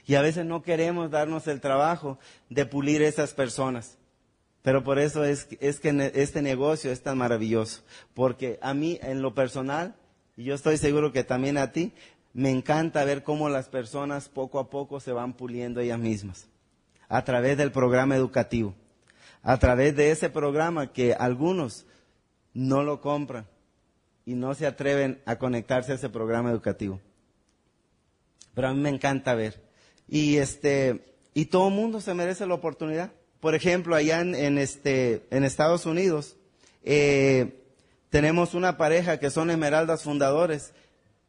Y 0.05 0.15
a 0.15 0.21
veces 0.21 0.45
no 0.45 0.61
queremos 0.61 1.11
darnos 1.11 1.47
el 1.47 1.61
trabajo 1.61 2.19
de 2.49 2.65
pulir 2.65 3.01
esas 3.01 3.33
personas. 3.33 3.96
Pero 4.67 4.83
por 4.83 4.99
eso 4.99 5.23
es, 5.23 5.47
es 5.61 5.79
que 5.79 6.11
este 6.13 6.41
negocio 6.41 6.91
es 6.91 7.01
tan 7.01 7.17
maravilloso. 7.17 7.83
Porque 8.13 8.59
a 8.61 8.73
mí, 8.73 8.99
en 9.01 9.21
lo 9.21 9.33
personal, 9.33 9.95
y 10.35 10.43
yo 10.43 10.55
estoy 10.55 10.75
seguro 10.75 11.13
que 11.13 11.23
también 11.23 11.57
a 11.57 11.71
ti, 11.71 11.93
me 12.33 12.51
encanta 12.51 13.05
ver 13.05 13.23
cómo 13.23 13.47
las 13.47 13.69
personas 13.69 14.27
poco 14.27 14.59
a 14.59 14.69
poco 14.69 14.99
se 14.99 15.13
van 15.13 15.31
puliendo 15.31 15.79
ellas 15.79 15.99
mismas. 15.99 16.49
A 17.07 17.23
través 17.23 17.57
del 17.57 17.71
programa 17.71 18.17
educativo. 18.17 18.75
a 19.41 19.57
través 19.57 19.95
de 19.95 20.11
ese 20.11 20.29
programa 20.29 20.91
que 20.91 21.13
algunos 21.13 21.85
no 22.53 22.83
lo 22.83 22.99
compran 22.99 23.47
y 24.25 24.33
no 24.33 24.53
se 24.53 24.67
atreven 24.67 25.21
a 25.25 25.37
conectarse 25.37 25.93
a 25.93 25.95
ese 25.95 26.09
programa 26.09 26.51
educativo. 26.51 26.99
Pero 28.53 28.67
a 28.67 28.73
mí 28.73 28.81
me 28.81 28.89
encanta 28.89 29.33
ver. 29.33 29.63
Y 30.09 30.35
este, 30.35 31.15
y 31.33 31.45
todo 31.45 31.69
el 31.69 31.73
mundo 31.73 32.01
se 32.01 32.13
merece 32.13 32.45
la 32.45 32.55
oportunidad. 32.55 33.13
Por 33.39 33.53
ejemplo, 33.53 33.95
allá 33.95 34.21
en, 34.21 34.57
este, 34.57 35.27
en 35.29 35.43
Estados 35.43 35.85
Unidos, 35.85 36.37
eh, 36.83 37.63
tenemos 38.09 38.53
una 38.53 38.77
pareja 38.77 39.19
que 39.19 39.29
son 39.29 39.51
Esmeraldas 39.51 40.03
Fundadores, 40.03 40.73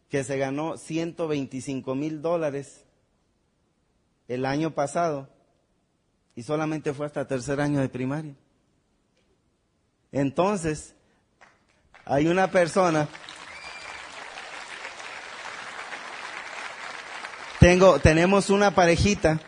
que 0.08 0.24
se 0.24 0.38
ganó 0.38 0.78
125 0.78 1.94
mil 1.94 2.22
dólares 2.22 2.84
el 4.26 4.46
año 4.46 4.70
pasado 4.70 5.28
y 6.34 6.42
solamente 6.44 6.94
fue 6.94 7.06
hasta 7.06 7.26
tercer 7.26 7.60
año 7.60 7.80
de 7.80 7.88
primaria. 7.88 8.34
Entonces, 10.12 10.94
hay 12.04 12.26
una 12.26 12.50
persona, 12.50 13.06
tengo, 17.60 17.98
tenemos 17.98 18.48
una 18.48 18.74
parejita 18.74 19.40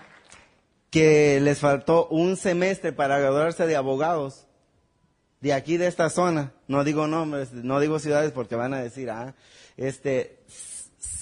que 0.91 1.41
les 1.41 1.61
faltó 1.61 2.09
un 2.09 2.37
semestre 2.37 2.93
para 2.93 3.19
graduarse 3.19 3.67
de 3.67 3.77
abogados 3.77 4.47
de 5.41 5.55
aquí 5.55 5.77
de 5.77 5.87
esta 5.87 6.11
zona, 6.11 6.53
no 6.69 6.85
digo 6.85 7.07
nombres, 7.07 7.53
no 7.53 7.81
digo 7.81 7.99
ciudades 7.99 8.33
porque 8.33 8.57
van 8.57 8.75
a 8.75 8.83
decir, 8.83 9.11
ah, 9.11 9.35
este, 9.77 10.41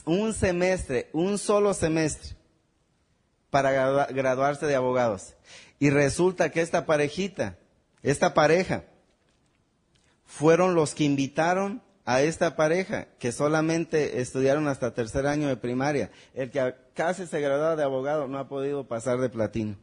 un 0.05 0.35
semestre, 0.35 1.09
un 1.13 1.39
solo 1.39 1.73
semestre 1.73 2.37
para 3.51 4.07
graduarse 4.07 4.67
de 4.67 4.75
abogados. 4.75 5.35
Y 5.79 5.91
resulta 5.91 6.51
que 6.51 6.61
esta 6.61 6.85
parejita, 6.85 7.59
esta 8.03 8.35
pareja, 8.35 8.85
fueron 10.25 10.75
los 10.75 10.95
que 10.95 11.05
invitaron 11.05 11.83
a 12.05 12.23
esta 12.23 12.57
pareja, 12.57 13.07
que 13.19 13.33
solamente 13.33 14.21
estudiaron 14.21 14.67
hasta 14.67 14.95
tercer 14.95 15.27
año 15.27 15.49
de 15.49 15.57
primaria. 15.57 16.11
El 16.35 16.51
que 16.51 16.75
casi 16.99 17.27
se 17.27 17.41
de 17.41 17.83
abogado 17.83 18.27
no 18.27 18.39
ha 18.39 18.49
podido 18.49 18.87
pasar 18.87 19.19
de 19.21 19.31
platino. 19.31 19.77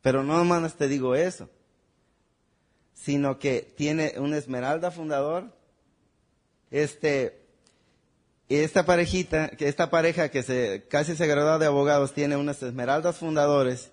Pero 0.00 0.22
no 0.22 0.42
más 0.44 0.74
te 0.76 0.88
digo 0.88 1.14
eso 1.14 1.50
sino 2.98 3.38
que 3.38 3.72
tiene 3.76 4.14
un 4.18 4.34
esmeralda 4.34 4.90
fundador. 4.90 5.52
Este, 6.70 7.40
esta 8.48 8.84
parejita, 8.84 9.52
esta 9.58 9.88
pareja 9.88 10.30
que 10.30 10.42
se, 10.42 10.84
casi 10.88 11.14
se 11.14 11.26
de 11.26 11.66
abogados 11.66 12.12
tiene 12.12 12.36
unas 12.36 12.62
esmeraldas 12.62 13.16
fundadores, 13.16 13.92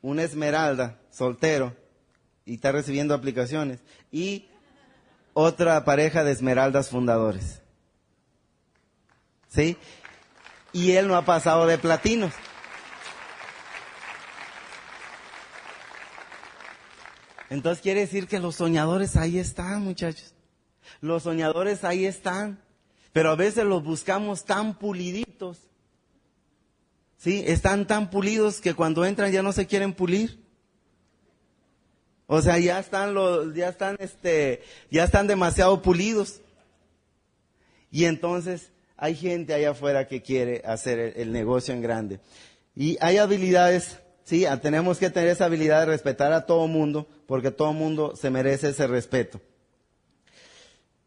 una 0.00 0.22
esmeralda 0.22 0.98
soltero 1.10 1.76
y 2.46 2.54
está 2.54 2.72
recibiendo 2.72 3.14
aplicaciones 3.14 3.80
y 4.12 4.46
otra 5.34 5.84
pareja 5.84 6.24
de 6.24 6.32
esmeraldas 6.32 6.88
fundadores. 6.88 7.60
¿Sí? 9.48 9.76
Y 10.72 10.92
él 10.92 11.08
no 11.08 11.16
ha 11.16 11.24
pasado 11.24 11.66
de 11.66 11.78
platinos. 11.78 12.32
Entonces 17.48 17.82
quiere 17.82 18.00
decir 18.00 18.28
que 18.28 18.38
los 18.38 18.56
soñadores 18.56 19.16
ahí 19.16 19.38
están, 19.38 19.82
muchachos. 19.82 20.34
Los 21.00 21.24
soñadores 21.24 21.82
ahí 21.82 22.06
están. 22.06 22.62
Pero 23.12 23.30
a 23.30 23.36
veces 23.36 23.64
los 23.64 23.82
buscamos 23.82 24.44
tan 24.44 24.78
puliditos. 24.78 25.58
¿Sí? 27.18 27.42
Están 27.46 27.86
tan 27.86 28.08
pulidos 28.08 28.60
que 28.60 28.74
cuando 28.74 29.04
entran 29.04 29.32
ya 29.32 29.42
no 29.42 29.52
se 29.52 29.66
quieren 29.66 29.92
pulir. 29.92 30.38
O 32.26 32.40
sea, 32.40 32.58
ya 32.58 32.78
están 32.78 33.12
los, 33.12 33.52
ya 33.54 33.68
están 33.68 33.96
este, 33.98 34.62
ya 34.88 35.02
están 35.02 35.26
demasiado 35.26 35.82
pulidos. 35.82 36.40
Y 37.90 38.04
entonces 38.04 38.70
hay 39.00 39.16
gente 39.16 39.54
allá 39.54 39.70
afuera 39.70 40.06
que 40.06 40.22
quiere 40.22 40.62
hacer 40.64 41.14
el, 41.16 41.32
negocio 41.32 41.74
en 41.74 41.82
grande. 41.82 42.20
Y 42.76 42.96
hay 43.00 43.16
habilidades 43.16 43.98
Sí, 44.30 44.46
ah, 44.46 44.60
tenemos 44.60 44.98
que 44.98 45.10
tener 45.10 45.30
esa 45.30 45.46
habilidad 45.46 45.80
de 45.80 45.86
respetar 45.86 46.32
a 46.32 46.46
todo 46.46 46.68
mundo, 46.68 47.08
porque 47.26 47.50
todo 47.50 47.72
mundo 47.72 48.14
se 48.14 48.30
merece 48.30 48.68
ese 48.68 48.86
respeto. 48.86 49.40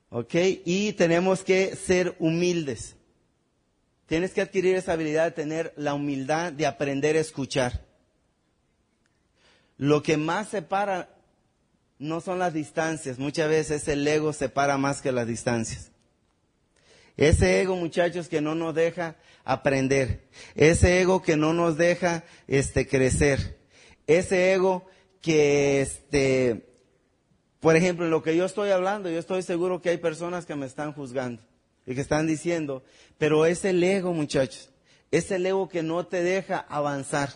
¿Ok? 0.09 0.35
Y 0.65 0.91
tenemos 0.91 1.41
que 1.41 1.77
ser 1.77 2.17
humildes. 2.19 2.97
Tienes 4.07 4.33
que 4.33 4.41
adquirir 4.41 4.75
esa 4.75 4.91
habilidad 4.91 5.23
de 5.23 5.31
tener 5.31 5.73
la 5.77 5.93
humildad 5.93 6.51
de 6.51 6.65
aprender 6.65 7.15
a 7.15 7.21
escuchar. 7.21 7.85
Lo 9.77 10.03
que 10.03 10.17
más 10.17 10.49
separa 10.49 11.07
no 11.99 12.19
son 12.19 12.39
las 12.39 12.53
distancias, 12.53 13.19
muchas 13.19 13.47
veces 13.47 13.87
el 13.87 14.05
ego 14.05 14.33
separa 14.33 14.77
más 14.77 15.01
que 15.01 15.13
las 15.13 15.27
distancias. 15.27 15.92
Ese 17.17 17.61
ego, 17.61 17.75
muchachos, 17.75 18.27
que 18.27 18.41
no 18.41 18.55
nos 18.55 18.73
deja 18.73 19.15
aprender. 19.43 20.27
Ese 20.55 21.01
ego 21.01 21.21
que 21.21 21.37
no 21.37 21.53
nos 21.53 21.77
deja 21.77 22.23
este 22.47 22.87
crecer. 22.87 23.57
Ese 24.07 24.53
ego 24.53 24.85
que 25.21 25.81
este 25.81 26.73
por 27.63 27.77
ejemplo, 27.77 28.03
en 28.03 28.11
lo 28.11 28.21
que 28.21 28.35
yo 28.35 28.43
estoy 28.43 28.71
hablando, 28.71 29.09
yo 29.09 29.17
estoy 29.17 29.41
seguro 29.41 29.81
que 29.81 29.87
hay 29.87 29.97
personas 29.97 30.45
que 30.45 30.53
me 30.53 30.65
están 30.65 30.91
juzgando 30.91 31.41
y 31.85 31.95
que 31.95 32.01
están 32.01 32.27
diciendo, 32.27 32.83
pero 33.17 33.45
es 33.45 33.63
el 33.63 33.81
ego, 33.81 34.11
muchachos. 34.11 34.69
Es 35.11 35.31
el 35.31 35.45
ego 35.45 35.69
que 35.69 35.81
no 35.81 36.05
te 36.05 36.23
deja 36.23 36.57
avanzar. 36.57 37.29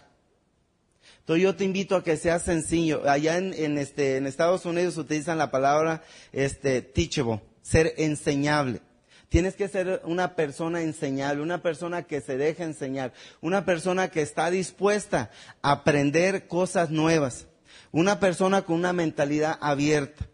Entonces 1.20 1.44
yo 1.44 1.56
te 1.56 1.64
invito 1.64 1.96
a 1.96 2.04
que 2.04 2.18
seas 2.18 2.44
sencillo. 2.44 3.10
Allá 3.10 3.38
en, 3.38 3.78
este, 3.78 4.18
Estados 4.18 4.66
Unidos 4.66 4.98
utilizan 4.98 5.38
la 5.38 5.50
palabra 5.50 6.04
este, 6.34 6.82
teachable, 6.82 7.40
ser 7.62 7.94
enseñable. 7.96 8.82
Tienes 9.30 9.56
que 9.56 9.68
ser 9.68 10.02
una 10.06 10.36
persona 10.36 10.82
enseñable, 10.82 11.42
una 11.42 11.62
persona 11.62 12.04
que 12.04 12.22
se 12.22 12.38
deja 12.38 12.64
enseñar, 12.64 13.12
una 13.42 13.66
persona 13.66 14.10
que 14.10 14.22
está 14.22 14.50
dispuesta 14.50 15.32
a 15.62 15.72
aprender 15.72 16.48
cosas 16.48 16.92
nuevas, 16.92 17.48
una 17.92 18.20
persona 18.22 18.62
con 18.62 18.78
una 18.78 18.94
mentalidad 18.94 19.58
abierta. 19.60 20.28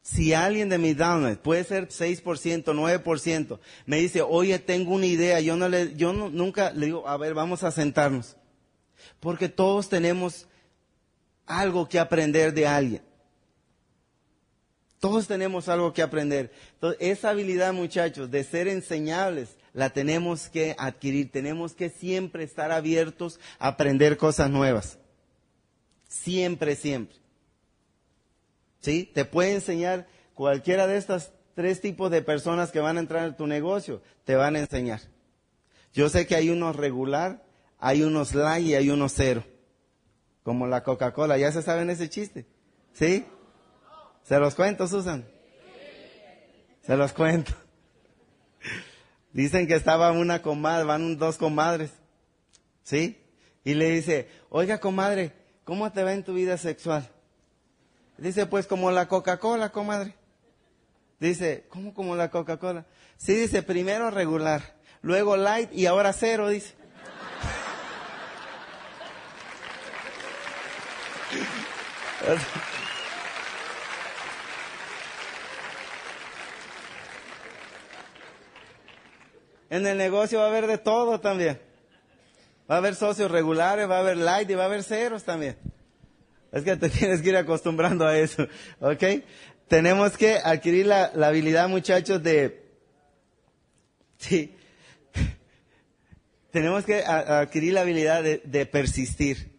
Si 0.00 0.32
alguien 0.32 0.68
de 0.68 0.78
mi 0.78 0.94
download, 0.94 1.38
puede 1.38 1.64
ser 1.64 1.88
6%, 1.88 2.22
9%, 2.64 3.58
me 3.84 3.98
dice, 3.98 4.22
oye, 4.22 4.58
tengo 4.58 4.94
una 4.94 5.06
idea, 5.06 5.40
yo 5.40 5.56
no 5.56 5.68
le, 5.68 5.94
yo 5.96 6.12
nunca 6.12 6.70
le 6.70 6.86
digo, 6.86 7.06
a 7.06 7.16
ver, 7.16 7.34
vamos 7.34 7.64
a 7.64 7.72
sentarnos. 7.72 8.36
Porque 9.20 9.48
todos 9.48 9.88
tenemos 9.88 10.46
algo 11.46 11.88
que 11.88 11.98
aprender 11.98 12.54
de 12.54 12.66
alguien. 12.66 13.07
Todos 15.00 15.28
tenemos 15.28 15.68
algo 15.68 15.92
que 15.92 16.02
aprender. 16.02 16.50
Entonces, 16.74 16.98
esa 17.00 17.30
habilidad, 17.30 17.72
muchachos, 17.72 18.30
de 18.30 18.42
ser 18.42 18.66
enseñables, 18.66 19.56
la 19.72 19.90
tenemos 19.90 20.48
que 20.48 20.74
adquirir. 20.76 21.30
Tenemos 21.30 21.74
que 21.74 21.88
siempre 21.88 22.42
estar 22.42 22.72
abiertos 22.72 23.38
a 23.60 23.68
aprender 23.68 24.16
cosas 24.16 24.50
nuevas. 24.50 24.98
Siempre, 26.08 26.74
siempre. 26.74 27.16
¿Sí? 28.80 29.08
Te 29.12 29.24
puede 29.24 29.54
enseñar 29.54 30.08
cualquiera 30.34 30.86
de 30.86 30.96
estas 30.96 31.32
tres 31.54 31.80
tipos 31.80 32.10
de 32.10 32.22
personas 32.22 32.72
que 32.72 32.80
van 32.80 32.96
a 32.96 33.00
entrar 33.00 33.24
en 33.28 33.36
tu 33.36 33.46
negocio. 33.46 34.02
Te 34.24 34.34
van 34.34 34.56
a 34.56 34.60
enseñar. 34.60 35.00
Yo 35.92 36.08
sé 36.08 36.26
que 36.26 36.34
hay 36.34 36.50
unos 36.50 36.74
regular, 36.74 37.44
hay 37.78 38.02
unos 38.02 38.34
light 38.34 38.66
y 38.66 38.74
hay 38.74 38.90
unos 38.90 39.12
cero. 39.14 39.44
Como 40.42 40.66
la 40.66 40.82
Coca-Cola. 40.82 41.38
¿Ya 41.38 41.52
se 41.52 41.62
saben 41.62 41.90
ese 41.90 42.08
chiste? 42.08 42.46
¿Sí? 42.94 43.24
¿Se 44.28 44.38
los 44.38 44.54
cuento, 44.54 44.86
Susan? 44.86 45.26
Se 46.86 46.96
los 46.98 47.14
cuento. 47.14 47.54
Dicen 49.32 49.66
que 49.66 49.74
estaba 49.74 50.12
una 50.12 50.42
comadre, 50.42 50.84
van 50.84 51.16
dos 51.16 51.38
comadres. 51.38 51.92
¿Sí? 52.82 53.24
Y 53.64 53.72
le 53.72 53.88
dice, 53.90 54.28
oiga 54.50 54.80
comadre, 54.80 55.32
¿cómo 55.64 55.90
te 55.92 56.04
va 56.04 56.12
en 56.12 56.24
tu 56.24 56.34
vida 56.34 56.58
sexual? 56.58 57.08
Dice, 58.18 58.44
pues 58.44 58.66
como 58.66 58.90
la 58.90 59.08
Coca-Cola, 59.08 59.70
comadre. 59.72 60.14
Dice, 61.18 61.64
¿cómo 61.70 61.94
como 61.94 62.14
la 62.14 62.30
Coca-Cola? 62.30 62.84
Sí, 63.16 63.34
dice, 63.34 63.62
primero 63.62 64.10
regular, 64.10 64.76
luego 65.00 65.38
light 65.38 65.72
y 65.72 65.86
ahora 65.86 66.12
cero, 66.12 66.50
dice. 66.50 66.74
En 79.70 79.86
el 79.86 79.98
negocio 79.98 80.38
va 80.38 80.46
a 80.46 80.48
haber 80.48 80.66
de 80.66 80.78
todo 80.78 81.20
también. 81.20 81.60
Va 82.70 82.76
a 82.76 82.78
haber 82.78 82.94
socios 82.94 83.30
regulares, 83.30 83.88
va 83.88 83.96
a 83.96 84.00
haber 84.00 84.16
light 84.16 84.50
y 84.50 84.54
va 84.54 84.64
a 84.64 84.66
haber 84.66 84.82
ceros 84.82 85.24
también. 85.24 85.56
Es 86.52 86.62
que 86.62 86.76
te 86.76 86.88
tienes 86.90 87.22
que 87.22 87.30
ir 87.30 87.36
acostumbrando 87.36 88.06
a 88.06 88.18
eso, 88.18 88.46
¿ok? 88.80 89.04
Tenemos 89.68 90.16
que 90.16 90.38
adquirir 90.42 90.86
la, 90.86 91.12
habilidad, 91.22 91.68
muchachos, 91.68 92.22
de, 92.22 92.62
sí, 94.16 94.54
tenemos 96.50 96.84
que 96.84 97.02
adquirir 97.04 97.74
la 97.74 97.82
habilidad 97.82 98.22
de, 98.22 98.66
persistir. 98.66 99.58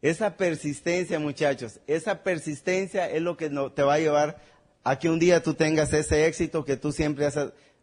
Esa 0.00 0.38
persistencia, 0.38 1.18
muchachos, 1.18 1.78
esa 1.86 2.22
persistencia 2.22 3.10
es 3.10 3.20
lo 3.20 3.36
que 3.36 3.50
te 3.50 3.82
va 3.82 3.94
a 3.94 3.98
llevar 3.98 4.40
a 4.82 4.98
que 4.98 5.10
un 5.10 5.18
día 5.18 5.42
tú 5.42 5.52
tengas 5.52 5.92
ese 5.92 6.24
éxito 6.24 6.64
que 6.64 6.78
tú 6.78 6.90
siempre 6.90 7.28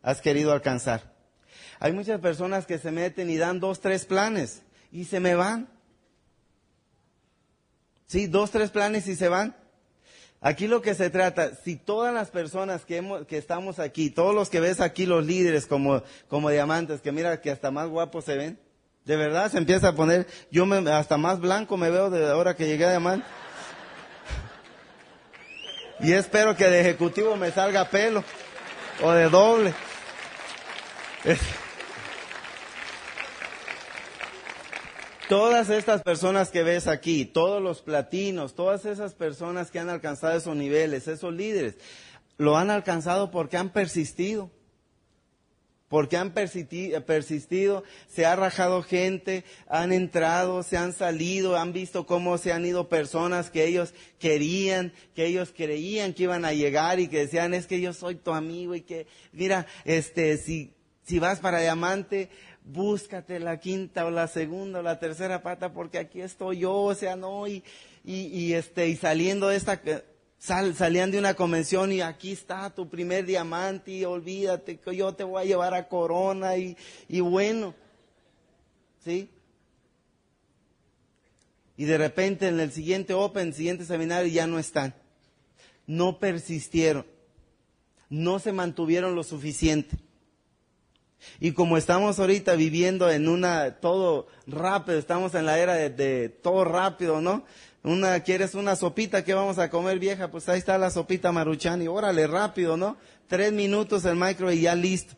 has 0.01 0.21
querido 0.21 0.51
alcanzar. 0.51 1.16
Hay 1.79 1.93
muchas 1.93 2.19
personas 2.19 2.65
que 2.65 2.79
se 2.79 2.91
meten 2.91 3.29
y 3.29 3.37
dan 3.37 3.59
dos, 3.59 3.79
tres 3.79 4.05
planes 4.05 4.61
y 4.91 5.05
se 5.05 5.19
me 5.19 5.35
van. 5.35 5.67
Sí, 8.07 8.27
dos, 8.27 8.51
tres 8.51 8.71
planes 8.71 9.07
y 9.07 9.15
se 9.15 9.27
van. 9.27 9.55
Aquí 10.39 10.67
lo 10.67 10.81
que 10.81 10.93
se 10.93 11.09
trata, 11.09 11.55
si 11.55 11.75
todas 11.75 12.13
las 12.13 12.29
personas 12.29 12.85
que, 12.85 12.97
hemos, 12.97 13.25
que 13.25 13.37
estamos 13.37 13.79
aquí, 13.79 14.11
todos 14.11 14.35
los 14.35 14.49
que 14.49 14.59
ves 14.59 14.79
aquí, 14.79 15.05
los 15.05 15.25
líderes 15.25 15.65
como, 15.65 16.03
como 16.27 16.49
diamantes, 16.49 17.01
que 17.01 17.11
mira 17.11 17.41
que 17.41 17.49
hasta 17.49 17.71
más 17.71 17.87
guapos 17.87 18.25
se 18.25 18.37
ven, 18.37 18.59
de 19.03 19.15
verdad 19.15 19.51
se 19.51 19.57
empieza 19.57 19.89
a 19.89 19.95
poner, 19.95 20.27
yo 20.51 20.65
me, 20.65 20.91
hasta 20.91 21.17
más 21.17 21.39
blanco 21.39 21.75
me 21.75 21.89
veo 21.89 22.09
de 22.09 22.29
ahora 22.29 22.55
que 22.55 22.67
llegué 22.67 22.85
a 22.85 22.91
diamante. 22.91 23.25
Y 25.99 26.13
espero 26.13 26.55
que 26.55 26.65
de 26.65 26.81
ejecutivo 26.81 27.35
me 27.35 27.51
salga 27.51 27.89
pelo 27.89 28.23
o 29.01 29.11
de 29.11 29.29
doble. 29.29 29.73
Todas 35.27 35.69
estas 35.69 36.03
personas 36.03 36.51
que 36.51 36.63
ves 36.63 36.87
aquí, 36.87 37.25
todos 37.25 37.61
los 37.61 37.81
platinos, 37.81 38.55
todas 38.55 38.85
esas 38.85 39.13
personas 39.13 39.71
que 39.71 39.79
han 39.79 39.89
alcanzado 39.89 40.37
esos 40.37 40.55
niveles, 40.55 41.09
esos 41.09 41.33
líderes, 41.33 41.75
lo 42.37 42.55
han 42.57 42.69
alcanzado 42.69 43.29
porque 43.29 43.57
han 43.57 43.73
persistido. 43.73 44.49
Porque 45.89 46.17
han 46.17 46.33
persistido, 46.33 47.83
se 48.09 48.25
ha 48.25 48.35
rajado 48.35 48.83
gente, 48.83 49.45
han 49.69 49.93
entrado, 49.93 50.63
se 50.63 50.75
han 50.75 50.91
salido, 50.91 51.55
han 51.55 51.71
visto 51.71 52.05
cómo 52.05 52.37
se 52.37 52.51
han 52.51 52.65
ido 52.65 52.89
personas 52.89 53.49
que 53.49 53.65
ellos 53.65 53.93
querían, 54.19 54.91
que 55.15 55.25
ellos 55.25 55.53
creían 55.55 56.13
que 56.13 56.23
iban 56.23 56.43
a 56.43 56.51
llegar 56.51 56.99
y 56.99 57.07
que 57.07 57.19
decían, 57.19 57.53
es 57.53 57.67
que 57.67 57.79
yo 57.79 57.93
soy 57.93 58.15
tu 58.15 58.33
amigo 58.33 58.75
y 58.75 58.81
que, 58.81 59.07
mira, 59.31 59.65
este, 59.85 60.37
si, 60.37 60.73
si 61.03 61.19
vas 61.19 61.39
para 61.39 61.61
diamante, 61.61 62.29
búscate 62.67 63.39
la 63.39 63.59
quinta 63.59 64.05
o 64.05 64.11
la 64.11 64.27
segunda 64.27 64.79
o 64.79 64.81
la 64.81 64.99
tercera 64.99 65.41
pata 65.41 65.71
porque 65.73 65.97
aquí 65.97 66.21
estoy 66.21 66.59
yo, 66.59 66.75
o 66.75 66.95
sea, 66.95 67.15
no, 67.15 67.47
y, 67.47 67.63
y, 68.03 68.53
este, 68.53 68.87
y 68.87 68.95
saliendo 68.95 69.47
de 69.47 69.57
esta, 69.57 69.81
sal, 70.37 70.75
salían 70.75 71.11
de 71.11 71.19
una 71.19 71.33
convención 71.33 71.91
y 71.91 72.01
aquí 72.01 72.33
está 72.33 72.69
tu 72.69 72.89
primer 72.89 73.25
diamante 73.25 73.91
y 73.91 74.05
olvídate 74.05 74.79
que 74.79 74.95
yo 74.95 75.13
te 75.13 75.23
voy 75.23 75.43
a 75.43 75.45
llevar 75.45 75.73
a 75.73 75.87
Corona 75.87 76.57
y, 76.57 76.77
y 77.07 77.21
bueno, 77.21 77.73
¿sí? 79.03 79.29
Y 81.77 81.85
de 81.85 81.97
repente 81.97 82.47
en 82.47 82.59
el 82.59 82.71
siguiente 82.71 83.13
Open, 83.13 83.53
siguiente 83.53 83.85
seminario 83.85 84.31
ya 84.31 84.47
no 84.47 84.57
están. 84.57 84.95
No 85.85 86.17
persistieron. 86.17 87.05
No 88.09 88.39
se 88.39 88.51
mantuvieron 88.51 89.13
lo 89.13 89.23
suficiente. 89.23 89.95
Y 91.39 91.51
como 91.51 91.77
estamos 91.77 92.19
ahorita 92.19 92.55
viviendo 92.55 93.09
en 93.09 93.27
una, 93.27 93.79
todo 93.79 94.27
rápido, 94.45 94.97
estamos 94.97 95.33
en 95.35 95.45
la 95.45 95.59
era 95.59 95.75
de, 95.75 96.29
todo 96.29 96.63
rápido, 96.63 97.21
¿no? 97.21 97.43
Una, 97.83 98.19
¿quieres 98.21 98.55
una 98.55 98.75
sopita 98.75 99.23
que 99.23 99.33
vamos 99.33 99.59
a 99.59 99.69
comer 99.69 99.99
vieja? 99.99 100.29
Pues 100.29 100.49
ahí 100.49 100.59
está 100.59 100.77
la 100.77 100.89
sopita 100.89 101.31
maruchan 101.31 101.81
y 101.81 101.87
órale, 101.87 102.27
rápido, 102.27 102.75
¿no? 102.75 102.97
Tres 103.27 103.53
minutos 103.53 104.03
el 104.05 104.15
micro 104.15 104.51
y 104.51 104.61
ya 104.61 104.75
listo. 104.75 105.15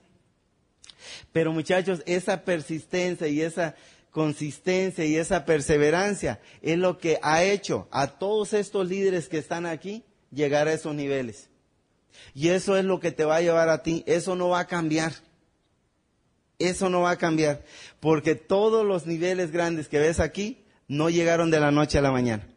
Pero 1.31 1.51
muchachos, 1.51 2.01
esa 2.05 2.43
persistencia 2.43 3.27
y 3.27 3.41
esa 3.41 3.75
consistencia 4.11 5.05
y 5.05 5.15
esa 5.15 5.45
perseverancia 5.45 6.39
es 6.61 6.77
lo 6.77 6.97
que 6.97 7.19
ha 7.21 7.43
hecho 7.43 7.87
a 7.91 8.07
todos 8.07 8.53
estos 8.53 8.87
líderes 8.87 9.29
que 9.29 9.37
están 9.37 9.65
aquí 9.65 10.03
llegar 10.31 10.67
a 10.67 10.73
esos 10.73 10.95
niveles. 10.95 11.49
Y 12.33 12.49
eso 12.49 12.77
es 12.77 12.85
lo 12.85 12.99
que 12.99 13.11
te 13.11 13.25
va 13.25 13.37
a 13.37 13.41
llevar 13.41 13.69
a 13.69 13.83
ti, 13.83 14.03
eso 14.07 14.35
no 14.35 14.49
va 14.49 14.59
a 14.59 14.67
cambiar. 14.67 15.13
Eso 16.59 16.89
no 16.89 17.01
va 17.01 17.11
a 17.11 17.17
cambiar, 17.17 17.63
porque 18.01 18.35
todos 18.35 18.85
los 18.85 19.07
niveles 19.07 19.51
grandes 19.51 19.87
que 19.87 19.99
ves 19.99 20.19
aquí 20.19 20.57
no 20.89 21.09
llegaron 21.09 21.51
de 21.51 21.61
la 21.61 21.71
noche 21.71 21.97
a 21.97 22.01
la 22.01 22.11
mañana. 22.11 22.48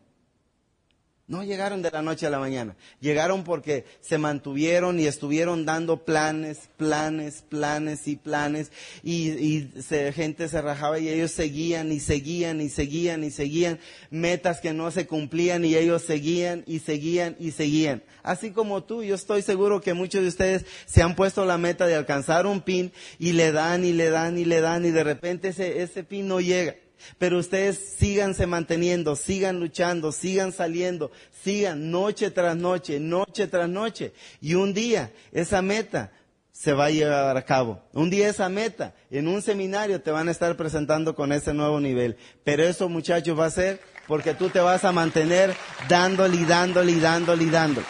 No 1.32 1.42
llegaron 1.42 1.80
de 1.80 1.90
la 1.90 2.02
noche 2.02 2.26
a 2.26 2.30
la 2.30 2.38
mañana. 2.38 2.76
Llegaron 3.00 3.42
porque 3.42 3.86
se 4.02 4.18
mantuvieron 4.18 5.00
y 5.00 5.06
estuvieron 5.06 5.64
dando 5.64 6.04
planes, 6.04 6.68
planes, 6.76 7.42
planes 7.48 8.06
y 8.06 8.16
planes. 8.16 8.70
Y, 9.02 9.70
gente 10.14 10.50
se 10.50 10.60
rajaba 10.60 10.98
y 10.98 11.08
ellos 11.08 11.30
seguían 11.30 11.90
y 11.90 12.00
seguían 12.00 12.60
y 12.60 12.68
seguían 12.68 13.24
y 13.24 13.30
seguían. 13.30 13.80
Metas 14.10 14.60
que 14.60 14.74
no 14.74 14.90
se 14.90 15.06
cumplían 15.06 15.64
y 15.64 15.74
ellos 15.74 16.02
seguían 16.02 16.64
y 16.66 16.80
seguían 16.80 17.34
y 17.40 17.52
seguían. 17.52 18.02
Así 18.22 18.50
como 18.50 18.84
tú, 18.84 19.02
yo 19.02 19.14
estoy 19.14 19.40
seguro 19.40 19.80
que 19.80 19.94
muchos 19.94 20.20
de 20.20 20.28
ustedes 20.28 20.66
se 20.84 21.00
han 21.00 21.16
puesto 21.16 21.46
la 21.46 21.56
meta 21.56 21.86
de 21.86 21.94
alcanzar 21.94 22.44
un 22.44 22.60
pin 22.60 22.92
y 23.18 23.32
le 23.32 23.52
dan 23.52 23.86
y 23.86 23.94
le 23.94 24.10
dan 24.10 24.36
y 24.36 24.44
le 24.44 24.60
dan 24.60 24.84
y 24.84 24.90
de 24.90 25.02
repente 25.02 25.48
ese, 25.48 25.80
ese 25.80 26.04
pin 26.04 26.28
no 26.28 26.42
llega. 26.42 26.74
Pero 27.18 27.38
ustedes 27.38 27.78
síganse 27.98 28.46
manteniendo, 28.46 29.16
sigan 29.16 29.60
luchando, 29.60 30.12
sigan 30.12 30.52
saliendo, 30.52 31.10
sigan 31.42 31.90
noche 31.90 32.30
tras 32.30 32.56
noche, 32.56 33.00
noche 33.00 33.46
tras 33.46 33.68
noche. 33.68 34.12
Y 34.40 34.54
un 34.54 34.74
día 34.74 35.12
esa 35.32 35.62
meta 35.62 36.12
se 36.52 36.72
va 36.72 36.86
a 36.86 36.90
llevar 36.90 37.36
a 37.36 37.44
cabo. 37.44 37.82
Un 37.92 38.10
día 38.10 38.28
esa 38.28 38.48
meta 38.48 38.94
en 39.10 39.26
un 39.26 39.42
seminario 39.42 40.00
te 40.00 40.10
van 40.10 40.28
a 40.28 40.30
estar 40.30 40.56
presentando 40.56 41.14
con 41.14 41.32
ese 41.32 41.54
nuevo 41.54 41.80
nivel. 41.80 42.16
Pero 42.44 42.62
eso 42.62 42.88
muchachos 42.88 43.38
va 43.38 43.46
a 43.46 43.50
ser 43.50 43.80
porque 44.06 44.34
tú 44.34 44.48
te 44.48 44.60
vas 44.60 44.84
a 44.84 44.92
mantener 44.92 45.54
dándole 45.88 46.36
y 46.36 46.44
dándole 46.44 46.92
y 46.92 47.00
dándole 47.00 47.44
y 47.44 47.50
dándole. 47.50 47.86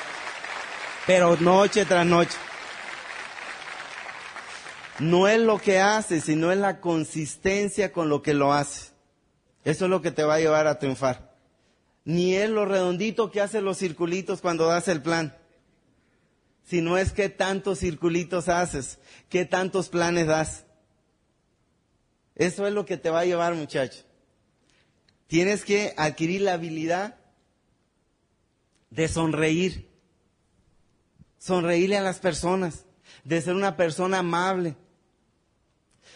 Pero 1.06 1.36
noche 1.36 1.84
tras 1.84 2.06
noche. 2.06 2.36
No 5.00 5.26
es 5.26 5.40
lo 5.40 5.58
que 5.58 5.80
haces, 5.80 6.24
sino 6.24 6.52
es 6.52 6.58
la 6.58 6.80
consistencia 6.80 7.92
con 7.92 8.08
lo 8.08 8.22
que 8.22 8.34
lo 8.34 8.52
haces. 8.52 8.91
Eso 9.64 9.84
es 9.84 9.90
lo 9.90 10.02
que 10.02 10.10
te 10.10 10.24
va 10.24 10.34
a 10.34 10.40
llevar 10.40 10.66
a 10.66 10.78
triunfar. 10.78 11.32
Ni 12.04 12.34
es 12.34 12.50
lo 12.50 12.64
redondito 12.64 13.30
que 13.30 13.40
hace 13.40 13.60
los 13.60 13.78
circulitos 13.78 14.40
cuando 14.40 14.66
das 14.66 14.88
el 14.88 15.02
plan. 15.02 15.36
Sino 16.64 16.98
es 16.98 17.12
qué 17.12 17.28
tantos 17.28 17.78
circulitos 17.78 18.48
haces, 18.48 18.98
qué 19.28 19.44
tantos 19.44 19.88
planes 19.88 20.26
das. 20.26 20.64
Eso 22.34 22.66
es 22.66 22.72
lo 22.72 22.86
que 22.86 22.96
te 22.96 23.10
va 23.10 23.20
a 23.20 23.24
llevar, 23.24 23.54
muchacho. 23.54 24.04
Tienes 25.26 25.64
que 25.64 25.94
adquirir 25.96 26.42
la 26.42 26.54
habilidad 26.54 27.16
de 28.90 29.08
sonreír. 29.08 29.88
Sonreírle 31.38 31.98
a 31.98 32.02
las 32.02 32.18
personas, 32.18 32.84
de 33.24 33.40
ser 33.40 33.54
una 33.54 33.76
persona 33.76 34.18
amable. 34.18 34.76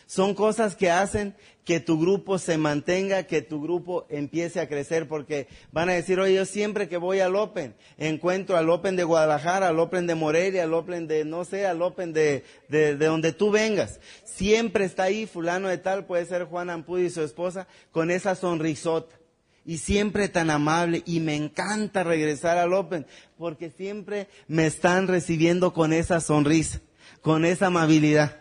Son 0.06 0.34
cosas 0.34 0.76
que 0.76 0.90
hacen 0.90 1.34
que 1.66 1.80
tu 1.80 1.98
grupo 1.98 2.38
se 2.38 2.58
mantenga, 2.58 3.24
que 3.24 3.42
tu 3.42 3.60
grupo 3.60 4.06
empiece 4.08 4.60
a 4.60 4.68
crecer, 4.68 5.08
porque 5.08 5.48
van 5.72 5.88
a 5.88 5.94
decir, 5.94 6.20
oye, 6.20 6.34
yo 6.34 6.44
siempre 6.44 6.88
que 6.88 6.96
voy 6.96 7.18
al 7.18 7.34
Open, 7.34 7.74
encuentro 7.98 8.56
al 8.56 8.70
Open 8.70 8.94
de 8.94 9.02
Guadalajara, 9.02 9.66
al 9.66 9.80
Open 9.80 10.06
de 10.06 10.14
Morelia, 10.14 10.62
al 10.62 10.74
Open 10.74 11.08
de, 11.08 11.24
no 11.24 11.44
sé, 11.44 11.66
al 11.66 11.82
Open 11.82 12.12
de, 12.12 12.44
de, 12.68 12.94
donde 12.96 13.32
tú 13.32 13.50
vengas. 13.50 13.98
Siempre 14.24 14.84
está 14.84 15.02
ahí 15.04 15.26
fulano 15.26 15.66
de 15.66 15.78
tal, 15.78 16.06
puede 16.06 16.24
ser 16.24 16.44
Juan 16.44 16.70
Ampudi 16.70 17.06
y 17.06 17.10
su 17.10 17.22
esposa, 17.22 17.66
con 17.90 18.12
esa 18.12 18.36
sonrisota. 18.36 19.16
Y 19.64 19.78
siempre 19.78 20.28
tan 20.28 20.50
amable, 20.50 21.02
y 21.04 21.18
me 21.18 21.34
encanta 21.34 22.04
regresar 22.04 22.58
al 22.58 22.74
Open, 22.74 23.06
porque 23.36 23.70
siempre 23.70 24.28
me 24.46 24.66
están 24.66 25.08
recibiendo 25.08 25.72
con 25.72 25.92
esa 25.92 26.20
sonrisa, 26.20 26.80
con 27.22 27.44
esa 27.44 27.66
amabilidad. 27.66 28.40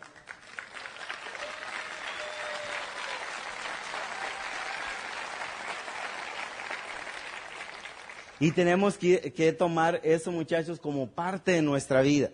Y 8.39 8.51
tenemos 8.51 8.97
que, 8.97 9.55
tomar 9.57 10.01
eso, 10.03 10.31
muchachos, 10.31 10.79
como 10.79 11.07
parte 11.07 11.53
de 11.53 11.61
nuestra 11.61 12.01
vida. 12.01 12.31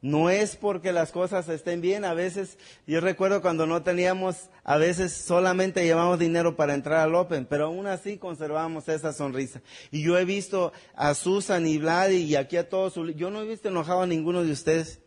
No 0.00 0.30
es 0.30 0.54
porque 0.54 0.92
las 0.92 1.10
cosas 1.10 1.48
estén 1.48 1.80
bien. 1.80 2.04
A 2.04 2.14
veces, 2.14 2.56
yo 2.86 3.00
recuerdo 3.00 3.42
cuando 3.42 3.66
no 3.66 3.82
teníamos, 3.82 4.48
a 4.62 4.76
veces 4.76 5.12
solamente 5.12 5.84
llevamos 5.84 6.18
dinero 6.18 6.56
para 6.56 6.74
entrar 6.74 7.00
al 7.00 7.14
Open, 7.14 7.46
pero 7.46 7.66
aún 7.66 7.86
así 7.86 8.16
conservamos 8.16 8.88
esa 8.88 9.12
sonrisa. 9.12 9.60
Y 9.90 10.02
yo 10.02 10.16
he 10.16 10.24
visto 10.24 10.72
a 10.94 11.14
Susan 11.14 11.66
y 11.66 11.78
Vlad 11.78 12.10
y 12.10 12.36
aquí 12.36 12.56
a 12.56 12.68
todos, 12.68 12.94
yo 13.16 13.30
no 13.30 13.42
he 13.42 13.46
visto 13.46 13.68
enojado 13.68 14.02
a 14.02 14.06
ninguno 14.06 14.44
de 14.44 14.52
ustedes. 14.52 15.00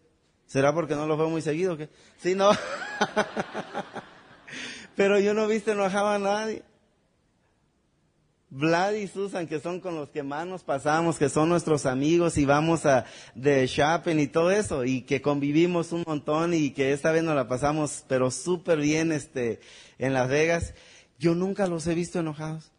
¿Será 0.46 0.74
porque 0.74 0.96
no 0.96 1.08
los 1.08 1.18
veo 1.18 1.30
muy 1.30 1.42
seguido? 1.42 1.78
Sí, 2.18 2.36
no. 2.36 2.52
pero 4.98 5.18
yo 5.20 5.34
no 5.34 5.46
he 5.46 5.54
visto 5.54 5.72
enojado 5.72 6.10
a 6.10 6.20
nadie. 6.20 6.64
Vlad 8.54 8.96
y 8.96 9.08
Susan, 9.08 9.48
que 9.48 9.62
son 9.62 9.80
con 9.80 9.96
los 9.96 10.10
que 10.10 10.24
más 10.24 10.46
nos 10.46 10.62
pasamos, 10.62 11.18
que 11.18 11.30
son 11.30 11.48
nuestros 11.48 11.86
amigos 11.86 12.38
y 12.38 12.44
vamos 12.44 12.86
a 12.86 13.06
de 13.34 13.66
shopping 13.66 14.18
y 14.18 14.28
todo 14.28 14.52
eso, 14.52 14.84
y 14.84 15.04
que 15.04 15.22
convivimos 15.22 15.94
un 15.94 16.04
montón 16.06 16.54
y 16.54 16.72
que 16.72 16.92
esta 16.92 17.14
vez 17.14 17.24
nos 17.24 17.34
la 17.34 17.48
pasamos, 17.48 18.04
pero 18.10 18.30
súper 18.30 18.80
bien 18.80 19.14
este, 19.14 19.62
en 20.00 20.14
Las 20.14 20.28
Vegas, 20.28 20.74
yo 21.18 21.34
nunca 21.34 21.66
los 21.66 21.88
he 21.88 21.96
visto 21.96 22.20
enojados. 22.20 22.72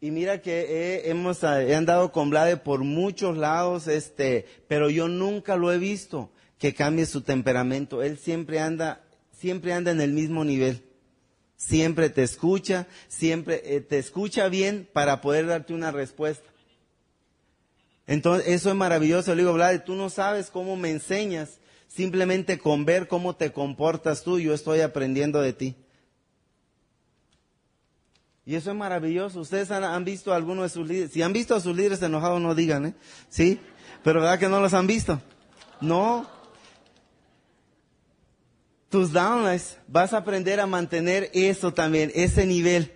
Y 0.00 0.10
mira 0.10 0.42
que 0.42 0.60
he, 1.04 1.10
hemos 1.10 1.44
he 1.44 1.74
andado 1.76 2.10
con 2.10 2.30
Vlade 2.30 2.56
por 2.56 2.80
muchos 2.80 3.36
lados, 3.36 3.86
este, 3.86 4.46
pero 4.66 4.90
yo 4.90 5.06
nunca 5.06 5.54
lo 5.54 5.72
he 5.72 5.78
visto 5.78 6.32
que 6.58 6.74
cambie 6.74 7.06
su 7.06 7.20
temperamento. 7.20 8.02
Él 8.02 8.18
siempre 8.18 8.58
anda, 8.58 9.00
siempre 9.30 9.72
anda 9.72 9.92
en 9.92 10.00
el 10.00 10.12
mismo 10.12 10.44
nivel. 10.44 10.85
Siempre 11.56 12.10
te 12.10 12.22
escucha, 12.22 12.86
siempre 13.08 13.62
eh, 13.64 13.80
te 13.80 13.98
escucha 13.98 14.48
bien 14.48 14.88
para 14.92 15.20
poder 15.20 15.46
darte 15.46 15.72
una 15.72 15.90
respuesta. 15.90 16.48
Entonces, 18.06 18.48
eso 18.48 18.68
es 18.70 18.76
maravilloso. 18.76 19.34
Le 19.34 19.42
digo, 19.42 19.54
Vlad, 19.54 19.82
tú 19.84 19.94
no 19.94 20.10
sabes 20.10 20.50
cómo 20.50 20.76
me 20.76 20.90
enseñas. 20.90 21.58
Simplemente 21.88 22.58
con 22.58 22.84
ver 22.84 23.08
cómo 23.08 23.36
te 23.36 23.52
comportas 23.52 24.22
tú, 24.22 24.38
yo 24.38 24.52
estoy 24.52 24.80
aprendiendo 24.80 25.40
de 25.40 25.52
ti. 25.52 25.76
Y 28.44 28.54
eso 28.54 28.70
es 28.70 28.76
maravilloso. 28.76 29.40
Ustedes 29.40 29.70
han, 29.72 30.04
visto 30.04 30.32
a 30.32 30.36
algunos 30.36 30.64
de 30.64 30.68
sus 30.68 30.86
líderes. 30.86 31.12
Si 31.12 31.22
han 31.22 31.32
visto 31.32 31.54
a 31.54 31.60
sus 31.60 31.76
líderes 31.76 32.00
enojados, 32.02 32.40
no 32.40 32.54
digan, 32.54 32.86
¿eh? 32.86 32.94
¿Sí? 33.28 33.60
Pero 34.04 34.20
¿verdad 34.20 34.38
que 34.38 34.48
no 34.48 34.60
los 34.60 34.72
han 34.72 34.86
visto? 34.86 35.20
No. 35.80 36.35
Tus 38.88 39.12
downlines, 39.12 39.78
vas 39.88 40.12
a 40.12 40.18
aprender 40.18 40.60
a 40.60 40.66
mantener 40.66 41.30
eso 41.34 41.74
también, 41.74 42.12
ese 42.14 42.46
nivel. 42.46 42.92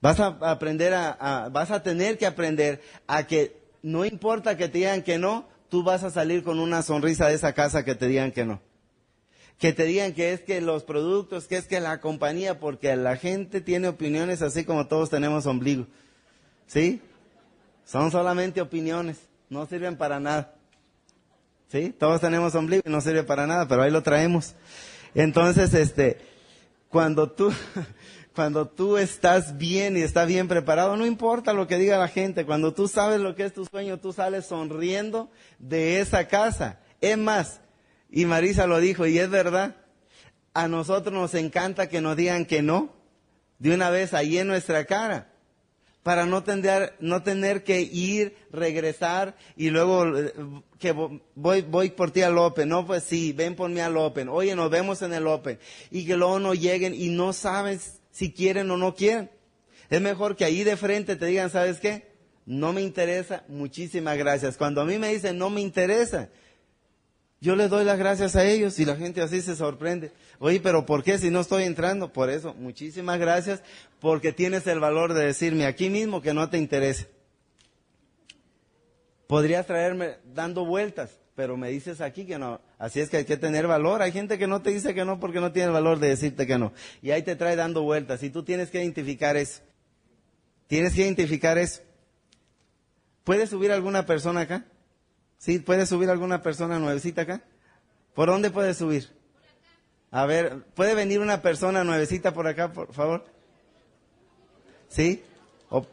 Vas 0.00 0.20
a 0.20 0.26
aprender 0.42 0.92
a, 0.92 1.48
vas 1.50 1.70
a 1.70 1.82
tener 1.82 2.18
que 2.18 2.26
aprender 2.26 2.82
a 3.06 3.26
que 3.26 3.56
no 3.82 4.04
importa 4.04 4.56
que 4.56 4.68
te 4.68 4.78
digan 4.78 5.02
que 5.02 5.18
no, 5.18 5.48
tú 5.70 5.82
vas 5.82 6.04
a 6.04 6.10
salir 6.10 6.44
con 6.44 6.60
una 6.60 6.82
sonrisa 6.82 7.28
de 7.28 7.34
esa 7.34 7.54
casa 7.54 7.84
que 7.84 7.94
te 7.94 8.06
digan 8.06 8.30
que 8.30 8.44
no. 8.44 8.60
Que 9.58 9.72
te 9.72 9.84
digan 9.84 10.12
que 10.12 10.32
es 10.32 10.40
que 10.40 10.60
los 10.60 10.84
productos, 10.84 11.46
que 11.46 11.56
es 11.56 11.66
que 11.66 11.80
la 11.80 12.00
compañía, 12.00 12.60
porque 12.60 12.94
la 12.96 13.16
gente 13.16 13.62
tiene 13.62 13.88
opiniones 13.88 14.42
así 14.42 14.64
como 14.64 14.88
todos 14.88 15.08
tenemos 15.08 15.46
ombligo. 15.46 15.86
¿Sí? 16.66 17.00
Son 17.84 18.10
solamente 18.10 18.60
opiniones, 18.60 19.18
no 19.48 19.64
sirven 19.66 19.96
para 19.96 20.20
nada. 20.20 20.54
Todos 21.98 22.20
tenemos 22.20 22.54
ombligo 22.54 22.84
y 22.86 22.90
no 22.90 23.00
sirve 23.00 23.24
para 23.24 23.48
nada, 23.48 23.66
pero 23.66 23.82
ahí 23.82 23.90
lo 23.90 24.02
traemos. 24.02 24.54
Entonces, 25.12 25.74
este, 25.74 26.18
cuando 26.88 27.32
tú, 27.32 27.52
cuando 28.34 28.68
tú 28.68 28.96
estás 28.96 29.58
bien 29.58 29.96
y 29.96 30.02
estás 30.02 30.28
bien 30.28 30.46
preparado, 30.46 30.96
no 30.96 31.04
importa 31.04 31.52
lo 31.52 31.66
que 31.66 31.78
diga 31.78 31.98
la 31.98 32.06
gente, 32.06 32.46
cuando 32.46 32.72
tú 32.72 32.86
sabes 32.86 33.20
lo 33.20 33.34
que 33.34 33.46
es 33.46 33.52
tu 33.52 33.64
sueño, 33.64 33.98
tú 33.98 34.12
sales 34.12 34.46
sonriendo 34.46 35.30
de 35.58 36.00
esa 36.00 36.28
casa. 36.28 36.78
Es 37.00 37.18
más, 37.18 37.60
y 38.08 38.24
Marisa 38.24 38.68
lo 38.68 38.78
dijo, 38.78 39.06
y 39.06 39.18
es 39.18 39.28
verdad, 39.28 39.74
a 40.52 40.68
nosotros 40.68 41.12
nos 41.12 41.34
encanta 41.34 41.88
que 41.88 42.00
nos 42.00 42.16
digan 42.16 42.44
que 42.46 42.62
no, 42.62 42.92
de 43.58 43.74
una 43.74 43.90
vez 43.90 44.14
ahí 44.14 44.38
en 44.38 44.46
nuestra 44.46 44.84
cara, 44.84 45.33
para 46.04 46.26
no 46.26 46.44
tener, 46.44 46.94
no 47.00 47.22
tener 47.22 47.64
que 47.64 47.80
ir, 47.80 48.36
regresar 48.52 49.36
y 49.56 49.70
luego 49.70 50.16
eh, 50.16 50.32
que 50.78 50.92
voy, 50.92 51.62
voy 51.62 51.90
por 51.90 52.10
ti 52.10 52.20
al 52.20 52.36
Open. 52.36 52.68
No, 52.68 52.86
pues 52.86 53.04
sí, 53.04 53.32
ven 53.32 53.56
por 53.56 53.70
mí 53.70 53.80
al 53.80 53.96
Open. 53.96 54.28
Oye, 54.28 54.54
nos 54.54 54.70
vemos 54.70 55.00
en 55.00 55.14
el 55.14 55.26
Open. 55.26 55.58
Y 55.90 56.06
que 56.06 56.16
luego 56.16 56.38
no 56.38 56.52
lleguen 56.52 56.94
y 56.94 57.08
no 57.08 57.32
sabes 57.32 58.02
si 58.12 58.32
quieren 58.32 58.70
o 58.70 58.76
no 58.76 58.94
quieren. 58.94 59.30
Es 59.88 60.02
mejor 60.02 60.36
que 60.36 60.44
ahí 60.44 60.62
de 60.62 60.76
frente 60.76 61.16
te 61.16 61.24
digan, 61.24 61.48
¿sabes 61.48 61.80
qué? 61.80 62.12
No 62.44 62.74
me 62.74 62.82
interesa, 62.82 63.44
muchísimas 63.48 64.18
gracias. 64.18 64.58
Cuando 64.58 64.82
a 64.82 64.84
mí 64.84 64.98
me 64.98 65.08
dicen 65.08 65.38
no 65.38 65.48
me 65.48 65.62
interesa, 65.62 66.28
yo 67.44 67.56
les 67.56 67.68
doy 67.68 67.84
las 67.84 67.98
gracias 67.98 68.36
a 68.36 68.46
ellos 68.46 68.78
y 68.78 68.86
la 68.86 68.96
gente 68.96 69.20
así 69.20 69.42
se 69.42 69.54
sorprende. 69.54 70.12
Oye, 70.38 70.60
pero 70.60 70.86
¿por 70.86 71.02
qué 71.02 71.18
si 71.18 71.28
no 71.28 71.40
estoy 71.40 71.64
entrando? 71.64 72.10
Por 72.10 72.30
eso, 72.30 72.54
muchísimas 72.54 73.18
gracias 73.18 73.62
porque 74.00 74.32
tienes 74.32 74.66
el 74.66 74.80
valor 74.80 75.12
de 75.12 75.26
decirme 75.26 75.66
aquí 75.66 75.90
mismo 75.90 76.22
que 76.22 76.32
no 76.32 76.48
te 76.48 76.56
interesa. 76.56 77.04
Podrías 79.26 79.66
traerme 79.66 80.16
dando 80.32 80.64
vueltas, 80.64 81.18
pero 81.34 81.58
me 81.58 81.68
dices 81.68 82.00
aquí 82.00 82.24
que 82.24 82.38
no. 82.38 82.62
Así 82.78 83.00
es 83.00 83.10
que 83.10 83.18
hay 83.18 83.26
que 83.26 83.36
tener 83.36 83.66
valor. 83.66 84.00
Hay 84.00 84.12
gente 84.12 84.38
que 84.38 84.46
no 84.46 84.62
te 84.62 84.70
dice 84.70 84.94
que 84.94 85.04
no 85.04 85.20
porque 85.20 85.40
no 85.40 85.52
tiene 85.52 85.66
el 85.66 85.74
valor 85.74 85.98
de 85.98 86.08
decirte 86.08 86.46
que 86.46 86.56
no. 86.56 86.72
Y 87.02 87.10
ahí 87.10 87.20
te 87.20 87.36
trae 87.36 87.56
dando 87.56 87.82
vueltas. 87.82 88.22
Y 88.22 88.30
tú 88.30 88.42
tienes 88.42 88.70
que 88.70 88.82
identificar 88.82 89.36
eso. 89.36 89.60
Tienes 90.66 90.94
que 90.94 91.02
identificar 91.02 91.58
eso. 91.58 91.82
¿Puedes 93.22 93.50
subir 93.50 93.70
alguna 93.70 94.06
persona 94.06 94.40
acá? 94.40 94.64
¿Sí? 95.44 95.58
¿Puedes 95.58 95.90
subir 95.90 96.08
alguna 96.08 96.40
persona 96.40 96.78
nuevecita 96.78 97.20
acá? 97.20 97.42
¿Por 98.14 98.30
dónde 98.30 98.50
puedes 98.50 98.78
subir? 98.78 99.10
A 100.10 100.24
ver, 100.24 100.62
¿puede 100.74 100.94
venir 100.94 101.20
una 101.20 101.42
persona 101.42 101.84
nuevecita 101.84 102.32
por 102.32 102.46
acá, 102.46 102.72
por 102.72 102.94
favor? 102.94 103.26
¿Sí? 104.88 105.22
O 105.68 105.84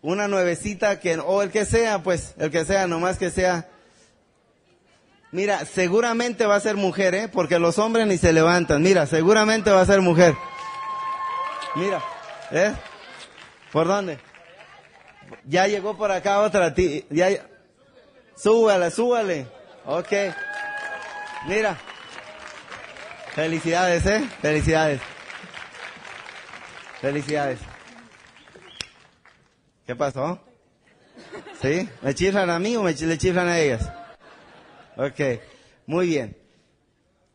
una 0.00 0.28
nuevecita 0.28 0.98
que, 0.98 1.18
o 1.18 1.42
el 1.42 1.50
que 1.50 1.66
sea, 1.66 2.02
pues, 2.02 2.32
el 2.38 2.50
que 2.50 2.64
sea, 2.64 2.86
nomás 2.86 3.18
que 3.18 3.30
sea 3.30 3.68
Mira, 5.30 5.66
seguramente 5.66 6.46
va 6.46 6.54
a 6.54 6.60
ser 6.60 6.76
mujer, 6.76 7.14
¿eh? 7.14 7.28
Porque 7.28 7.58
los 7.58 7.78
hombres 7.78 8.06
ni 8.06 8.16
se 8.16 8.32
levantan. 8.32 8.80
Mira, 8.80 9.04
seguramente 9.04 9.70
va 9.70 9.82
a 9.82 9.86
ser 9.86 10.00
mujer. 10.00 10.34
Mira, 11.74 12.02
¿eh? 12.50 12.72
¿Por 13.72 13.88
dónde? 13.88 14.18
Ya 15.44 15.66
llegó 15.66 15.98
por 15.98 16.10
acá 16.10 16.40
otra. 16.40 16.74
Ya, 17.10 17.28
súbale, 18.36 18.90
súbale. 18.90 19.46
Ok. 19.84 20.12
Mira. 21.48 21.78
Felicidades, 23.34 24.06
¿eh? 24.06 24.28
Felicidades. 24.40 25.00
Felicidades. 27.00 27.58
¿Qué 29.86 29.94
pasó? 29.94 30.40
¿Sí? 31.60 31.88
¿Me 32.02 32.14
chiflan 32.14 32.50
a 32.50 32.58
mí 32.58 32.76
o 32.76 32.82
me, 32.82 32.92
le 32.92 33.18
chiflan 33.18 33.48
a 33.48 33.58
ellas? 33.58 33.90
Ok, 34.96 35.40
muy 35.86 36.06
bien. 36.08 36.36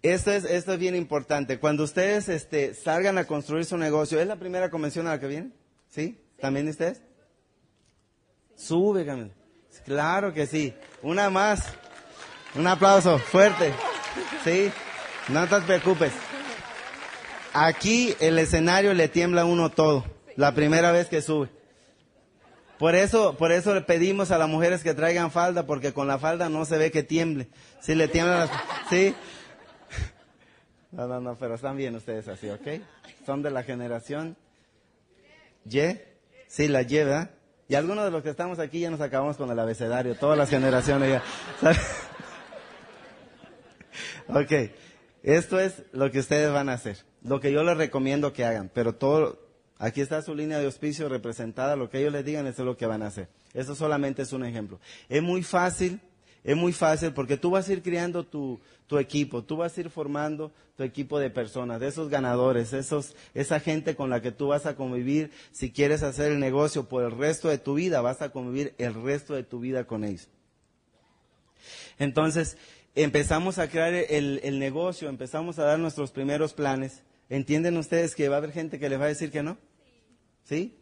Esto 0.01 0.31
es, 0.31 0.45
esto 0.45 0.73
es 0.73 0.79
bien 0.79 0.95
importante. 0.95 1.59
Cuando 1.59 1.83
ustedes 1.83 2.27
este, 2.27 2.73
salgan 2.73 3.17
a 3.17 3.25
construir 3.25 3.65
su 3.65 3.77
negocio, 3.77 4.19
¿es 4.19 4.27
la 4.27 4.37
primera 4.37 4.69
convención 4.71 5.07
a 5.07 5.11
la 5.11 5.19
que 5.19 5.27
vienen? 5.27 5.53
¿Sí? 5.89 6.19
¿También 6.39 6.67
ustedes? 6.67 7.01
Sube, 8.55 9.05
Camila. 9.05 9.33
Claro 9.85 10.33
que 10.33 10.47
sí. 10.47 10.73
Una 11.03 11.29
más. 11.29 11.63
Un 12.55 12.67
aplauso 12.67 13.17
fuerte. 13.17 13.73
¿Sí? 14.43 14.71
No 15.29 15.47
te 15.47 15.61
preocupes. 15.61 16.11
Aquí 17.53 18.15
el 18.19 18.39
escenario 18.39 18.93
le 18.93 19.07
tiembla 19.07 19.41
a 19.41 19.45
uno 19.45 19.69
todo. 19.69 20.05
La 20.35 20.53
primera 20.53 20.91
vez 20.91 21.07
que 21.07 21.21
sube. 21.21 21.49
Por 22.77 22.95
eso, 22.95 23.35
por 23.37 23.51
eso 23.51 23.75
le 23.75 23.81
pedimos 23.81 24.31
a 24.31 24.39
las 24.39 24.49
mujeres 24.49 24.81
que 24.81 24.95
traigan 24.95 25.29
falda, 25.29 25.67
porque 25.67 25.93
con 25.93 26.07
la 26.07 26.17
falda 26.17 26.49
no 26.49 26.65
se 26.65 26.77
ve 26.77 26.89
que 26.89 27.03
tiemble. 27.03 27.47
Si 27.79 27.93
le 27.93 28.07
tiemblan 28.07 28.39
las, 28.39 28.49
¿sí? 28.89 29.13
No, 30.91 31.07
no, 31.07 31.21
no, 31.21 31.35
pero 31.35 31.55
están 31.55 31.77
bien 31.77 31.95
ustedes 31.95 32.27
así, 32.27 32.49
¿ok? 32.49 32.81
Son 33.25 33.43
de 33.43 33.51
la 33.51 33.63
generación 33.63 34.35
Y. 35.63 35.79
Sí, 36.47 36.67
la 36.67 36.81
¿verdad? 36.81 37.29
Y 37.71 37.75
algunos 37.75 38.03
de 38.03 38.11
los 38.11 38.21
que 38.21 38.29
estamos 38.29 38.59
aquí 38.59 38.81
ya 38.81 38.89
nos 38.89 38.99
acabamos 38.99 39.37
con 39.37 39.49
el 39.49 39.57
abecedario, 39.57 40.13
todas 40.15 40.37
las 40.37 40.49
generaciones 40.49 41.21
ya. 41.61 41.71
ok, 44.27 44.51
esto 45.23 45.57
es 45.57 45.83
lo 45.93 46.11
que 46.11 46.19
ustedes 46.19 46.51
van 46.51 46.67
a 46.67 46.73
hacer, 46.73 46.97
lo 47.23 47.39
que 47.39 47.53
yo 47.53 47.63
les 47.63 47.77
recomiendo 47.77 48.33
que 48.33 48.43
hagan, 48.43 48.69
pero 48.73 48.95
todo, 48.95 49.39
Aquí 49.77 50.01
está 50.01 50.21
su 50.21 50.35
línea 50.35 50.59
de 50.59 50.65
auspicio 50.65 51.07
representada, 51.07 51.77
lo 51.77 51.89
que 51.89 51.99
ellos 51.99 52.11
les 52.11 52.25
digan, 52.25 52.45
eso 52.45 52.61
es 52.61 52.65
lo 52.65 52.75
que 52.75 52.85
van 52.85 53.03
a 53.03 53.07
hacer. 53.07 53.29
Eso 53.53 53.73
solamente 53.73 54.21
es 54.21 54.33
un 54.33 54.45
ejemplo. 54.45 54.79
Es 55.07 55.23
muy 55.23 55.41
fácil, 55.41 56.01
es 56.43 56.57
muy 56.57 56.73
fácil 56.73 57.13
porque 57.13 57.37
tú 57.37 57.51
vas 57.51 57.69
a 57.69 57.73
ir 57.73 57.83
creando 57.83 58.25
tu, 58.25 58.59
equipo, 58.99 59.43
tú 59.43 59.57
vas 59.57 59.77
a 59.77 59.81
ir 59.81 59.89
formando 59.89 60.51
tu 60.75 60.83
equipo 60.83 61.19
de 61.19 61.29
personas, 61.29 61.79
de 61.79 61.87
esos 61.87 62.09
ganadores, 62.09 62.73
esos, 62.73 63.15
esa 63.33 63.59
gente 63.59 63.95
con 63.95 64.09
la 64.09 64.21
que 64.21 64.31
tú 64.31 64.47
vas 64.47 64.65
a 64.65 64.75
convivir. 64.75 65.31
Si 65.51 65.71
quieres 65.71 66.03
hacer 66.03 66.31
el 66.31 66.39
negocio 66.39 66.89
por 66.89 67.03
el 67.03 67.11
resto 67.11 67.47
de 67.47 67.57
tu 67.57 67.75
vida, 67.75 68.01
vas 68.01 68.21
a 68.21 68.31
convivir 68.31 68.73
el 68.79 68.95
resto 68.95 69.35
de 69.35 69.43
tu 69.43 69.59
vida 69.59 69.85
con 69.85 70.03
ellos. 70.03 70.27
Entonces, 71.99 72.57
empezamos 72.95 73.59
a 73.59 73.69
crear 73.69 73.93
el, 73.93 74.41
el 74.43 74.59
negocio, 74.59 75.09
empezamos 75.09 75.59
a 75.59 75.63
dar 75.63 75.79
nuestros 75.79 76.11
primeros 76.11 76.53
planes. 76.53 77.03
¿Entienden 77.29 77.77
ustedes 77.77 78.15
que 78.15 78.27
va 78.27 78.35
a 78.35 78.37
haber 78.39 78.51
gente 78.51 78.79
que 78.79 78.89
les 78.89 78.99
va 78.99 79.05
a 79.05 79.09
decir 79.09 79.31
que 79.31 79.43
no? 79.43 79.57
¿Sí? 80.43 80.75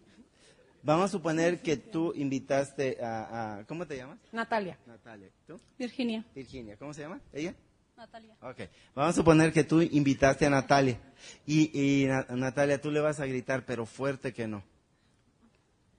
Vamos 0.81 1.05
a 1.05 1.07
suponer 1.09 1.61
que 1.61 1.77
tú 1.77 2.13
invitaste 2.15 2.97
a, 3.01 3.63
¿cómo 3.67 3.85
te 3.85 3.97
llamas? 3.97 4.19
Natalia. 4.31 4.77
Natalia. 4.85 5.29
¿Tú? 5.45 5.59
Virginia. 5.77 6.23
Virginia. 6.33 6.77
¿Cómo 6.77 6.93
se 6.93 7.01
llama? 7.01 7.19
¿Ella? 7.33 7.53
Natalia. 7.97 8.35
Ok. 8.41 8.61
Vamos 8.95 9.13
a 9.13 9.17
suponer 9.17 9.51
que 9.51 9.65
tú 9.65 9.81
invitaste 9.81 10.45
a 10.45 10.49
Natalia. 10.49 10.97
Y, 11.45 12.07
Natalia, 12.29 12.79
tú 12.79 12.91
le 12.91 13.01
vas 13.01 13.19
a 13.19 13.25
gritar, 13.25 13.65
pero 13.65 13.85
fuerte 13.85 14.33
que 14.33 14.47
no. 14.47 14.63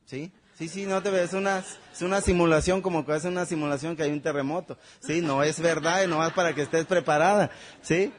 ¿Sí? 0.07 0.33
Sí, 0.55 0.68
sí, 0.68 0.87
no 0.87 1.03
te 1.03 1.11
ves, 1.11 1.31
es 1.31 1.33
una, 1.35 1.59
es 1.59 2.03
una 2.03 2.20
simulación 2.20 2.83
como 2.83 3.07
que 3.07 3.14
es 3.14 3.24
una 3.24 3.47
simulación 3.47 3.97
que 3.97 4.03
hay 4.03 4.11
un 4.11 4.20
terremoto. 4.20 4.78
Sí, 5.01 5.22
no 5.22 5.43
es 5.43 5.59
verdad, 5.61 6.07
no 6.07 6.26
es 6.26 6.33
para 6.35 6.55
que 6.55 6.62
estés 6.62 6.85
preparada. 6.85 7.51
¿Sí? 7.81 8.12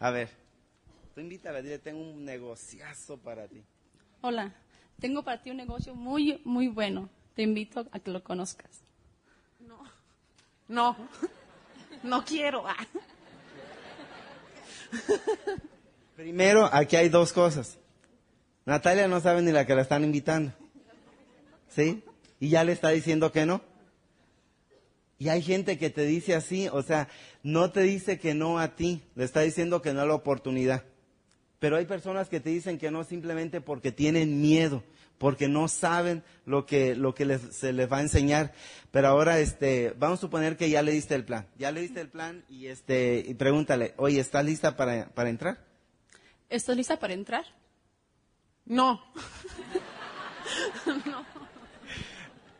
A 0.00 0.10
ver, 0.10 0.30
tú 1.14 1.20
invítala, 1.20 1.62
dile, 1.62 1.78
tengo 1.78 2.00
un 2.00 2.24
negociazo 2.24 3.18
para 3.18 3.46
ti. 3.46 3.62
Hola, 4.20 4.52
tengo 5.00 5.22
para 5.22 5.42
ti 5.42 5.50
un 5.50 5.56
negocio 5.56 5.94
muy, 5.94 6.40
muy 6.44 6.68
bueno. 6.68 7.08
Te 7.34 7.42
invito 7.42 7.86
a 7.90 7.98
que 7.98 8.10
lo 8.10 8.22
conozcas. 8.22 8.70
No, 9.60 9.78
no, 10.68 10.96
no 12.02 12.24
quiero. 12.24 12.66
Ah. 12.66 12.76
Primero, 16.16 16.68
aquí 16.72 16.96
hay 16.96 17.08
dos 17.08 17.32
cosas. 17.32 17.78
Natalia 18.66 19.08
no 19.08 19.20
sabe 19.20 19.42
ni 19.42 19.52
la 19.52 19.66
que 19.66 19.74
la 19.74 19.82
están 19.82 20.04
invitando. 20.04 20.52
¿Sí? 21.68 22.04
Y 22.38 22.50
ya 22.50 22.64
le 22.64 22.72
está 22.72 22.90
diciendo 22.90 23.32
que 23.32 23.46
no. 23.46 23.62
Y 25.18 25.28
hay 25.28 25.42
gente 25.42 25.78
que 25.78 25.90
te 25.90 26.04
dice 26.04 26.34
así, 26.34 26.68
o 26.68 26.82
sea, 26.82 27.08
no 27.42 27.70
te 27.70 27.82
dice 27.82 28.18
que 28.18 28.34
no 28.34 28.58
a 28.58 28.74
ti, 28.74 29.02
le 29.14 29.24
está 29.24 29.40
diciendo 29.40 29.82
que 29.82 29.92
no 29.92 30.00
a 30.00 30.06
la 30.06 30.14
oportunidad. 30.14 30.84
Pero 31.60 31.76
hay 31.76 31.84
personas 31.84 32.28
que 32.28 32.40
te 32.40 32.50
dicen 32.50 32.78
que 32.78 32.90
no 32.90 33.04
simplemente 33.04 33.60
porque 33.60 33.92
tienen 33.92 34.40
miedo, 34.40 34.82
porque 35.18 35.46
no 35.46 35.68
saben 35.68 36.24
lo 36.46 36.64
que, 36.64 36.96
lo 36.96 37.14
que 37.14 37.26
les, 37.26 37.42
se 37.54 37.74
les 37.74 37.92
va 37.92 37.98
a 37.98 38.00
enseñar. 38.00 38.54
Pero 38.90 39.08
ahora, 39.08 39.38
este, 39.38 39.94
vamos 39.98 40.18
a 40.18 40.22
suponer 40.22 40.56
que 40.56 40.70
ya 40.70 40.82
le 40.82 40.92
diste 40.92 41.14
el 41.14 41.26
plan. 41.26 41.46
Ya 41.58 41.70
le 41.70 41.82
diste 41.82 42.00
el 42.00 42.08
plan 42.08 42.44
y 42.48 42.68
este, 42.68 43.22
y 43.28 43.34
pregúntale, 43.34 43.92
oye, 43.98 44.18
¿estás 44.18 44.42
lista 44.42 44.74
para, 44.74 45.10
para 45.10 45.28
entrar? 45.28 45.62
¿Estás 46.48 46.74
lista 46.76 46.98
para 46.98 47.12
entrar? 47.12 47.44
No. 48.64 49.04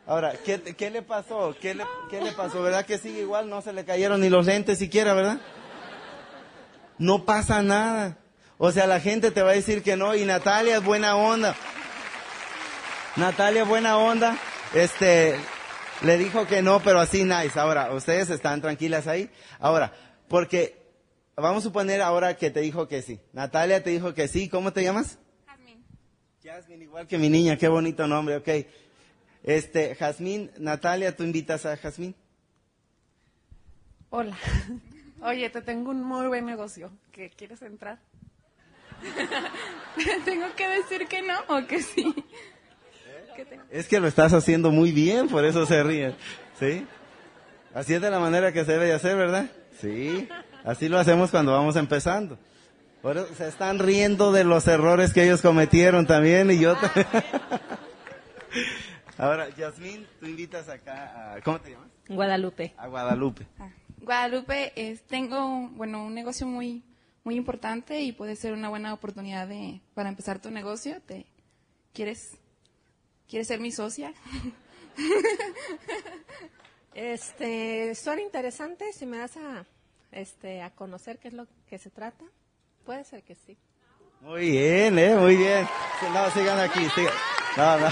Ahora, 0.05 0.33
¿qué, 0.45 0.61
qué 0.61 0.91
le 0.91 1.01
pasó? 1.01 1.55
¿Qué 1.59 1.73
le, 1.73 1.85
¿Qué 2.11 2.21
le 2.21 2.33
pasó? 2.33 2.61
¿Verdad 2.61 2.85
que 2.85 2.99
sigue 2.99 3.21
igual? 3.21 3.49
No 3.49 3.63
se 3.63 3.73
le 3.73 3.83
cayeron 3.83 4.21
ni 4.21 4.29
los 4.29 4.45
lentes 4.45 4.77
siquiera, 4.77 5.15
¿verdad? 5.15 5.41
No 6.99 7.25
pasa 7.25 7.63
nada. 7.63 8.20
O 8.63 8.71
sea, 8.71 8.85
la 8.85 8.99
gente 8.99 9.31
te 9.31 9.41
va 9.41 9.49
a 9.49 9.53
decir 9.55 9.81
que 9.81 9.97
no 9.97 10.13
y 10.13 10.23
Natalia 10.23 10.77
es 10.77 10.83
buena 10.83 11.15
onda. 11.15 11.55
Natalia, 13.15 13.63
buena 13.63 13.97
onda. 13.97 14.37
Este, 14.75 15.35
le 16.03 16.19
dijo 16.19 16.45
que 16.45 16.61
no, 16.61 16.79
pero 16.79 16.99
así 16.99 17.23
nice. 17.23 17.59
Ahora, 17.59 17.91
ustedes 17.91 18.29
están 18.29 18.61
tranquilas 18.61 19.07
ahí. 19.07 19.31
Ahora, 19.57 19.91
porque 20.27 20.79
vamos 21.35 21.63
a 21.63 21.69
suponer 21.69 22.03
ahora 22.03 22.37
que 22.37 22.51
te 22.51 22.59
dijo 22.59 22.87
que 22.87 23.01
sí. 23.01 23.19
Natalia 23.33 23.83
te 23.83 23.89
dijo 23.89 24.13
que 24.13 24.27
sí. 24.27 24.47
¿Cómo 24.47 24.71
te 24.71 24.83
llamas? 24.83 25.17
Jazmín. 25.47 25.83
Jasmine, 26.43 26.83
igual 26.83 27.07
que 27.07 27.17
mi 27.17 27.29
niña. 27.29 27.57
Qué 27.57 27.67
bonito 27.67 28.05
nombre, 28.05 28.35
ok. 28.35 28.49
Este, 29.41 29.95
Jazmín, 29.95 30.51
Natalia, 30.59 31.15
¿tú 31.15 31.23
invitas 31.23 31.65
a 31.65 31.77
Jazmín? 31.77 32.13
Hola. 34.11 34.37
Oye, 35.23 35.49
te 35.49 35.63
tengo 35.63 35.89
un 35.89 36.03
muy 36.03 36.27
buen 36.27 36.45
negocio. 36.45 36.91
¿Qué 37.11 37.31
quieres 37.31 37.63
entrar? 37.63 37.97
¿Tengo 40.25 40.47
que 40.55 40.67
decir 40.67 41.07
que 41.07 41.21
no 41.21 41.39
o 41.47 41.65
que 41.67 41.81
sí? 41.81 42.13
Es 43.69 43.87
que 43.87 43.99
lo 43.99 44.07
estás 44.07 44.33
haciendo 44.33 44.71
muy 44.71 44.91
bien, 44.91 45.27
por 45.27 45.45
eso 45.45 45.65
se 45.65 45.83
ríen. 45.83 46.15
¿Sí? 46.59 46.85
Así 47.73 47.93
es 47.93 48.01
de 48.01 48.09
la 48.09 48.19
manera 48.19 48.51
que 48.51 48.65
se 48.65 48.73
debe 48.73 48.85
de 48.85 48.93
hacer, 48.93 49.15
¿verdad? 49.15 49.49
Sí. 49.79 50.27
Así 50.63 50.89
lo 50.89 50.99
hacemos 50.99 51.31
cuando 51.31 51.53
vamos 51.53 51.75
empezando. 51.75 52.37
Por 53.01 53.17
eso 53.17 53.33
se 53.35 53.47
están 53.47 53.79
riendo 53.79 54.31
de 54.31 54.43
los 54.43 54.67
errores 54.67 55.13
que 55.13 55.23
ellos 55.23 55.41
cometieron 55.41 56.05
también 56.05 56.51
y 56.51 56.59
yo 56.59 56.75
también. 56.75 57.07
Ahora, 59.17 59.49
Yasmín, 59.49 60.07
tú 60.19 60.25
invitas 60.25 60.69
acá 60.69 61.35
a... 61.35 61.41
¿Cómo 61.41 61.59
te 61.59 61.71
llamas? 61.71 61.89
Guadalupe. 62.07 62.73
A 62.77 62.87
Guadalupe. 62.87 63.47
Ah, 63.59 63.69
Guadalupe, 63.97 64.73
es, 64.75 65.03
tengo, 65.03 65.69
bueno, 65.69 66.05
un 66.05 66.13
negocio 66.13 66.45
muy, 66.45 66.83
muy 67.23 67.35
importante 67.35 68.01
y 68.01 68.11
puede 68.11 68.35
ser 68.35 68.53
una 68.53 68.69
buena 68.69 68.93
oportunidad 68.93 69.47
de, 69.47 69.81
para 69.93 70.09
empezar 70.09 70.39
tu 70.39 70.51
negocio. 70.51 71.01
¿Te, 71.01 71.25
¿Quieres, 71.93 72.37
quieres 73.27 73.47
ser 73.47 73.59
mi 73.59 73.71
socia? 73.71 74.13
Este, 76.93 77.95
son 77.95 78.19
interesantes 78.19 78.97
si 78.97 79.05
me 79.05 79.17
das 79.17 79.37
a, 79.37 79.65
este, 80.11 80.61
a 80.61 80.71
conocer 80.71 81.19
qué 81.19 81.29
es 81.29 81.33
lo 81.33 81.47
que 81.69 81.77
se 81.77 81.89
trata. 81.89 82.25
Puede 82.85 83.05
ser 83.05 83.23
que 83.23 83.35
sí. 83.35 83.57
Muy 84.19 84.51
bien, 84.51 84.99
¿eh? 84.99 85.15
Muy 85.15 85.37
bien. 85.37 85.67
No, 86.13 86.29
sigan 86.31 86.59
aquí, 86.59 86.87
sigan. 86.89 87.13
No, 87.55 87.79
no. 87.79 87.91